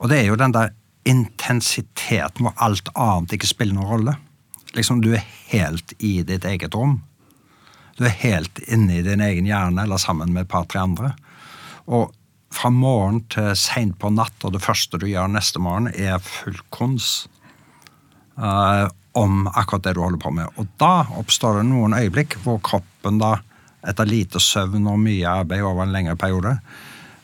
og 0.00 0.10
det 0.10 0.20
er 0.20 0.30
jo 0.30 0.38
den 0.40 0.54
der 0.56 0.74
intensiteten 1.06 2.46
hvor 2.46 2.56
alt 2.58 2.90
annet 2.98 3.36
ikke 3.36 3.48
spiller 3.48 3.76
noen 3.78 3.92
rolle. 3.92 4.16
Liksom 4.76 5.00
Du 5.00 5.12
er 5.14 5.24
helt 5.52 5.94
i 6.02 6.18
ditt 6.26 6.44
eget 6.44 6.74
rom. 6.74 6.98
Du 7.96 8.04
er 8.04 8.18
helt 8.20 8.58
inne 8.66 8.98
i 8.98 9.04
din 9.06 9.22
egen 9.24 9.46
hjerne 9.48 9.86
eller 9.86 10.02
sammen 10.02 10.34
med 10.34 10.44
et 10.44 10.52
par-tre 10.52 10.82
andre. 10.82 11.14
Og 11.86 12.12
fra 12.52 12.70
morgen 12.72 13.22
til 13.32 13.54
seint 13.58 13.96
på 14.00 14.10
natt, 14.12 14.36
og 14.44 14.54
det 14.56 14.64
første 14.64 14.98
du 15.00 15.06
gjør 15.08 15.30
neste 15.32 15.62
morgen, 15.62 15.88
er 15.94 16.18
full 16.22 16.58
kons. 16.74 17.26
Uh, 18.36 18.88
om 19.16 19.46
akkurat 19.48 19.86
det 19.86 19.94
du 19.96 20.02
holder 20.04 20.20
på 20.20 20.32
med. 20.36 20.50
Og 20.60 20.68
da 20.80 21.06
oppstår 21.16 21.60
det 21.60 21.68
noen 21.70 21.96
øyeblikk 21.96 22.36
hvor 22.44 22.60
kroppen 22.64 23.20
da, 23.22 23.38
etter 23.86 24.08
lite 24.08 24.42
søvn 24.42 24.88
og 24.90 25.00
mye 25.00 25.30
arbeid 25.42 25.64
over 25.64 25.86
en 25.86 25.94
lengre 25.94 26.16
periode, 26.20 26.56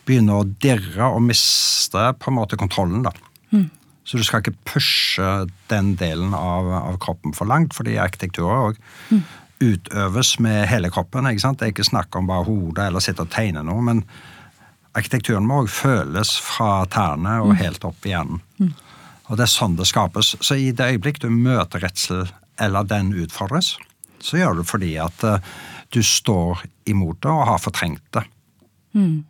begynner 0.09 0.41
å 0.41 0.49
dirre 0.63 1.11
og 1.13 1.23
miste 1.27 2.09
på 2.19 2.31
en 2.31 2.39
måte 2.39 2.59
kontrollen. 2.59 3.05
da. 3.05 3.13
Mm. 3.53 3.69
Så 4.09 4.19
du 4.19 4.25
skal 4.27 4.43
ikke 4.43 4.57
pushe 4.67 5.29
den 5.71 5.95
delen 6.01 6.35
av, 6.35 6.71
av 6.81 6.99
kroppen 7.03 7.35
for 7.37 7.51
langt, 7.51 7.77
fordi 7.77 7.99
arkitekturer 8.03 8.73
òg 8.73 8.81
mm. 9.13 9.23
utøves 9.63 10.37
med 10.43 10.65
hele 10.73 10.91
kroppen. 10.91 11.29
ikke 11.31 11.45
sant? 11.45 11.61
Det 11.61 11.69
er 11.69 11.75
ikke 11.77 11.91
snakk 11.93 12.19
om 12.19 12.31
bare 12.31 12.49
hodet 12.49 12.89
eller 12.89 13.05
sitte 13.05 13.27
og 13.27 13.35
tegne 13.35 13.63
noe, 13.67 13.85
men 13.85 14.03
arkitekturen 14.99 15.47
må 15.49 15.63
òg 15.63 15.71
føles 15.73 16.35
fra 16.43 16.83
tærne 16.93 17.39
og 17.45 17.55
mm. 17.55 17.61
helt 17.63 17.87
opp 17.89 18.09
i 18.09 18.15
hjernen. 18.15 18.43
Mm. 18.59 18.73
Og 19.31 19.39
det 19.39 19.47
er 19.47 19.53
sånn 19.53 19.77
det 19.79 19.89
skapes. 19.91 20.35
Så 20.43 20.59
i 20.59 20.71
det 20.77 20.95
øyeblikk 20.95 21.23
du 21.23 21.31
møter 21.31 21.85
redsel, 21.85 22.27
eller 22.61 22.87
den 22.87 23.13
utfordres, 23.17 23.77
så 24.23 24.39
gjør 24.39 24.61
du 24.61 24.65
fordi 24.67 24.95
at 25.03 25.25
uh, 25.27 25.39
du 25.93 26.03
står 26.05 26.65
imot 26.91 27.23
det 27.23 27.31
og 27.33 27.47
har 27.49 27.63
fortrengt 27.63 28.05
det. 28.15 28.27
Mm. 28.93 29.23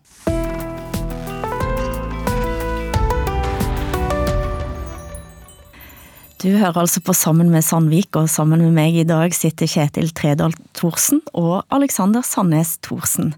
Du 6.42 6.48
hører 6.58 6.80
altså 6.82 6.98
på 7.06 7.14
Sammen 7.14 7.52
med 7.54 7.62
Sandvik, 7.62 8.16
og 8.18 8.26
sammen 8.30 8.64
med 8.64 8.74
meg 8.74 8.96
i 8.98 9.06
dag 9.06 9.30
sitter 9.36 9.68
Kjetil 9.70 10.10
Tredal 10.10 10.54
Thorsen 10.74 11.20
og 11.38 11.62
Alexander 11.70 12.24
Sandnes 12.26 12.80
Thorsen. 12.82 13.30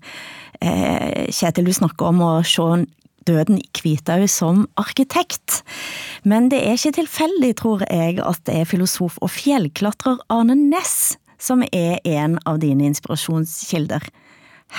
Eh, 0.65 1.29
Kjetil, 1.29 1.69
du 1.69 1.75
snakker 1.77 2.09
om 2.15 2.23
å 2.25 2.31
se 2.49 2.65
døden 3.27 3.59
i 3.59 3.67
Kvithaug 3.77 4.29
som 4.31 4.65
arkitekt. 4.81 5.63
Men 6.25 6.51
det 6.53 6.63
er 6.63 6.79
ikke 6.79 6.99
tilfeldig, 7.01 7.53
tror 7.61 7.85
jeg, 7.89 8.21
at 8.23 8.41
det 8.47 8.61
er 8.61 8.69
filosof 8.71 9.19
og 9.25 9.33
fjellklatrer 9.35 10.23
Arne 10.33 10.57
Næss 10.57 11.17
som 11.45 11.65
er 11.73 12.01
en 12.05 12.39
av 12.49 12.61
dine 12.63 12.89
inspirasjonskilder. 12.89 14.07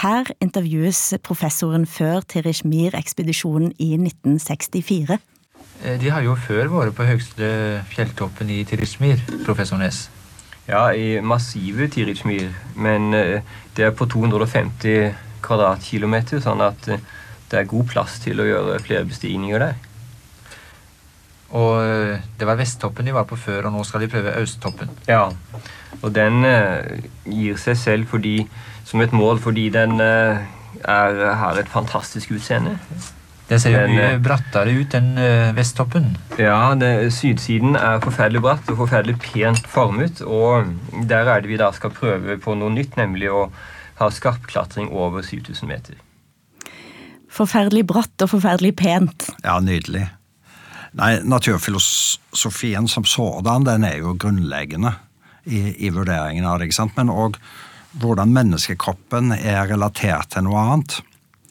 Her 0.02 0.32
intervjues 0.44 1.02
professoren 1.24 1.86
før 1.88 2.26
Tirishmir-ekspedisjonen 2.32 3.76
i 3.80 3.94
1964. 4.00 5.20
Eh, 5.84 5.98
de 6.02 6.12
har 6.12 6.26
jo 6.26 6.36
før 6.36 6.72
vært 6.74 6.96
på 6.98 7.08
høyeste 7.08 7.50
fjelltoppen 7.92 8.52
i 8.52 8.64
Tirishmir, 8.68 9.22
professor 9.46 9.80
Næss. 9.80 10.08
Ja, 10.68 10.90
i 10.90 11.22
massive 11.22 11.88
Tirishmir, 11.94 12.50
men 12.76 13.14
eh, 13.14 13.46
det 13.78 13.86
er 13.86 13.96
på 13.96 14.10
250 14.10 15.14
kvadratkilometer, 15.46 16.42
sånn 16.44 16.64
at 16.66 16.90
eh, 16.90 17.06
det 17.56 17.64
er 17.64 17.72
god 17.72 17.88
plass 17.94 18.20
til 18.24 18.44
å 18.44 18.48
gjøre 18.50 18.80
flere 18.84 19.08
bestigninger 19.08 19.64
der. 19.64 19.78
Og 21.56 21.80
det 22.36 22.48
var 22.50 22.60
Vesttoppen 22.60 23.08
de 23.08 23.14
var 23.16 23.28
på 23.30 23.38
før, 23.40 23.70
og 23.70 23.78
nå 23.78 23.84
skal 23.88 24.04
de 24.04 24.10
prøve 24.12 24.34
Østtoppen. 24.42 24.90
Ja, 25.08 25.30
og 26.02 26.10
den 26.12 26.44
gir 26.44 27.60
seg 27.62 27.78
selv 27.80 28.10
fordi, 28.12 28.42
som 28.84 29.00
et 29.06 29.16
mål 29.16 29.40
fordi 29.40 29.70
den 29.72 30.02
er, 30.02 30.42
har 31.40 31.62
et 31.62 31.72
fantastisk 31.72 32.34
utseende. 32.36 32.76
Det 33.50 33.60
ser 33.62 33.76
jo 33.76 33.82
den, 33.84 33.94
mye 33.94 34.08
eh, 34.16 34.22
brattere 34.26 34.74
ut 34.74 34.96
enn 34.98 35.12
Vesttoppen. 35.56 36.10
Ja, 36.42 36.74
det, 36.80 37.12
sydsiden 37.14 37.78
er 37.78 38.02
forferdelig 38.04 38.42
bratt 38.42 38.72
og 38.74 38.80
forferdelig 38.82 39.20
pent 39.22 39.70
formet. 39.70 40.24
Og 40.26 40.72
der 41.06 41.30
er 41.30 41.44
det 41.44 41.52
vi 41.52 41.62
da 41.62 41.70
skal 41.76 41.94
prøve 41.94 42.40
på 42.42 42.58
noe 42.58 42.74
nytt, 42.74 42.98
nemlig 42.98 43.30
å 43.30 43.48
ha 44.02 44.10
skarpklatring 44.12 44.90
over 44.90 45.22
7000 45.24 45.70
meter. 45.70 46.02
Forferdelig 47.36 47.84
bratt 47.90 48.24
og 48.24 48.32
forferdelig 48.32 48.76
pent. 48.80 49.30
Ja, 49.44 49.60
nydelig. 49.64 50.06
Nei, 50.96 51.18
Naturfilosofien 51.28 52.88
som 52.88 53.04
sådan 53.04 53.66
den 53.68 53.84
er 53.84 53.98
jo 54.00 54.16
grunnleggende 54.16 54.94
i, 55.44 55.88
i 55.88 55.92
vurderingen 55.92 56.48
av 56.48 56.60
det. 56.60 56.70
ikke 56.70 56.80
sant? 56.80 56.96
Men 56.96 57.12
òg 57.12 57.40
hvordan 58.00 58.32
menneskekroppen 58.36 59.36
er 59.36 59.68
relatert 59.70 60.34
til 60.34 60.48
noe 60.48 60.62
annet. 60.62 60.98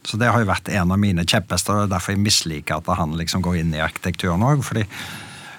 Så 0.05 0.19
det 0.21 0.29
har 0.33 0.43
jo 0.43 0.51
vært 0.51 0.69
en 0.69 0.93
av 0.93 1.01
mine 1.01 1.25
kjepphester, 1.25 1.85
og 1.85 1.93
derfor 1.93 2.13
jeg 2.13 2.25
misliker 2.25 2.81
at 2.81 2.91
han 2.99 3.15
liksom 3.17 3.45
går 3.45 3.63
inn 3.63 3.77
i 3.77 3.85
arkitekturen 3.85 4.45
òg. 4.45 4.65
fordi 4.65 4.85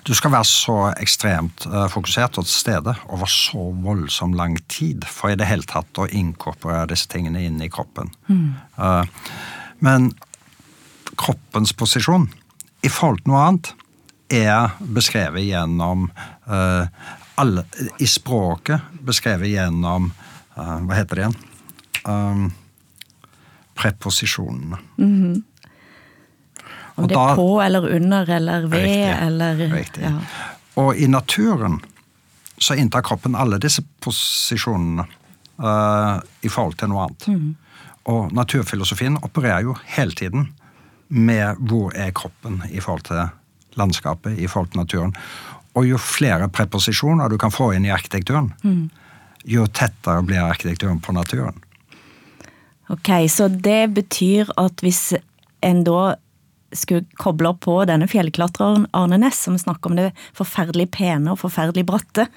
du 0.06 0.14
skal 0.14 0.36
være 0.36 0.46
så 0.46 0.76
ekstremt 1.02 1.66
uh, 1.66 1.88
fokusert 1.90 2.38
og 2.38 2.46
til 2.46 2.54
stede 2.54 2.94
over 3.10 3.26
så 3.26 3.72
voldsom 3.82 4.36
lang 4.38 4.60
tid 4.70 5.06
for 5.10 5.34
i 5.34 5.38
det 5.40 5.48
hele 5.50 5.66
tatt 5.66 5.98
å 5.98 6.06
inkorporere 6.06 6.92
disse 6.92 7.10
tingene 7.10 7.42
inn 7.42 7.58
i 7.58 7.72
kroppen. 7.74 8.12
Mm. 8.30 8.52
Uh, 8.78 9.02
men 9.80 10.12
kroppens 11.16 11.74
posisjon 11.74 12.30
i 12.86 12.92
forhold 12.92 13.24
til 13.24 13.34
noe 13.34 13.44
annet 13.48 13.72
er 14.36 14.76
beskrevet 14.80 15.46
gjennom 15.46 16.10
uh, 16.50 16.88
alle, 17.36 17.66
I 18.00 18.08
språket 18.08 18.94
beskrevet 19.06 19.52
gjennom 19.52 20.12
Hva 20.56 20.96
heter 20.96 21.20
det 21.20 21.24
igjen? 21.26 21.34
Um, 22.08 22.46
preposisjonene. 23.76 24.78
Mm 24.98 25.16
-hmm. 25.24 25.42
Om 26.96 27.08
det 27.08 27.16
er 27.16 27.36
på 27.36 27.62
eller 27.62 27.96
under 27.96 28.30
eller 28.30 28.62
ved 28.62 28.84
riktig, 28.84 29.28
eller 29.28 29.56
riktig. 29.56 30.02
Ja. 30.02 30.20
Og 30.76 30.96
i 30.98 31.08
naturen 31.08 31.82
så 32.58 32.74
inntar 32.74 33.02
kroppen 33.02 33.36
alle 33.36 33.58
disse 33.58 33.84
posisjonene 34.00 35.04
uh, 35.60 36.20
i 36.42 36.50
forhold 36.50 36.78
til 36.80 36.88
noe 36.88 37.04
annet. 37.04 37.28
Mm. 37.28 37.56
Og 38.12 38.34
naturfilosofien 38.36 39.18
opererer 39.26 39.66
jo 39.66 39.76
hele 39.96 40.14
tiden 40.18 40.50
med 41.08 41.62
hvor 41.70 41.94
er 41.98 42.14
kroppen 42.16 42.62
i 42.70 42.82
forhold 42.82 43.06
til 43.08 43.28
landskapet, 43.80 44.38
i 44.40 44.48
forhold 44.48 44.72
til 44.74 44.84
naturen. 44.84 45.16
Og 45.76 45.88
jo 45.90 46.00
flere 46.00 46.48
preposisjoner 46.50 47.30
du 47.30 47.38
kan 47.42 47.54
få 47.54 47.74
inn 47.76 47.86
i 47.88 47.94
arkitekturen, 47.94 48.52
mm. 48.64 48.84
jo 49.52 49.66
tettere 49.68 50.24
blir 50.26 50.46
arkitekturen 50.46 51.02
på 51.04 51.16
naturen. 51.16 51.58
Ok, 52.94 53.10
så 53.30 53.50
det 53.50 53.96
betyr 53.96 54.52
at 54.62 54.84
hvis 54.86 55.16
en 55.66 55.82
da 55.88 56.16
skulle 56.76 57.06
koble 57.18 57.52
på 57.62 57.80
denne 57.88 58.08
fjellklatreren 58.10 58.88
Arne 58.96 59.20
Næss, 59.22 59.46
som 59.48 59.58
snakker 59.58 59.92
om 59.92 60.00
det 60.00 60.10
forferdelig 60.38 60.90
pene 60.94 61.34
og 61.34 61.42
forferdelig 61.42 61.86
bratte, 61.88 62.28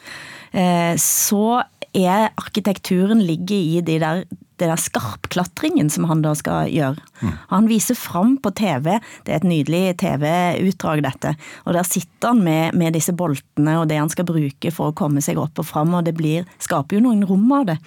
eh, 0.52 0.94
så 1.00 1.62
er 1.96 2.30
arkitekturen 2.38 3.20
ligger 3.24 3.56
i 3.56 3.82
de 3.84 3.98
der, 4.00 4.22
det 4.58 4.70
der 4.70 4.80
skarpklatringen 4.80 5.90
som 5.92 6.08
han 6.10 6.22
da 6.24 6.34
skal 6.38 6.70
gjøre. 6.72 7.02
Mm. 7.20 7.34
Han 7.52 7.68
viser 7.70 7.98
fram 7.98 8.36
på 8.42 8.52
TV, 8.58 8.98
det 9.26 9.34
er 9.34 9.40
et 9.40 9.48
nydelig 9.48 9.98
TV-utdrag 10.02 11.04
dette, 11.06 11.34
og 11.64 11.76
der 11.76 11.86
sitter 11.86 12.32
han 12.32 12.42
med, 12.44 12.78
med, 12.78 12.96
disse 12.98 13.14
boltene 13.16 13.78
og 13.80 13.88
det 13.90 14.00
han 14.00 14.10
skal 14.12 14.28
bruke 14.28 14.72
for 14.74 14.90
å 14.90 14.96
komme 14.98 15.22
seg 15.24 15.38
opp 15.40 15.60
og 15.62 15.68
fram, 15.68 15.94
og 15.98 16.08
det 16.08 16.16
blir, 16.18 16.48
skaper 16.62 16.98
jo 16.98 17.06
noen 17.08 17.24
rom 17.28 17.46
av 17.54 17.70
det 17.72 17.78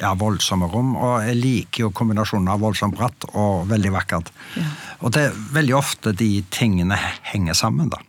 ja, 0.00 0.12
voldsomme 0.18 0.68
rom. 0.72 0.94
Og 0.98 1.16
jeg 1.26 1.38
liker 1.38 1.86
jo 1.86 1.92
kombinasjonen 1.96 2.50
av 2.52 2.62
voldsomt 2.64 2.96
bratt 2.98 3.26
og 3.30 3.66
veldig 3.70 3.92
vakkert. 3.94 4.30
Ja. 4.58 4.68
Og 5.04 5.14
det 5.16 5.26
er 5.28 5.40
veldig 5.56 5.76
ofte 5.78 6.14
de 6.16 6.30
tingene 6.52 6.98
henger 7.30 7.58
sammen, 7.58 7.90
da. 7.92 8.00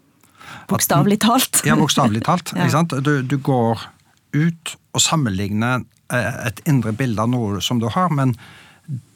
Bokstavelig 0.72 1.20
talt. 1.24 1.64
ja, 1.68 1.76
bokstavelig 1.76 2.24
talt. 2.28 2.54
ja. 2.56 2.84
Du, 3.04 3.14
du, 3.24 3.38
går 3.44 3.84
ut 4.32 4.76
og 4.96 5.04
sammenligner 5.04 5.84
et 6.12 6.62
indre 6.70 6.94
bilde 6.98 7.24
av 7.24 7.32
noe 7.32 7.62
som 7.64 7.80
du 7.80 7.88
har, 7.92 8.12
men 8.14 8.36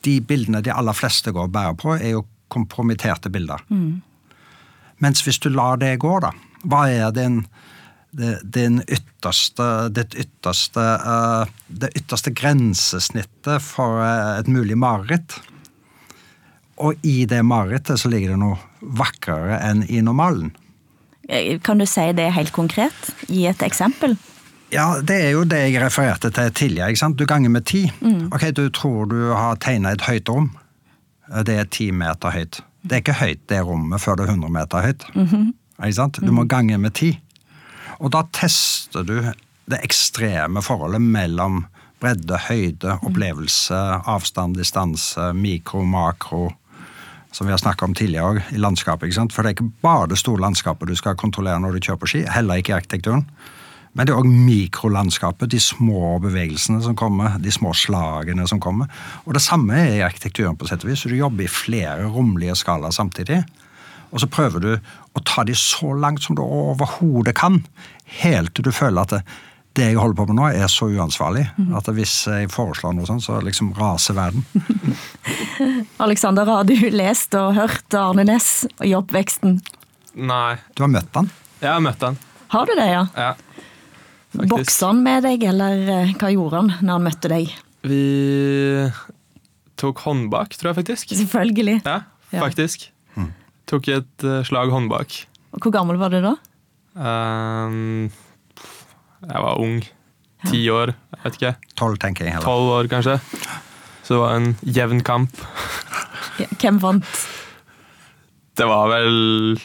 de 0.05 0.19
bildene 0.23 0.61
de 0.63 0.73
aller 0.73 0.95
fleste 0.95 1.33
går 1.35 1.49
og 1.49 1.53
bærer 1.55 1.77
på, 1.79 1.95
er 1.97 2.15
jo 2.15 2.25
kompromitterte 2.53 3.31
bilder. 3.33 3.63
Mm. 3.69 4.01
Mens 5.03 5.23
hvis 5.25 5.41
du 5.43 5.49
lar 5.51 5.79
det 5.81 5.97
gå, 6.03 6.13
da, 6.23 6.31
hva 6.63 6.85
er 6.91 7.11
din 7.15 7.43
det, 8.15 8.67
ytterste, 8.87 9.89
ditt 9.91 10.15
ytterste, 10.15 10.83
uh, 11.03 11.43
det 11.67 11.91
ytterste 11.99 12.31
grensesnittet 12.31 13.63
for 13.63 13.99
uh, 13.99 14.37
et 14.39 14.47
mulig 14.47 14.77
mareritt. 14.79 15.35
Og 16.79 16.95
i 17.07 17.25
det 17.27 17.41
marerittet 17.43 17.99
så 17.99 18.11
ligger 18.11 18.35
det 18.35 18.39
noe 18.39 18.59
vakrere 18.79 19.59
enn 19.63 19.83
i 19.87 19.99
normalen. 20.03 20.53
Eh, 21.27 21.59
kan 21.59 21.79
du 21.81 21.87
si 21.89 22.05
det 22.15 22.29
helt 22.35 22.53
konkret? 22.55 23.11
Gi 23.27 23.45
et 23.49 23.63
eksempel. 23.65 24.15
Ja, 24.73 25.01
Det 25.01 25.15
er 25.15 25.31
jo 25.35 25.43
det 25.43 25.59
jeg 25.61 25.81
refererte 25.81 26.31
til 26.31 26.51
tidligere. 26.51 26.89
ikke 26.89 26.99
sant? 26.99 27.19
Du 27.19 27.25
ganger 27.25 27.49
med 27.49 27.65
ti. 27.65 27.91
Mm. 28.01 28.31
Ok, 28.33 28.51
Du 28.55 28.69
tror 28.69 29.05
du 29.05 29.33
har 29.33 29.55
tegna 29.55 29.91
et 29.91 30.01
høyt 30.01 30.29
rom. 30.29 30.51
Det 31.45 31.59
er 31.59 31.65
ti 31.65 31.91
meter 31.91 32.31
høyt. 32.31 32.61
Det 32.83 32.91
er 32.91 33.01
ikke 33.01 33.19
høyt 33.19 33.47
det 33.49 33.61
rommet 33.65 34.01
før 34.01 34.15
det 34.15 34.25
er 34.25 34.33
100 34.33 34.49
meter 34.51 34.81
høyt. 34.81 35.05
Mm 35.15 35.27
-hmm. 35.27 35.53
Ikke 35.83 35.93
sant? 35.93 36.19
Du 36.21 36.31
må 36.31 36.41
mm. 36.41 36.47
gange 36.47 36.77
med 36.77 36.93
ti. 36.93 37.19
Og 37.99 38.11
da 38.11 38.23
tester 38.31 39.03
du 39.03 39.21
det 39.65 39.79
ekstreme 39.83 40.61
forholdet 40.61 41.01
mellom 41.01 41.65
bredde, 41.99 42.37
høyde, 42.49 42.99
opplevelse, 43.01 43.77
avstand, 44.05 44.55
distanse, 44.55 45.33
mikro, 45.33 45.83
makro, 45.83 46.51
som 47.31 47.47
vi 47.47 47.51
har 47.51 47.57
snakka 47.57 47.85
om 47.85 47.93
tidligere 47.93 48.43
i 48.51 48.57
landskapet. 48.57 49.07
ikke 49.07 49.15
sant? 49.15 49.33
For 49.33 49.43
det 49.43 49.49
er 49.49 49.57
ikke 49.57 49.71
bare 49.81 50.07
det 50.07 50.17
store 50.17 50.41
landskapet 50.41 50.87
du 50.87 50.95
skal 50.95 51.15
kontrollere 51.15 51.59
når 51.59 51.71
du 51.71 51.79
kjører 51.79 51.99
på 51.99 52.07
ski, 52.07 52.23
heller 52.31 52.61
ikke 52.61 52.73
i 52.73 52.75
arkitekturen. 52.75 53.25
Men 53.95 54.07
det 54.07 54.11
er 54.11 54.19
òg 54.19 54.27
mikrolandskapet, 54.27 55.53
de 55.53 55.59
små 55.63 56.17
bevegelsene 56.23 56.81
som 56.83 56.97
kommer, 56.99 57.37
de 57.39 57.51
små 57.53 57.71
slagene 57.77 58.43
som 58.49 58.59
kommer. 58.59 58.91
Og 59.23 59.37
det 59.37 59.43
samme 59.43 59.77
er 59.79 59.93
i 59.95 60.03
arkitekturen, 60.03 60.57
på 60.59 60.67
sett 60.67 60.83
og 60.83 60.91
vis. 60.91 61.05
Du 61.07 61.15
jobber 61.15 61.47
i 61.47 61.51
flere 61.51 62.09
romlige 62.11 62.57
skalaer 62.59 62.91
samtidig. 62.95 63.39
Og 64.11 64.19
så 64.19 64.27
prøver 64.31 64.63
du 64.63 64.71
å 64.75 65.23
ta 65.23 65.45
de 65.47 65.55
så 65.55 65.93
langt 65.95 66.25
som 66.25 66.35
du 66.35 66.43
overhodet 66.43 67.37
kan, 67.39 67.61
helt 68.19 68.51
til 68.55 68.67
du 68.67 68.73
føler 68.75 69.07
at 69.07 69.15
det, 69.15 69.21
det 69.75 69.89
jeg 69.89 69.99
holder 69.99 70.19
på 70.19 70.27
med 70.29 70.39
nå, 70.39 70.49
er 70.55 70.69
så 70.71 70.87
uansvarlig 70.91 71.45
at 71.75 71.89
hvis 71.95 72.13
jeg 72.31 72.51
foreslår 72.51 72.95
noe 72.95 73.07
sånt, 73.07 73.23
så 73.25 73.39
liksom 73.43 73.73
raser 73.79 74.15
verden. 74.15 74.45
Alexander, 76.05 76.47
har 76.47 76.67
du 76.67 76.75
lest 76.91 77.35
og 77.39 77.55
hørt 77.57 77.95
Arne 77.99 78.27
Næss 78.27 78.67
i 78.83 78.91
oppveksten? 78.95 79.59
Nei. 80.15 80.53
Du 80.75 80.83
har 80.83 80.91
møtt 80.91 81.19
han? 81.19 81.31
Jeg 81.59 81.71
har 81.71 81.83
møtt 81.83 82.07
han. 82.07 82.19
Har 82.55 82.69
du 82.69 82.75
det, 82.77 82.87
ja? 82.91 83.03
ja 83.19 83.33
Boksa 84.35 84.91
han 84.91 85.03
med 85.05 85.23
deg, 85.25 85.45
eller 85.51 85.85
eh, 86.01 86.15
hva 86.19 86.31
gjorde 86.33 86.61
han 86.61 86.73
når 86.81 86.97
han 86.97 87.07
møtte 87.07 87.31
deg? 87.31 87.53
Vi 87.85 88.01
tok 89.79 90.01
håndbak, 90.05 90.55
tror 90.57 90.71
jeg 90.71 90.79
faktisk. 90.81 91.15
Selvfølgelig. 91.15 91.79
Ja, 91.85 92.01
faktisk. 92.33 92.89
Tok 93.65 93.87
et 93.89 94.25
uh, 94.25 94.43
slag 94.45 94.69
håndbak. 94.69 95.23
Og 95.55 95.63
Hvor 95.63 95.73
gammel 95.73 95.97
var 95.97 96.13
du 96.13 96.19
da? 96.21 96.35
Um, 96.93 98.11
jeg 99.25 99.45
var 99.47 99.61
ung. 99.61 99.79
Ti 100.45 100.59
år, 100.69 100.91
jeg 100.93 101.21
vet 101.23 101.39
ikke. 101.39 101.53
Tolv, 101.79 101.97
tenker 102.01 102.29
jeg. 102.29 102.41
Tolv 102.45 102.69
år, 102.75 102.89
kanskje. 102.91 103.17
Så 104.05 104.13
det 104.13 104.21
var 104.21 104.35
en 104.37 104.51
jevn 104.61 105.01
kamp. 105.05 105.41
Hvem 106.61 106.77
vant? 106.83 107.23
Det 108.55 108.67
var 108.69 108.91
vel 108.91 109.57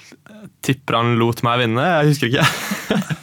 Tipper 0.65 0.97
han 0.97 1.19
lot 1.21 1.43
meg 1.45 1.61
vinne, 1.63 1.85
jeg 1.85 2.11
husker 2.15 2.31
ikke. 2.33 3.11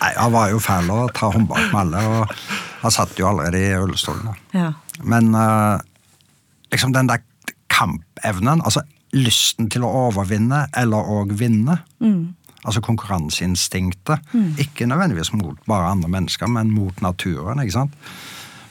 Nei, 0.00 0.12
Han 0.16 0.32
var 0.32 0.50
jo 0.50 0.58
fæl 0.62 0.88
å 0.90 1.08
ta 1.14 1.28
håndbak 1.34 1.72
med 1.72 1.80
alle, 1.80 2.04
og 2.08 2.34
han 2.82 2.90
satt 2.94 3.18
jo 3.20 3.28
allerede 3.28 3.58
i 3.60 3.74
rullestolen. 3.76 4.30
Ja. 4.56 4.72
Men 5.04 5.34
uh, 5.34 5.78
liksom 6.72 6.92
den 6.96 7.08
der 7.10 7.20
kampevnen, 7.68 8.62
altså 8.64 8.82
lysten 9.12 9.68
til 9.72 9.82
å 9.84 9.90
overvinne 10.08 10.66
eller 10.78 11.02
å 11.10 11.24
vinne, 11.28 11.80
Mm. 12.00 12.34
altså 12.64 12.80
konkurranseinstinktet, 12.80 14.20
ikke 14.58 14.86
nødvendigvis 14.86 15.32
mot 15.36 15.58
bare 15.66 15.90
andre 15.90 16.08
mennesker, 16.08 16.46
men 16.48 16.70
mot 16.70 17.00
naturen, 17.02 17.60
ikke 17.60 17.72
sant? 17.72 17.92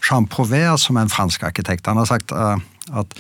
Jean 0.02 0.26
Prouvé, 0.28 0.64
som 0.78 0.98
er 0.98 1.02
en 1.06 1.10
fransk 1.14 1.44
arkitekt, 1.44 1.86
han 1.88 1.98
har 1.98 2.06
sagt 2.06 2.32
uh, 2.32 2.58
at 2.94 3.14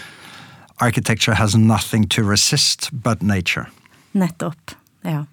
architecture 0.81 1.35
has 1.35 1.55
nothing 1.55 2.07
to 2.07 2.23
resist 2.23 2.89
but 3.03 3.21
nature. 3.21 3.67
Nettopp. 4.15 4.71
Ja. 5.03 5.25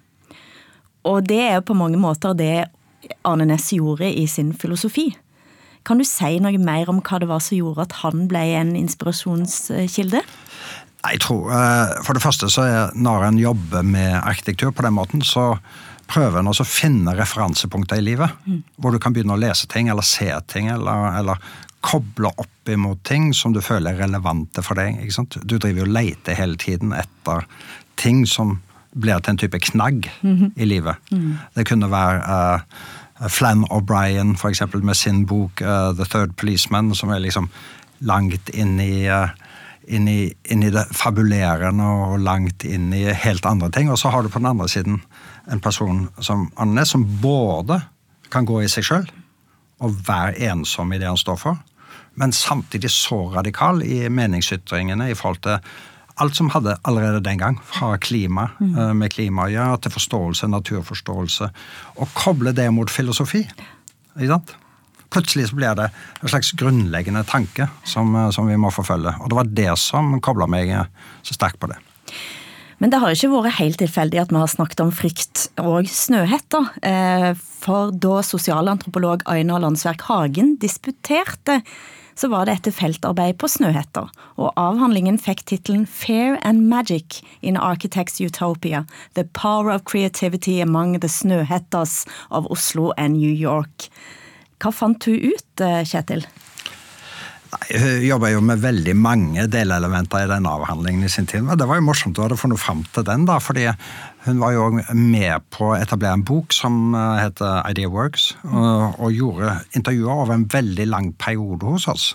Og 1.07 1.23
det 1.29 1.39
er 1.45 1.55
jo 1.59 1.69
på 1.69 1.77
mange 1.77 1.99
måter 2.01 2.35
det 2.37 2.67
Arne 3.27 3.47
Næss 3.47 3.71
gjorde 3.75 4.09
i 4.09 4.25
sin 4.27 4.51
filosofi. 4.57 5.09
Kan 5.87 6.01
du 6.01 6.05
si 6.07 6.37
noe 6.43 6.59
mer 6.59 6.89
om 6.91 6.99
hva 6.99 7.19
det 7.21 7.29
var 7.29 7.43
som 7.43 7.55
gjorde 7.55 7.87
at 7.87 7.99
han 8.01 8.25
ble 8.27 8.43
en 8.59 8.75
inspirasjonskilde? 8.75 10.23
Jeg 11.07 11.19
tror, 11.23 11.51
eh, 11.53 12.03
For 12.03 12.13
det 12.13 12.23
første 12.23 12.49
så 12.51 12.65
er 12.65 12.95
når 12.95 13.27
en 13.29 13.39
jobber 13.39 13.83
med 13.83 14.17
arkitektur 14.17 14.71
på 14.71 14.83
den 14.83 14.97
måten, 14.97 15.21
så 15.23 15.55
prøver 16.07 16.39
en 16.39 16.47
også 16.51 16.65
å 16.65 16.71
finne 16.71 17.15
referansepunkter 17.15 17.99
i 17.99 18.03
livet. 18.03 18.29
Hvor 18.77 18.91
du 18.91 18.99
kan 18.99 19.13
begynne 19.13 19.35
å 19.35 19.39
lese 19.39 19.67
ting, 19.67 19.89
eller 19.89 20.01
se 20.01 20.31
ting, 20.47 20.67
eller, 20.71 21.19
eller 21.19 21.37
koble 21.81 22.31
opp 22.35 22.69
imot 22.69 23.03
ting 23.03 23.33
som 23.33 23.53
du 23.53 23.61
føler 23.61 23.93
er 23.93 24.07
relevante 24.07 24.63
for 24.63 24.75
deg. 24.75 25.03
Du 25.43 25.57
driver 25.57 25.83
jo 25.83 25.87
og 25.87 25.93
leter 25.93 26.35
hele 26.35 26.57
tiden 26.57 26.91
etter 26.95 27.45
ting 27.95 28.25
som 28.25 28.59
blir 28.99 29.19
til 29.19 29.35
en 29.35 29.41
type 29.41 29.59
knagg 29.71 30.07
i 30.55 30.65
livet. 30.65 30.95
Det 31.55 31.67
kunne 31.67 31.91
være 31.91 32.21
uh, 32.25 33.29
Flann 33.29 33.65
O'Brien, 33.71 34.35
eksempel, 34.49 34.83
med 34.83 34.95
sin 34.95 35.25
bok 35.25 35.61
uh, 35.61 35.93
The 35.95 36.05
Third 36.05 36.35
Policeman, 36.37 36.95
som 36.95 37.09
er 37.09 37.19
liksom 37.19 37.49
langt 37.99 38.49
inn 38.53 38.79
i 38.79 39.09
uh, 39.09 39.29
inn 39.87 40.07
i, 40.07 40.33
inn 40.51 40.63
i 40.63 40.71
det 40.73 40.83
fabulerende 40.95 41.85
og 41.87 42.19
langt 42.19 42.65
inn 42.67 42.91
i 42.95 43.05
helt 43.07 43.45
andre 43.47 43.69
ting. 43.71 43.91
Og 43.91 43.99
så 43.99 44.11
har 44.11 44.23
du 44.23 44.29
på 44.29 44.41
den 44.41 44.49
andre 44.49 44.67
siden 44.71 45.01
en 45.51 45.63
person 45.63 46.07
som 46.19 46.49
Anne, 46.59 46.85
som 46.85 47.05
både 47.21 47.79
kan 48.33 48.47
gå 48.47 48.61
i 48.63 48.71
seg 48.71 48.87
sjøl 48.87 49.07
og 49.83 49.99
være 50.07 50.49
ensom 50.49 50.91
i 50.93 50.99
det 50.99 51.07
han 51.07 51.19
står 51.19 51.37
for, 51.39 51.59
men 52.17 52.33
samtidig 52.33 52.89
så 52.91 53.27
radikal 53.35 53.83
i 53.85 54.07
meningsytringene 54.09 55.11
i 55.11 55.15
forhold 55.17 55.43
til 55.45 55.59
alt 56.21 56.37
som 56.37 56.49
hadde 56.53 56.77
allerede 56.87 57.23
den 57.25 57.41
gang, 57.41 57.57
fra 57.63 57.95
klima, 58.01 58.49
eh, 58.61 58.93
med 58.93 59.13
klima 59.13 59.47
å 59.47 59.51
gjøre, 59.53 59.81
til 59.81 59.91
forståelse, 59.91 60.49
naturforståelse, 60.53 61.49
og 61.97 62.15
koble 62.17 62.53
det 62.53 62.69
mot 62.73 62.89
filosofi. 62.89 63.43
Ikke 64.17 64.33
sant? 64.33 64.55
Plutselig 65.13 65.49
så 65.49 65.55
blir 65.55 65.75
det 65.77 65.89
en 66.21 66.31
slags 66.31 66.51
grunnleggende 66.59 67.23
tanke 67.27 67.69
som, 67.87 68.15
eh, 68.15 68.31
som 68.31 68.47
vi 68.47 68.57
må 68.59 68.71
forfølge. 68.73 69.13
Og 69.21 69.29
det 69.29 69.35
var 69.35 69.53
det 69.61 69.77
som 69.77 70.19
kobla 70.19 70.47
meg 70.47 70.69
eh, 70.69 70.89
så 71.23 71.37
sterkt 71.37 71.59
på 71.59 71.69
det. 71.71 71.77
Men 72.77 72.91
det 72.93 72.99
har 73.01 73.13
ikke 73.13 73.31
vært 73.31 73.57
helt 73.57 73.79
tilfeldig 73.81 74.19
at 74.21 74.33
vi 74.33 74.37
har 74.37 74.49
snakket 74.51 74.83
om 74.83 74.91
frykt 74.93 75.47
og 75.57 75.87
snøhetter. 75.89 76.69
Eh, 76.85 77.33
For 77.57 77.89
da 77.91 78.21
sosialantropolog 78.21 79.23
Einar 79.25 79.63
Landsverk 79.63 80.03
Hagen 80.11 80.57
disputerte, 80.61 81.63
så 82.17 82.29
var 82.31 82.47
det 82.47 82.57
etter 82.57 82.73
feltarbeid 82.73 83.37
på 83.41 83.49
snøhetter. 83.51 84.09
Og 84.41 84.49
avhandlingen 84.57 85.19
fikk 85.21 85.45
tittelen 85.49 85.85
Fair 85.85 86.39
and 86.41 86.65
Magic 86.71 87.21
in 87.41 87.57
Architects 87.57 88.19
Utopia. 88.21 88.85
The 89.13 89.27
Power 89.37 89.69
of 89.73 89.85
Creativity 89.85 90.59
Among 90.61 90.99
the 90.99 91.11
Snøhettas 91.11 92.05
of 92.29 92.49
Oslo 92.49 92.91
and 92.97 93.21
New 93.21 93.31
York. 93.31 93.89
Hva 94.57 94.73
fant 94.73 94.99
du 95.05 95.13
ut, 95.13 95.61
eh, 95.61 95.83
Kjetil? 95.85 96.25
Nei, 97.47 97.79
Hun 97.79 98.01
jobba 98.03 98.31
jo 98.33 98.41
med 98.41 98.59
veldig 98.59 98.95
mange 98.97 99.45
delelementer 99.47 100.25
i 100.25 100.31
den 100.31 100.49
avhandlingen 100.49 101.05
i 101.05 101.09
sin 101.09 101.29
tid. 101.29 101.45
Men 101.45 101.57
det 101.57 101.67
var 101.69 101.79
jo 101.79 101.85
morsomt 101.87 102.17
du 102.17 102.23
hadde 102.25 102.39
funnet 102.39 102.59
fram 102.59 102.83
til 102.93 103.05
den, 103.07 103.25
da, 103.29 103.37
fordi 103.39 103.69
hun 104.27 104.41
var 104.43 104.53
jo 104.53 104.65
òg 104.67 104.77
med 104.93 105.47
på 105.55 105.71
å 105.71 105.77
etablere 105.77 106.19
en 106.19 106.25
bok 106.27 106.53
som 106.55 106.95
eh, 106.95 107.23
heter 107.23 107.61
Idea 107.71 107.91
Works, 107.91 108.29
og, 108.47 108.99
og 108.99 109.15
gjorde 109.15 109.57
intervjuer 109.77 110.23
over 110.23 110.35
en 110.35 110.47
veldig 110.51 110.87
lang 110.91 111.11
periode 111.19 111.67
hos 111.67 111.87
oss. 111.91 112.09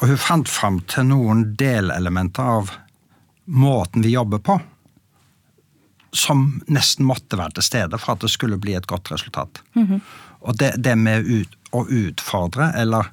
Og 0.00 0.08
hun 0.10 0.20
fant 0.20 0.48
fram 0.48 0.80
til 0.90 1.10
noen 1.10 1.52
delelementer 1.58 2.52
av 2.58 2.76
måten 3.44 4.04
vi 4.06 4.14
jobber 4.14 4.42
på, 4.42 4.58
som 6.12 6.60
nesten 6.68 7.06
måtte 7.08 7.38
være 7.40 7.56
til 7.58 7.66
stede 7.66 7.98
for 8.00 8.14
at 8.14 8.24
det 8.24 8.30
skulle 8.32 8.60
bli 8.60 8.74
et 8.76 8.88
godt 8.88 9.10
resultat. 9.14 9.62
Og 10.42 10.58
det, 10.60 10.74
det 10.84 10.94
med 10.98 11.26
ut, 11.28 11.58
å 11.72 11.86
utfordre, 11.88 12.72
eller 12.76 13.08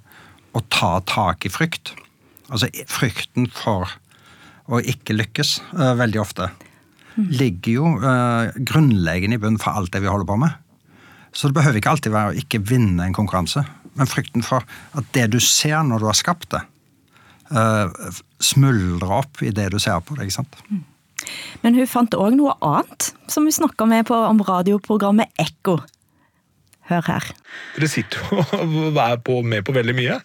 å 0.51 0.61
ta 0.73 0.97
tak 1.07 1.45
i 1.47 1.51
frykt, 1.53 1.93
altså 2.49 2.67
frykten 2.89 3.47
for 3.53 3.93
å 4.69 4.81
ikke 4.81 5.15
lykkes, 5.15 5.59
eh, 5.77 5.93
veldig 5.97 6.21
ofte, 6.21 6.49
ligger 7.27 7.71
jo 7.73 7.91
eh, 7.99 8.55
grunnleggende 8.71 9.39
i 9.39 9.41
bunnen 9.41 9.61
for 9.61 9.75
alt 9.75 9.93
det 9.93 10.03
vi 10.03 10.11
holder 10.11 10.29
på 10.29 10.39
med. 10.41 10.55
Så 11.35 11.49
det 11.49 11.59
behøver 11.59 11.79
ikke 11.79 11.93
alltid 11.93 12.13
være 12.13 12.33
å 12.33 12.39
ikke 12.41 12.61
vinne 12.65 13.05
en 13.05 13.15
konkurranse, 13.15 13.63
men 13.99 14.09
frykten 14.09 14.45
for 14.45 14.65
at 14.97 15.09
det 15.15 15.27
du 15.33 15.39
ser 15.43 15.83
når 15.85 16.01
du 16.01 16.07
har 16.09 16.17
skapt 16.17 16.49
det, 16.55 16.63
eh, 17.53 18.13
smuldrer 18.41 19.19
opp 19.21 19.43
i 19.45 19.53
det 19.53 19.69
du 19.73 19.79
ser 19.81 20.01
på 20.01 20.17
det. 20.17 20.27
ikke 20.27 20.39
sant? 20.39 20.61
Men 21.61 21.75
hun 21.75 21.89
fant 21.89 22.15
òg 22.15 22.37
noe 22.37 22.55
annet, 22.65 23.11
som 23.27 23.45
hun 23.45 23.55
snakka 23.55 23.85
med 23.89 24.07
på 24.09 24.15
om 24.15 24.41
radioprogrammet 24.45 25.33
Ekko. 25.39 25.79
Hør 26.89 27.05
her. 27.05 27.27
Dere 27.75 27.89
sitter 27.91 28.23
jo 28.31 28.41
og 28.41 28.97
er 29.03 29.19
på, 29.21 29.39
med 29.45 29.65
på 29.67 29.75
veldig 29.75 29.95
mye. 29.97 30.19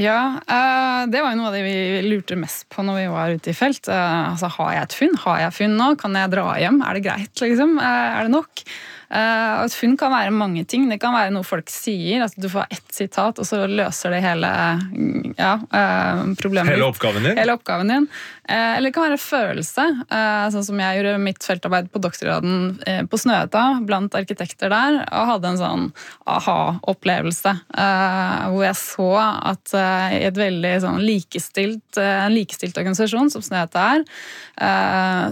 Ja, 0.00 0.18
eh, 0.40 1.02
det 1.12 1.20
var 1.20 1.34
jo 1.34 1.40
noe 1.40 1.50
av 1.50 1.56
det 1.56 1.64
vi 1.66 1.74
lurte 2.06 2.36
mest 2.40 2.64
på 2.72 2.84
når 2.84 3.00
vi 3.02 3.08
var 3.12 3.34
ute 3.36 3.52
i 3.52 3.56
felt. 3.56 3.88
Eh, 3.92 4.30
altså, 4.32 4.48
Har 4.58 4.72
jeg 4.76 4.88
et 4.88 4.96
funn? 5.02 5.18
Har 5.26 5.42
jeg 5.46 5.56
funn 5.58 5.76
nå? 5.80 5.90
Kan 6.00 6.16
jeg 6.16 6.32
dra 6.32 6.46
hjem? 6.60 6.80
Er 6.84 6.96
det 6.96 7.04
greit? 7.08 7.34
liksom? 7.44 7.78
Eh, 7.80 8.18
Er 8.18 8.28
det 8.28 8.32
nok? 8.36 8.64
Eh, 9.12 9.50
og 9.60 9.66
Et 9.68 9.74
funn 9.76 9.96
kan 10.00 10.12
være 10.14 10.32
mange 10.32 10.64
ting. 10.64 10.86
Det 10.88 10.96
kan 11.02 11.12
være 11.12 11.32
noe 11.34 11.44
folk 11.44 11.68
sier. 11.68 12.24
at 12.24 12.32
Du 12.40 12.48
får 12.48 12.70
ett 12.72 12.88
sitat, 12.96 13.38
og 13.38 13.44
så 13.48 13.66
løser 13.68 14.14
det 14.16 14.22
hele 14.24 14.48
mm, 14.92 15.34
ja, 15.36 15.58
eh, 15.60 16.22
problemet. 16.40 16.72
Hele 16.72 16.88
oppgaven 16.88 17.28
din? 17.28 17.36
Hele 17.36 17.58
oppgaven 17.58 17.92
din. 17.92 18.08
Eh, 18.48 18.76
Eller 18.76 18.90
det 18.90 18.94
kan 18.96 19.04
være 19.06 19.20
følelse. 19.22 19.84
eh, 20.10 20.46
Sånn 20.50 20.64
som 20.66 20.80
jeg 20.82 20.98
gjorde 20.98 21.20
mitt 21.22 21.44
feltarbeid 21.46 21.90
på 21.92 22.00
doktorgraden 22.02 22.80
eh, 22.86 23.02
på 23.06 23.18
Snøhetta 23.20 23.62
blant 23.86 24.14
arkitekter 24.18 24.72
der, 24.72 24.98
og 25.12 25.28
hadde 25.30 25.52
en 25.52 25.60
sånn 25.60 25.84
aha-opplevelse. 26.26 27.52
Hvor 27.72 28.64
jeg 28.64 28.78
så 28.78 29.08
at 29.52 29.72
i 30.16 30.22
et 30.26 30.36
veldig 30.38 30.72
sånn 30.82 31.00
likestilt, 31.04 31.98
en 32.00 32.34
likestilt 32.34 32.76
organisasjon 32.80 33.30
som 33.32 33.44
Snøhetta 33.44 33.84
er, 33.96 34.04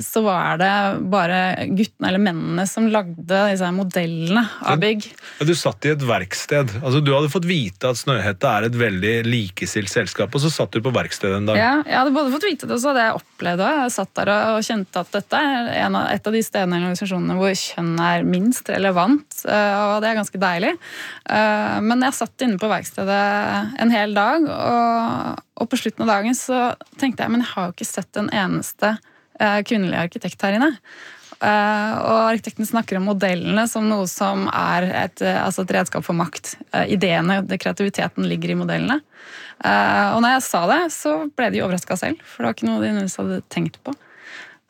så 0.05 0.23
var 0.25 0.59
det 0.61 0.71
bare 1.13 1.41
guttene 1.77 2.11
eller 2.11 2.23
mennene 2.23 2.67
som 2.69 2.89
lagde 2.93 3.41
disse 3.51 3.69
modellene 3.75 4.43
av 4.63 4.81
bygg. 4.83 5.07
Men 5.41 5.51
Du 5.51 5.55
satt 5.59 5.87
i 5.89 5.93
et 5.95 6.05
verksted. 6.07 6.73
Altså, 6.81 7.03
du 7.05 7.13
hadde 7.15 7.33
fått 7.33 7.49
vite 7.49 7.91
at 7.93 8.01
Snøhetta 8.01 8.55
er 8.61 8.69
et 8.71 8.79
veldig 8.81 9.15
likestilt 9.29 9.91
selskap, 9.93 10.35
og 10.35 10.45
så 10.45 10.51
satt 10.53 10.73
du 10.77 10.81
på 10.85 10.93
verkstedet 10.95 11.41
en 11.41 11.51
dag. 11.51 11.61
Ja, 11.61 11.73
jeg 11.85 11.99
hadde 12.01 12.15
både 12.17 12.35
fått 12.35 12.49
vite 12.49 12.67
det, 12.69 12.77
og 12.79 12.83
så 12.83 12.93
hadde 12.95 13.00
jeg 13.01 13.17
opplevde 13.19 13.67
òg. 13.67 13.79
Jeg 13.85 13.93
satt 13.95 14.13
der 14.19 14.31
og 14.35 14.65
kjente 14.67 15.03
at 15.03 15.13
dette 15.15 15.41
er 15.41 15.71
av, 15.87 15.99
et 16.13 16.27
av 16.31 16.37
de 16.37 16.43
stedene 16.45 16.79
i 16.79 16.85
organisasjonene 16.85 17.37
hvor 17.39 17.55
kjønn 17.59 17.93
er 18.05 18.27
minst 18.29 18.71
relevant, 18.73 19.43
eh, 19.45 19.77
og 19.85 20.01
det 20.03 20.11
er 20.11 20.19
ganske 20.21 20.43
deilig. 20.43 20.73
Eh, 21.37 21.77
Men 21.87 22.07
jeg 22.07 22.19
satt 22.19 22.47
inne 22.47 22.61
på 22.61 22.71
verkstedet 22.71 23.21
en 23.85 23.95
hel 23.95 24.17
dag, 24.17 24.49
og, 24.51 25.47
og 25.61 25.71
på 25.71 25.81
slutten 25.81 26.07
av 26.07 26.15
dagen 26.17 26.37
så 26.37 26.61
tenkte 27.01 27.25
jeg 27.25 27.35
men 27.35 27.45
jeg 27.45 27.53
har 27.55 27.69
jo 27.69 27.77
ikke 27.77 27.91
sett 27.93 28.21
en 28.21 28.31
eneste 28.33 28.95
eh, 29.41 29.61
kvinnelig 29.67 29.99
arkitekt 30.07 30.47
her 30.47 30.59
inne. 30.59 30.75
Eh, 31.41 31.93
og 32.05 32.27
arkitekten 32.35 32.69
snakker 32.69 32.99
om 32.99 33.07
modellene 33.09 33.63
som 33.69 33.87
noe 33.89 34.05
som 34.11 34.45
er 34.53 34.87
et, 35.07 35.23
eh, 35.25 35.39
altså 35.41 35.65
et 35.65 35.73
redskap 35.79 36.05
for 36.05 36.17
makt. 36.17 36.57
Eh, 36.75 36.93
ideene, 36.97 37.41
det, 37.49 37.57
kreativiteten 37.63 38.27
ligger 38.29 38.53
i 38.53 38.59
modellene. 38.61 38.99
Eh, 39.65 40.09
og 40.13 40.21
når 40.21 40.35
jeg 40.37 40.45
sa 40.45 40.61
det, 40.69 40.81
så 40.93 41.15
ble 41.37 41.49
de 41.55 41.63
overraska 41.65 41.97
selv, 41.97 42.21
for 42.25 42.43
det 42.43 42.51
var 42.51 42.59
ikke 42.59 42.69
noe 42.69 42.83
de 42.83 42.91
nødvendigvis 42.91 43.21
hadde 43.23 43.41
tenkt 43.49 43.81
på. 43.85 43.95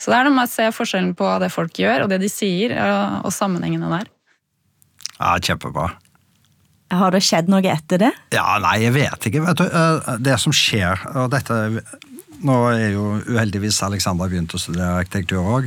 Så 0.01 0.13
det 0.13 0.21
er 0.21 0.29
noe 0.29 0.37
med 0.37 0.47
å 0.47 0.53
se 0.53 0.69
forskjellen 0.73 1.17
på 1.19 1.33
det 1.43 1.51
folk 1.53 1.75
gjør, 1.83 2.05
og 2.05 2.13
det 2.13 2.21
de 2.23 2.31
sier, 2.33 2.73
og, 3.21 3.33
sammenhengene 3.35 3.91
der. 3.91 4.07
Ja, 5.19 5.35
Kjempebra. 5.37 5.91
Har 6.91 7.13
det 7.15 7.21
skjedd 7.23 7.51
noe 7.51 7.61
etter 7.71 8.01
det? 8.01 8.13
Ja, 8.35 8.57
nei, 8.63 8.79
jeg 8.87 8.95
vet 8.95 9.27
ikke. 9.29 9.43
vet 9.45 9.61
du. 9.61 9.67
Det 10.25 10.39
som 10.41 10.55
skjer, 10.55 11.03
og 11.15 11.29
dette 11.35 11.59
Nå 12.41 12.55
er 12.73 12.95
jo 12.95 13.19
uheldigvis 13.29 13.83
Alexander 13.85 14.31
begynt 14.33 14.55
å 14.57 14.59
studere 14.61 15.03
arkitektur 15.03 15.45
òg, 15.45 15.67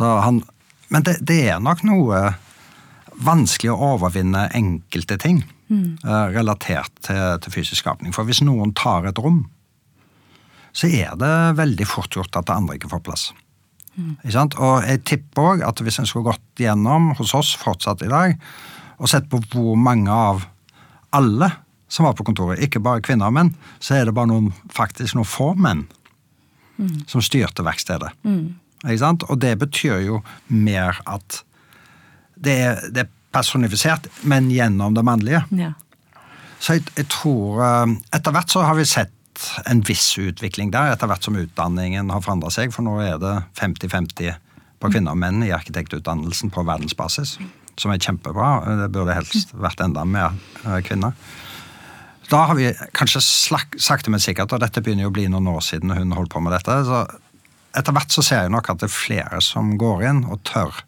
han 0.00 0.42
Men 0.88 1.02
det, 1.02 1.18
det 1.20 1.48
er 1.48 1.60
nok 1.60 1.82
noe 1.84 2.34
vanskelig 3.22 3.70
å 3.72 3.94
overvinne 3.94 4.48
enkelte 4.56 5.16
ting 5.20 5.42
eh, 5.70 6.26
relatert 6.34 6.92
til, 7.00 7.38
til 7.40 7.52
fysisk 7.52 7.80
skapning. 7.80 8.12
For 8.12 8.24
hvis 8.28 8.42
noen 8.44 8.74
tar 8.76 9.06
et 9.08 9.18
rom, 9.18 9.46
så 10.72 10.88
er 10.88 11.14
det 11.20 11.56
veldig 11.56 11.86
fort 11.88 12.12
gjort 12.16 12.36
at 12.36 12.48
det 12.48 12.56
andre 12.56 12.76
ikke 12.76 12.90
får 12.92 13.02
plass. 13.04 13.24
Ikke 13.96 14.32
sant? 14.32 14.56
Og 14.56 14.84
jeg 14.88 15.02
tipper 15.04 15.48
òg 15.50 15.64
at 15.68 15.80
hvis 15.84 15.98
en 16.00 16.08
skulle 16.08 16.30
gått 16.32 16.60
gjennom 16.64 17.10
hos 17.18 17.34
oss 17.36 17.52
fortsatt 17.60 18.04
i 18.04 18.08
dag, 18.12 18.36
og 18.98 19.08
sett 19.12 19.28
på 19.28 19.40
hvor 19.52 19.76
mange 19.76 20.12
av 20.12 20.44
alle 21.12 21.50
som 21.92 22.06
var 22.08 22.16
på 22.16 22.24
kontoret, 22.24 22.60
ikke 22.64 22.80
bare 22.80 23.04
kvinner 23.04 23.28
og 23.28 23.36
menn, 23.36 23.50
så 23.80 23.98
er 23.98 24.08
det 24.08 24.14
bare 24.16 24.30
noen, 24.32 24.52
faktisk 24.72 25.16
noen 25.16 25.28
få 25.28 25.52
menn 25.56 25.86
Mm. 26.80 27.02
som 27.06 27.20
styrte 27.22 27.62
verkstedet. 27.62 28.08
Mm. 28.24 28.54
Og 28.82 29.38
det 29.40 29.56
betyr 29.60 30.02
jo 30.02 30.20
mer 30.48 30.98
at 31.06 31.42
det 32.42 32.54
er, 32.58 32.80
det 32.90 33.04
er 33.04 33.10
personifisert, 33.32 34.08
men 34.28 34.50
gjennom 34.50 34.94
det 34.94 35.04
mannlige. 35.06 35.42
Ja. 35.56 35.72
Så 36.62 36.78
jeg, 36.78 36.86
jeg 36.98 37.08
tror 37.10 37.62
eh, 37.64 37.94
Etter 38.14 38.34
hvert 38.34 38.52
så 38.52 38.62
har 38.66 38.76
vi 38.78 38.86
sett 38.86 39.12
en 39.66 39.80
viss 39.86 40.10
utvikling 40.20 40.70
der, 40.74 40.92
etter 40.92 41.08
hvert 41.10 41.24
som 41.24 41.38
utdanningen 41.38 42.12
har 42.12 42.22
forandra 42.22 42.50
seg. 42.52 42.74
For 42.74 42.84
nå 42.86 42.98
er 43.02 43.16
det 43.22 43.34
50-50 43.58 44.36
på 44.82 44.90
kvinner 44.90 45.14
og 45.14 45.22
menn 45.22 45.42
i 45.46 45.52
arkitektutdannelsen 45.54 46.52
på 46.54 46.64
verdensbasis. 46.66 47.38
Som 47.80 47.94
er 47.94 48.02
kjempebra. 48.02 48.50
Det 48.82 48.90
burde 48.92 49.16
helst 49.16 49.54
vært 49.56 49.80
enda 49.82 50.04
mer 50.06 50.36
eh, 50.66 50.78
kvinner. 50.86 51.16
Da 52.30 52.46
har 52.48 52.56
vi 52.56 52.70
kanskje 52.96 53.20
slak, 53.24 53.74
sakte, 53.82 54.12
men 54.12 54.22
sikkert, 54.22 54.54
og 54.54 54.62
dette 54.62 54.80
begynner 54.84 55.04
jo 55.04 55.10
å 55.12 55.16
bli 55.16 55.26
noen 55.28 55.50
år 55.52 55.60
siden 55.64 55.92
hun 55.92 56.14
holdt 56.16 56.32
på 56.32 56.40
med 56.40 56.54
dette, 56.54 56.78
så 56.88 57.02
etter 57.78 57.94
hvert 57.96 58.14
så 58.14 58.24
ser 58.24 58.44
jeg 58.44 58.52
nok 58.54 58.70
at 58.72 58.82
det 58.82 58.88
er 58.88 58.94
flere 58.94 59.40
som 59.44 59.74
går 59.80 60.04
inn 60.10 60.24
og 60.28 60.42
tør 60.48 60.82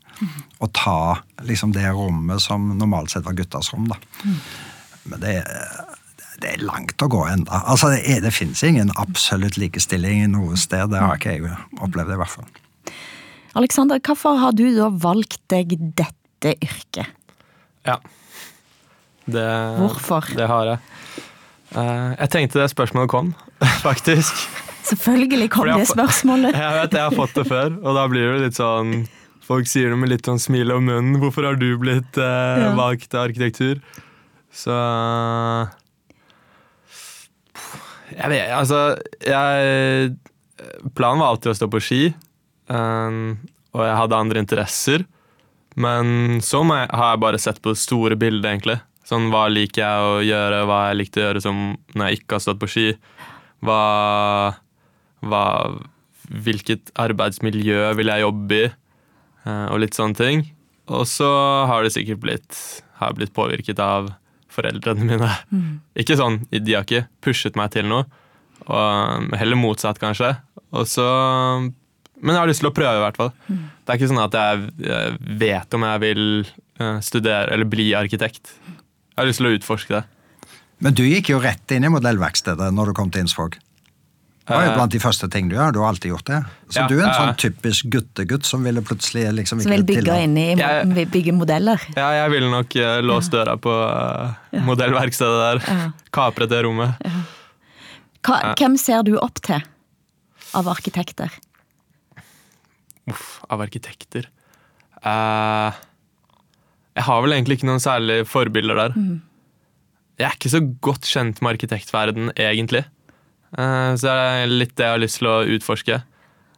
å 0.63 0.69
ta 0.73 1.19
liksom 1.43 1.73
det 1.75 1.89
rommet 1.91 2.43
som 2.43 2.71
normalt 2.79 3.13
sett 3.13 3.25
var 3.27 3.37
guttas 3.37 3.73
rom. 3.75 3.89
da. 3.91 3.99
Men 5.11 5.21
det, 5.21 5.35
det 6.41 6.53
er 6.55 6.65
langt 6.65 7.03
å 7.03 7.09
gå 7.11 7.25
enda. 7.29 7.63
Altså, 7.67 7.91
det, 7.93 8.05
er, 8.09 8.21
det 8.25 8.33
fins 8.35 8.63
ingen 8.67 8.93
absolutt 9.01 9.59
likestilling 9.61 10.23
i 10.25 10.31
noe 10.31 10.59
sted. 10.61 10.93
Det 10.93 11.03
har 11.03 11.19
ikke 11.19 11.35
jeg 11.37 11.57
opplevd, 11.81 12.15
i 12.15 12.21
hvert 12.23 12.35
fall. 12.37 12.49
Alexander, 13.59 14.01
hvorfor 14.03 14.39
har 14.41 14.55
du 14.57 14.67
da 14.75 14.89
valgt 14.91 15.43
deg 15.53 15.77
dette 15.99 16.57
yrket? 16.65 17.11
Ja. 17.87 17.99
Det, 19.25 19.45
Hvorfor? 19.79 20.27
Det 20.37 20.47
har 20.51 20.69
jeg. 20.69 20.79
Eh, 21.75 22.11
jeg 22.19 22.31
tenkte 22.33 22.61
det 22.61 22.71
spørsmålet 22.73 23.13
kom, 23.13 23.31
faktisk. 23.87 24.45
Selvfølgelig 24.95 25.51
kom 25.51 25.69
det 25.69 25.91
spørsmålet. 25.91 26.57
Jeg 26.65 26.79
vet 26.79 26.97
jeg 26.97 27.03
har 27.03 27.15
fått 27.19 27.35
det 27.37 27.45
før, 27.49 27.77
og 27.83 27.99
da 27.99 28.07
blir 28.11 28.35
det 28.35 28.49
litt 28.49 28.59
sånn 28.59 29.05
Folk 29.45 29.69
sier 29.69 29.91
det 29.93 29.97
med 30.01 30.09
litt 30.09 30.25
sånn 30.25 30.41
smil 30.41 30.73
om 30.73 30.87
munnen. 30.89 31.19
'Hvorfor 31.21 31.45
har 31.45 31.59
du 31.61 31.67
blitt 31.77 32.17
eh, 32.17 32.63
valgt 32.79 33.11
til 33.13 33.21
arkitektur?' 33.21 33.83
Så 34.55 34.73
Jeg 38.15 38.31
vet 38.31 38.55
Altså, 38.55 38.97
jeg 39.21 40.15
Planen 40.97 41.21
var 41.21 41.35
alltid 41.35 41.51
å 41.53 41.57
stå 41.59 41.69
på 41.69 41.83
ski, 41.83 42.03
um, 42.71 43.35
og 43.75 43.83
jeg 43.85 43.97
hadde 43.99 44.17
andre 44.23 44.41
interesser. 44.41 45.05
Men 45.75 46.41
så 46.47 46.63
må 46.65 46.79
jeg, 46.79 46.89
har 46.95 47.11
jeg 47.11 47.23
bare 47.25 47.41
sett 47.43 47.61
på 47.61 47.75
det 47.75 47.83
store 47.83 48.17
bildet, 48.17 48.47
egentlig. 48.47 48.79
Sånn, 49.05 49.29
Hva 49.35 49.49
liker 49.53 49.83
jeg 49.83 50.05
å 50.09 50.21
gjøre, 50.25 50.61
hva 50.71 50.79
jeg 50.89 51.01
likte 51.03 51.21
å 51.21 51.27
gjøre 51.27 51.43
som 51.45 51.59
når 51.93 52.07
jeg 52.07 52.21
ikke 52.21 52.39
har 52.39 52.45
stått 52.47 52.63
på 52.63 52.71
ski. 52.71 52.87
Hva, 53.67 53.81
hva 55.29 55.45
Hvilket 56.25 56.89
arbeidsmiljø 56.97 57.91
vil 57.99 58.09
jeg 58.09 58.23
jobbe 58.23 58.57
i, 58.57 58.69
eh, 59.45 59.67
og 59.69 59.83
litt 59.83 59.93
sånne 59.93 60.17
ting. 60.17 60.39
Og 60.89 61.05
så 61.05 61.29
har 61.69 61.85
det 61.85 61.93
sikkert 61.93 62.23
blitt, 62.23 62.61
har 62.97 63.13
blitt 63.13 63.35
påvirket 63.37 63.77
av 63.77 64.09
foreldrene 64.55 65.05
mine. 65.05 65.31
Mm. 65.53 65.81
Ikke 66.01 66.17
sånn, 66.17 66.43
De 66.49 66.77
har 66.77 66.87
ikke 66.87 67.07
pushet 67.25 67.59
meg 67.61 67.75
til 67.75 67.89
noe, 67.91 68.07
og 68.65 69.37
heller 69.37 69.61
motsatt, 69.61 70.01
kanskje. 70.01 70.33
Og 70.73 70.89
så, 70.89 71.05
men 72.21 72.35
jeg 72.35 72.41
har 72.41 72.51
lyst 72.51 72.65
til 72.65 72.71
å 72.71 72.77
prøve, 72.77 72.97
i 73.01 73.05
hvert 73.05 73.21
fall. 73.21 73.33
Mm. 73.49 73.63
Det 73.85 73.93
er 73.93 74.01
ikke 74.01 74.11
sånn 74.15 74.25
at 74.25 74.39
jeg 74.41 74.89
eh, 74.89 75.21
vet 75.45 75.77
om 75.77 75.87
jeg 75.89 76.05
vil 76.05 76.25
eh, 76.45 76.99
studere 77.05 77.53
eller 77.53 77.69
bli 77.69 77.91
arkitekt. 77.99 78.57
Jeg 78.65 79.21
har 79.21 79.29
lyst 79.29 79.43
til 79.43 79.51
å 79.51 79.55
utforske 79.59 79.99
det. 79.99 80.05
Men 80.85 80.97
du 80.97 81.05
gikk 81.07 81.31
jo 81.33 81.41
rett 81.43 81.71
inn 81.73 81.87
i 81.87 81.93
modellverkstedet 81.93 82.73
når 82.75 82.91
du 82.91 82.99
kom 82.99 83.13
til 83.13 83.25
Innsvåg. 83.25 83.57
Det 84.45 84.53
var 84.53 84.65
jo 84.67 84.71
Eh, 84.71 84.77
blant 84.77 84.93
de 84.93 84.99
første 85.01 85.29
ting 85.33 85.49
du 85.49 85.55
gjør. 85.57 85.73
Du 85.73 85.79
har 85.81 85.89
alltid 85.89 86.11
gjort 86.13 86.27
det. 86.29 86.39
Så 86.69 86.81
Ja, 86.83 86.87
du 86.89 86.99
er 86.99 87.05
en 87.05 87.09
eh. 87.09 87.17
sånn 87.17 87.37
typisk 87.41 87.87
guttegutt 87.89 88.45
som 88.45 88.63
ville 88.63 88.83
plutselig 88.85 89.33
liksom 89.33 89.63
Som 89.63 89.71
vil 89.73 89.85
bygge 89.89 90.19
inn 90.23 90.37
i 90.37 90.55
Jeg- 90.55 91.09
bygge 91.11 91.33
modeller. 91.33 91.81
Ja, 91.97 92.11
jeg 92.13 92.31
ville 92.31 92.51
nok 92.51 92.77
eh, 92.77 93.01
låst 93.01 93.31
døra 93.33 93.57
på 93.57 93.73
eh, 94.53 94.61
modellverkstedet 94.61 95.41
der. 95.41 95.63
Ja. 95.75 95.93
Kapret 96.13 96.51
det 96.51 96.63
rommet. 96.65 96.95
Hva, 98.23 98.41
Ja. 98.43 98.55
hvem 98.55 98.77
ser 98.79 99.03
du 99.03 99.17
opp 99.19 99.41
til 99.41 99.63
av 100.55 100.69
arkitekter? 100.69 101.31
Uff, 103.09 103.41
av 103.51 103.61
arkitekter. 103.61 104.27
uh, 105.05 105.73
jeg 106.97 107.05
har 107.05 107.23
vel 107.23 107.33
egentlig 107.33 107.59
ikke 107.59 107.67
noen 107.69 107.81
særlige 107.83 108.25
forbilder 108.27 108.75
der. 108.77 108.93
Mm. 108.97 109.21
Jeg 110.19 110.27
er 110.31 110.37
ikke 110.39 110.53
så 110.53 110.61
godt 110.81 111.03
kjent 111.03 111.43
med 111.43 111.59
arkitektverden, 111.59 112.31
egentlig. 112.37 112.85
Eh, 113.59 113.95
så 113.95 114.07
det 114.09 114.15
er 114.15 114.51
litt 114.51 114.75
det 114.77 114.87
jeg 114.87 114.95
har 114.97 115.03
lyst 115.03 115.21
til 115.21 115.31
å 115.31 115.47
utforske. 115.57 116.01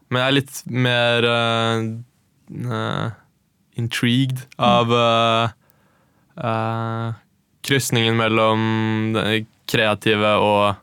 Men 0.08 0.22
jeg 0.22 0.28
er 0.28 0.36
litt 0.36 0.56
mer 0.70 1.26
uh, 1.26 3.08
intrigued 3.74 4.44
av 4.62 4.92
uh, 4.94 5.48
krysningen 7.66 8.14
mellom 8.20 8.60
det 9.16 9.46
kreative 9.66 10.36
og 10.38 10.82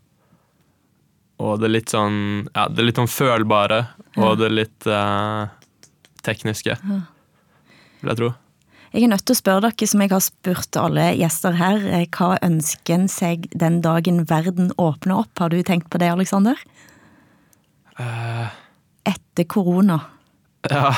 og 1.44 1.60
det 1.60 1.70
litt 1.72 1.90
sånn 1.92 2.46
Ja, 2.52 2.68
det 2.72 2.84
litt 2.86 3.00
sånn 3.00 3.10
følbare 3.10 3.80
og 4.20 4.38
det 4.44 4.52
litt 4.52 4.88
uh, 4.92 5.48
tekniske, 6.24 6.76
vil 6.84 8.12
jeg 8.12 8.20
tro. 8.20 8.30
Jeg 8.94 9.08
er 9.08 9.10
nødt 9.10 9.24
til 9.26 9.34
å 9.34 9.40
spørre 9.40 9.64
dere, 9.66 9.88
som 9.90 10.02
jeg 10.04 10.12
har 10.14 10.22
spurt 10.22 10.78
alle 10.78 11.08
gjester 11.18 11.56
her, 11.58 11.80
eh, 11.98 12.04
hva 12.14 12.36
ønsker 12.46 12.94
en 12.94 13.08
seg 13.10 13.48
den 13.58 13.80
dagen 13.82 14.22
verden 14.30 14.70
åpner 14.78 15.24
opp? 15.24 15.34
Har 15.42 15.50
du 15.50 15.64
tenkt 15.66 15.90
på 15.90 15.98
det, 16.02 16.12
Aleksander? 16.14 16.60
Uh, 17.98 18.50
Etter 19.06 19.46
korona. 19.50 20.00
ja 20.70 20.94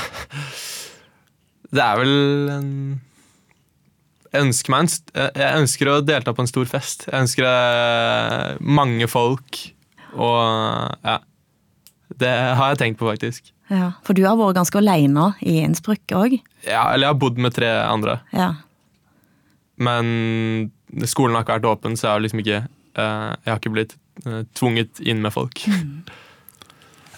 Det 1.74 1.82
er 1.84 1.98
vel 2.00 2.14
en 2.54 2.70
Jeg 4.32 4.44
ønsker 4.46 4.76
en 4.78 4.88
st- 4.92 5.12
Jeg 5.16 5.58
ønsker 5.64 5.90
å 5.92 5.96
delta 6.06 6.32
på 6.36 6.44
en 6.44 6.52
stor 6.52 6.68
fest. 6.70 7.08
Jeg 7.08 7.24
ønsker 7.24 7.48
eh, 7.48 8.58
mange 8.60 9.08
folk, 9.08 9.62
og 10.16 11.00
ja. 11.04 11.18
Det 12.16 12.32
har 12.60 12.74
jeg 12.76 12.80
tenkt 12.84 13.00
på, 13.00 13.08
faktisk. 13.10 13.52
Ja, 13.72 13.92
For 14.06 14.14
du 14.14 14.22
har 14.28 14.38
vært 14.38 14.60
ganske 14.60 14.78
aleine 14.78 15.32
i 15.42 15.56
Innsbruck 15.64 16.14
òg? 16.14 16.36
Ja, 16.68 16.84
eller 16.94 17.08
jeg 17.08 17.14
har 17.16 17.22
bodd 17.24 17.40
med 17.42 17.56
tre 17.58 17.72
andre. 17.86 18.20
Ja. 18.36 18.52
Men 19.82 20.72
skolen 21.10 21.36
har 21.36 21.44
ikke 21.46 21.58
vært 21.60 21.72
åpen, 21.72 21.98
så 21.98 22.08
jeg 22.08 22.14
har 22.14 22.22
liksom 22.24 22.44
ikke 22.44 22.60
eh, 22.62 23.32
Jeg 23.44 23.50
har 23.52 23.58
ikke 23.60 23.74
blitt 23.74 23.98
eh, 24.26 24.44
tvunget 24.56 25.02
inn 25.04 25.24
med 25.26 25.34
folk. 25.36 25.66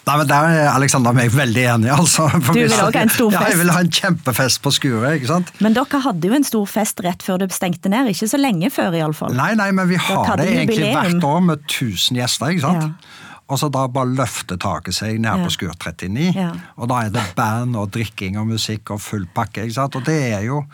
Nei, 0.08 0.16
men 0.16 0.28
Der 0.30 0.46
er 0.48 0.70
Alexander 0.72 1.12
og 1.12 1.18
meg 1.18 1.30
veldig 1.34 1.64
enige. 1.74 1.92
altså. 1.92 2.30
For 2.40 2.56
Du 2.56 2.62
vil 2.62 2.72
også 2.72 2.88
ha 2.96 3.02
en 3.04 3.12
stor 3.12 3.30
fest? 3.34 3.42
Ja, 3.42 3.48
jeg 3.52 3.60
vil 3.60 3.72
ha 3.74 3.80
en 3.84 3.90
kjempefest 3.92 4.62
på 4.64 4.72
skuret. 4.72 5.18
ikke 5.18 5.28
sant? 5.34 5.52
Men 5.60 5.76
dere 5.76 6.00
hadde 6.06 6.30
jo 6.30 6.38
en 6.38 6.48
stor 6.48 6.64
fest 6.70 7.02
rett 7.04 7.24
før 7.26 7.42
det 7.44 7.50
stengte 7.52 7.92
ned. 7.92 8.08
Ikke 8.14 8.30
så 8.30 8.40
lenge 8.40 8.70
før, 8.72 8.96
iallfall. 8.96 9.36
Nei, 9.36 9.50
nei, 9.60 9.68
men 9.76 9.90
vi 9.90 10.00
har 10.00 10.32
det 10.40 10.48
egentlig 10.48 10.94
hvert 10.96 11.28
år 11.28 11.44
med 11.44 11.66
1000 11.68 12.22
gjester. 12.22 12.54
ikke 12.56 12.64
sant? 12.64 12.88
Ja. 12.88 13.26
Og 13.48 13.56
så 13.60 13.70
da 13.72 13.86
bare 13.88 14.12
løfter 14.12 14.58
taket 14.60 14.94
seg 14.98 15.20
ned 15.22 15.30
Ja. 15.30 15.44
på 15.44 15.50
Skur 15.54 15.72
39. 15.72 16.34
Ja. 16.36 16.50
Og 16.76 16.88
da 16.90 17.02
er 17.06 17.10
det 17.10 17.24
band 17.36 17.76
og 17.76 17.90
drikking 17.94 18.36
og 18.38 18.46
musikk 18.50 18.90
og 18.90 19.00
full 19.00 19.26
pakke. 19.34 19.62
ikke 19.64 19.74
sant? 19.78 19.96
Og 19.96 20.04
det 20.04 20.18
er 20.34 20.42
jo 20.44 20.64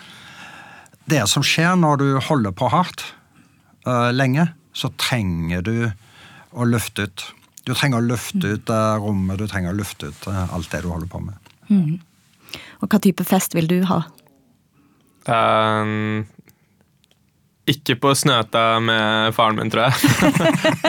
det 1.06 1.22
som 1.28 1.42
skjer 1.42 1.76
når 1.76 1.96
du 2.00 2.20
holder 2.20 2.50
på 2.56 2.70
hardt 2.72 3.04
uh, 3.86 4.10
lenge, 4.10 4.48
så 4.72 4.90
trenger 4.98 5.62
du 5.62 5.92
å 6.54 6.64
løfte 6.66 7.06
ut. 7.06 7.24
Du 7.64 7.74
trenger 7.74 8.00
å 8.00 8.08
løfte 8.08 8.56
ut 8.56 8.70
uh, 8.70 8.96
rommet, 8.98 9.38
du 9.38 9.46
trenger 9.46 9.70
å 9.70 9.78
løfte 9.78 10.10
ut 10.10 10.26
uh, 10.26 10.52
alt 10.54 10.70
det 10.72 10.82
du 10.82 10.90
holder 10.90 11.06
på 11.12 11.20
med. 11.20 11.52
Mm. 11.68 12.00
Og 12.82 12.88
hva 12.90 12.98
type 12.98 13.24
fest 13.24 13.54
vil 13.54 13.68
du 13.70 13.84
ha? 13.88 14.02
Um, 15.24 16.26
ikke 17.70 17.96
på 18.02 18.12
Snøta 18.18 18.78
med 18.84 19.32
faren 19.36 19.56
min, 19.60 19.70
tror 19.72 19.88
jeg. 19.88 19.94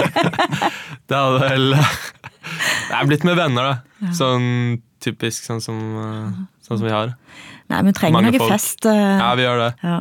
det 1.08 1.16
hadde 1.16 1.40
vel 1.44 1.76
Det 1.76 2.96
er 3.00 3.08
blitt 3.10 3.26
med 3.28 3.38
venner, 3.40 3.72
da. 3.72 4.12
Sånn 4.16 4.82
typisk 5.06 5.46
sånn 5.46 5.62
som, 5.62 5.78
uh, 5.98 6.46
sånn 6.66 6.80
som 6.80 6.86
vi 6.88 6.94
har. 6.94 7.14
Nei, 7.70 7.80
vi 7.88 7.94
trenger 7.98 8.14
Mange 8.20 8.32
noe 8.34 8.42
folk. 8.44 8.52
fest. 8.54 8.86
eh, 8.86 9.18
Ja, 9.20 9.32
vi 9.38 9.46
gjør 9.46 9.62
det. 9.64 9.70
Ja. 9.82 9.98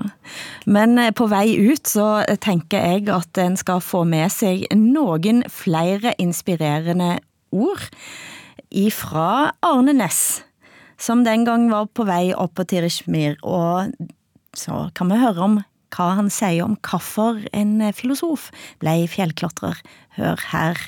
Men 0.68 0.98
eh, 1.00 1.10
på 1.16 1.26
vei 1.30 1.46
ut 1.70 1.88
så 1.88 2.08
tenker 2.44 2.84
jeg 2.84 3.08
at 3.12 3.40
en 3.40 3.56
skal 3.56 3.80
få 3.84 4.02
med 4.08 4.32
seg 4.32 4.66
noen 4.76 5.42
flere 5.48 6.12
inspirerende 6.20 7.18
ord 7.56 7.86
ifra 8.74 9.52
Arne 9.64 9.94
Næss, 9.96 10.42
som 11.00 11.24
den 11.24 11.44
gang 11.48 11.70
var 11.72 11.86
på 11.96 12.04
vei 12.08 12.34
opp 12.36 12.54
på 12.58 12.66
Tirishmir, 12.68 13.36
og 13.42 13.92
så 14.56 14.88
kan 14.94 15.08
vi 15.12 15.20
høre 15.22 15.44
om 15.48 15.56
hva 15.94 16.14
han 16.18 16.30
sier 16.32 16.66
om 16.66 16.78
hvorfor 16.82 17.44
en 17.54 17.78
filosof 17.94 18.50
ble 18.82 19.04
fjellklatrer. 19.10 19.78
Hør 20.14 20.38
her 20.52 20.78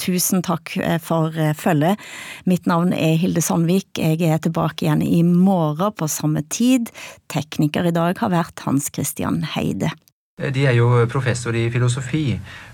tusen 0.00 0.42
takk 0.44 0.74
eh, 0.80 0.98
for 1.02 1.34
eh, 1.38 1.54
følget. 1.56 2.00
Mitt 2.48 2.66
navn 2.70 2.92
er 2.96 3.16
Hilde 3.20 3.42
Sandvik. 3.44 3.96
Jeg 4.00 4.20
er 4.26 4.40
tilbake 4.42 4.86
igjen 4.86 5.04
i 5.04 5.22
morgen 5.24 5.94
på 5.96 6.08
samme 6.10 6.44
tid. 6.52 6.90
Tekniker 7.32 7.88
i 7.88 7.94
dag 7.94 8.18
har 8.20 8.32
vært 8.34 8.64
Hans 8.66 8.90
Christian 8.92 9.42
Heide. 9.54 9.92
De 10.34 10.64
er 10.66 10.74
jo 10.74 10.88
professor 11.06 11.54
i 11.54 11.68
filosofi, 11.70 12.32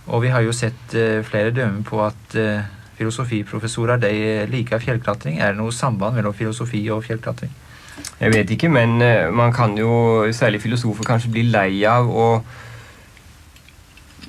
og 0.09 0.23
vi 0.25 0.31
har 0.33 0.45
jo 0.47 0.53
sett 0.57 0.95
eh, 0.97 1.21
flere 1.27 1.53
dømmer 1.53 1.85
på 1.85 2.01
at 2.07 2.37
eh, 2.41 2.63
filosofiprofessorer 2.97 4.01
de 4.01 4.13
liker 4.49 4.81
fjellklatring. 4.81 5.39
Er 5.41 5.53
det 5.53 5.61
noe 5.61 5.75
samband 5.75 6.17
mellom 6.17 6.37
filosofi 6.37 6.87
og 6.93 7.05
fjellklatring? 7.05 7.53
Jeg 8.21 8.35
vet 8.35 8.51
ikke, 8.51 8.69
men 8.69 9.03
eh, 9.03 9.33
man 9.33 9.53
kan 9.53 9.79
jo, 9.79 10.27
særlig 10.33 10.63
filosofer, 10.63 11.05
kanskje 11.05 11.31
bli 11.31 11.47
lei 11.49 11.85
av 11.89 12.11
å 12.11 12.33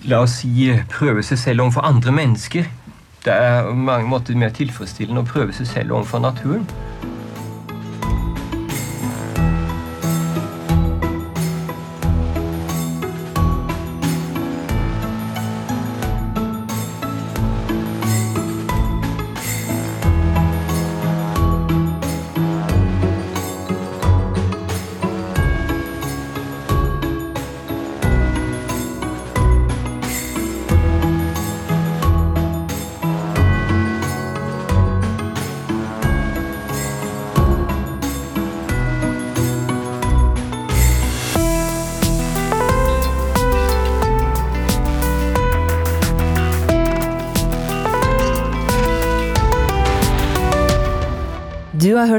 La 0.09 0.23
oss 0.25 0.39
si 0.39 0.71
prøve 0.89 1.21
seg 1.21 1.37
selv 1.37 1.61
overfor 1.61 1.85
andre 1.85 2.11
mennesker. 2.11 2.65
Det 3.21 3.33
er 3.33 3.67
på 3.67 3.75
mange 3.77 4.07
måter 4.09 4.33
mer 4.33 4.49
tilfredsstillende 4.49 5.21
å 5.21 5.27
prøve 5.29 5.53
seg 5.53 5.67
selv 5.69 5.93
overfor 5.93 6.23
naturen. 6.23 6.63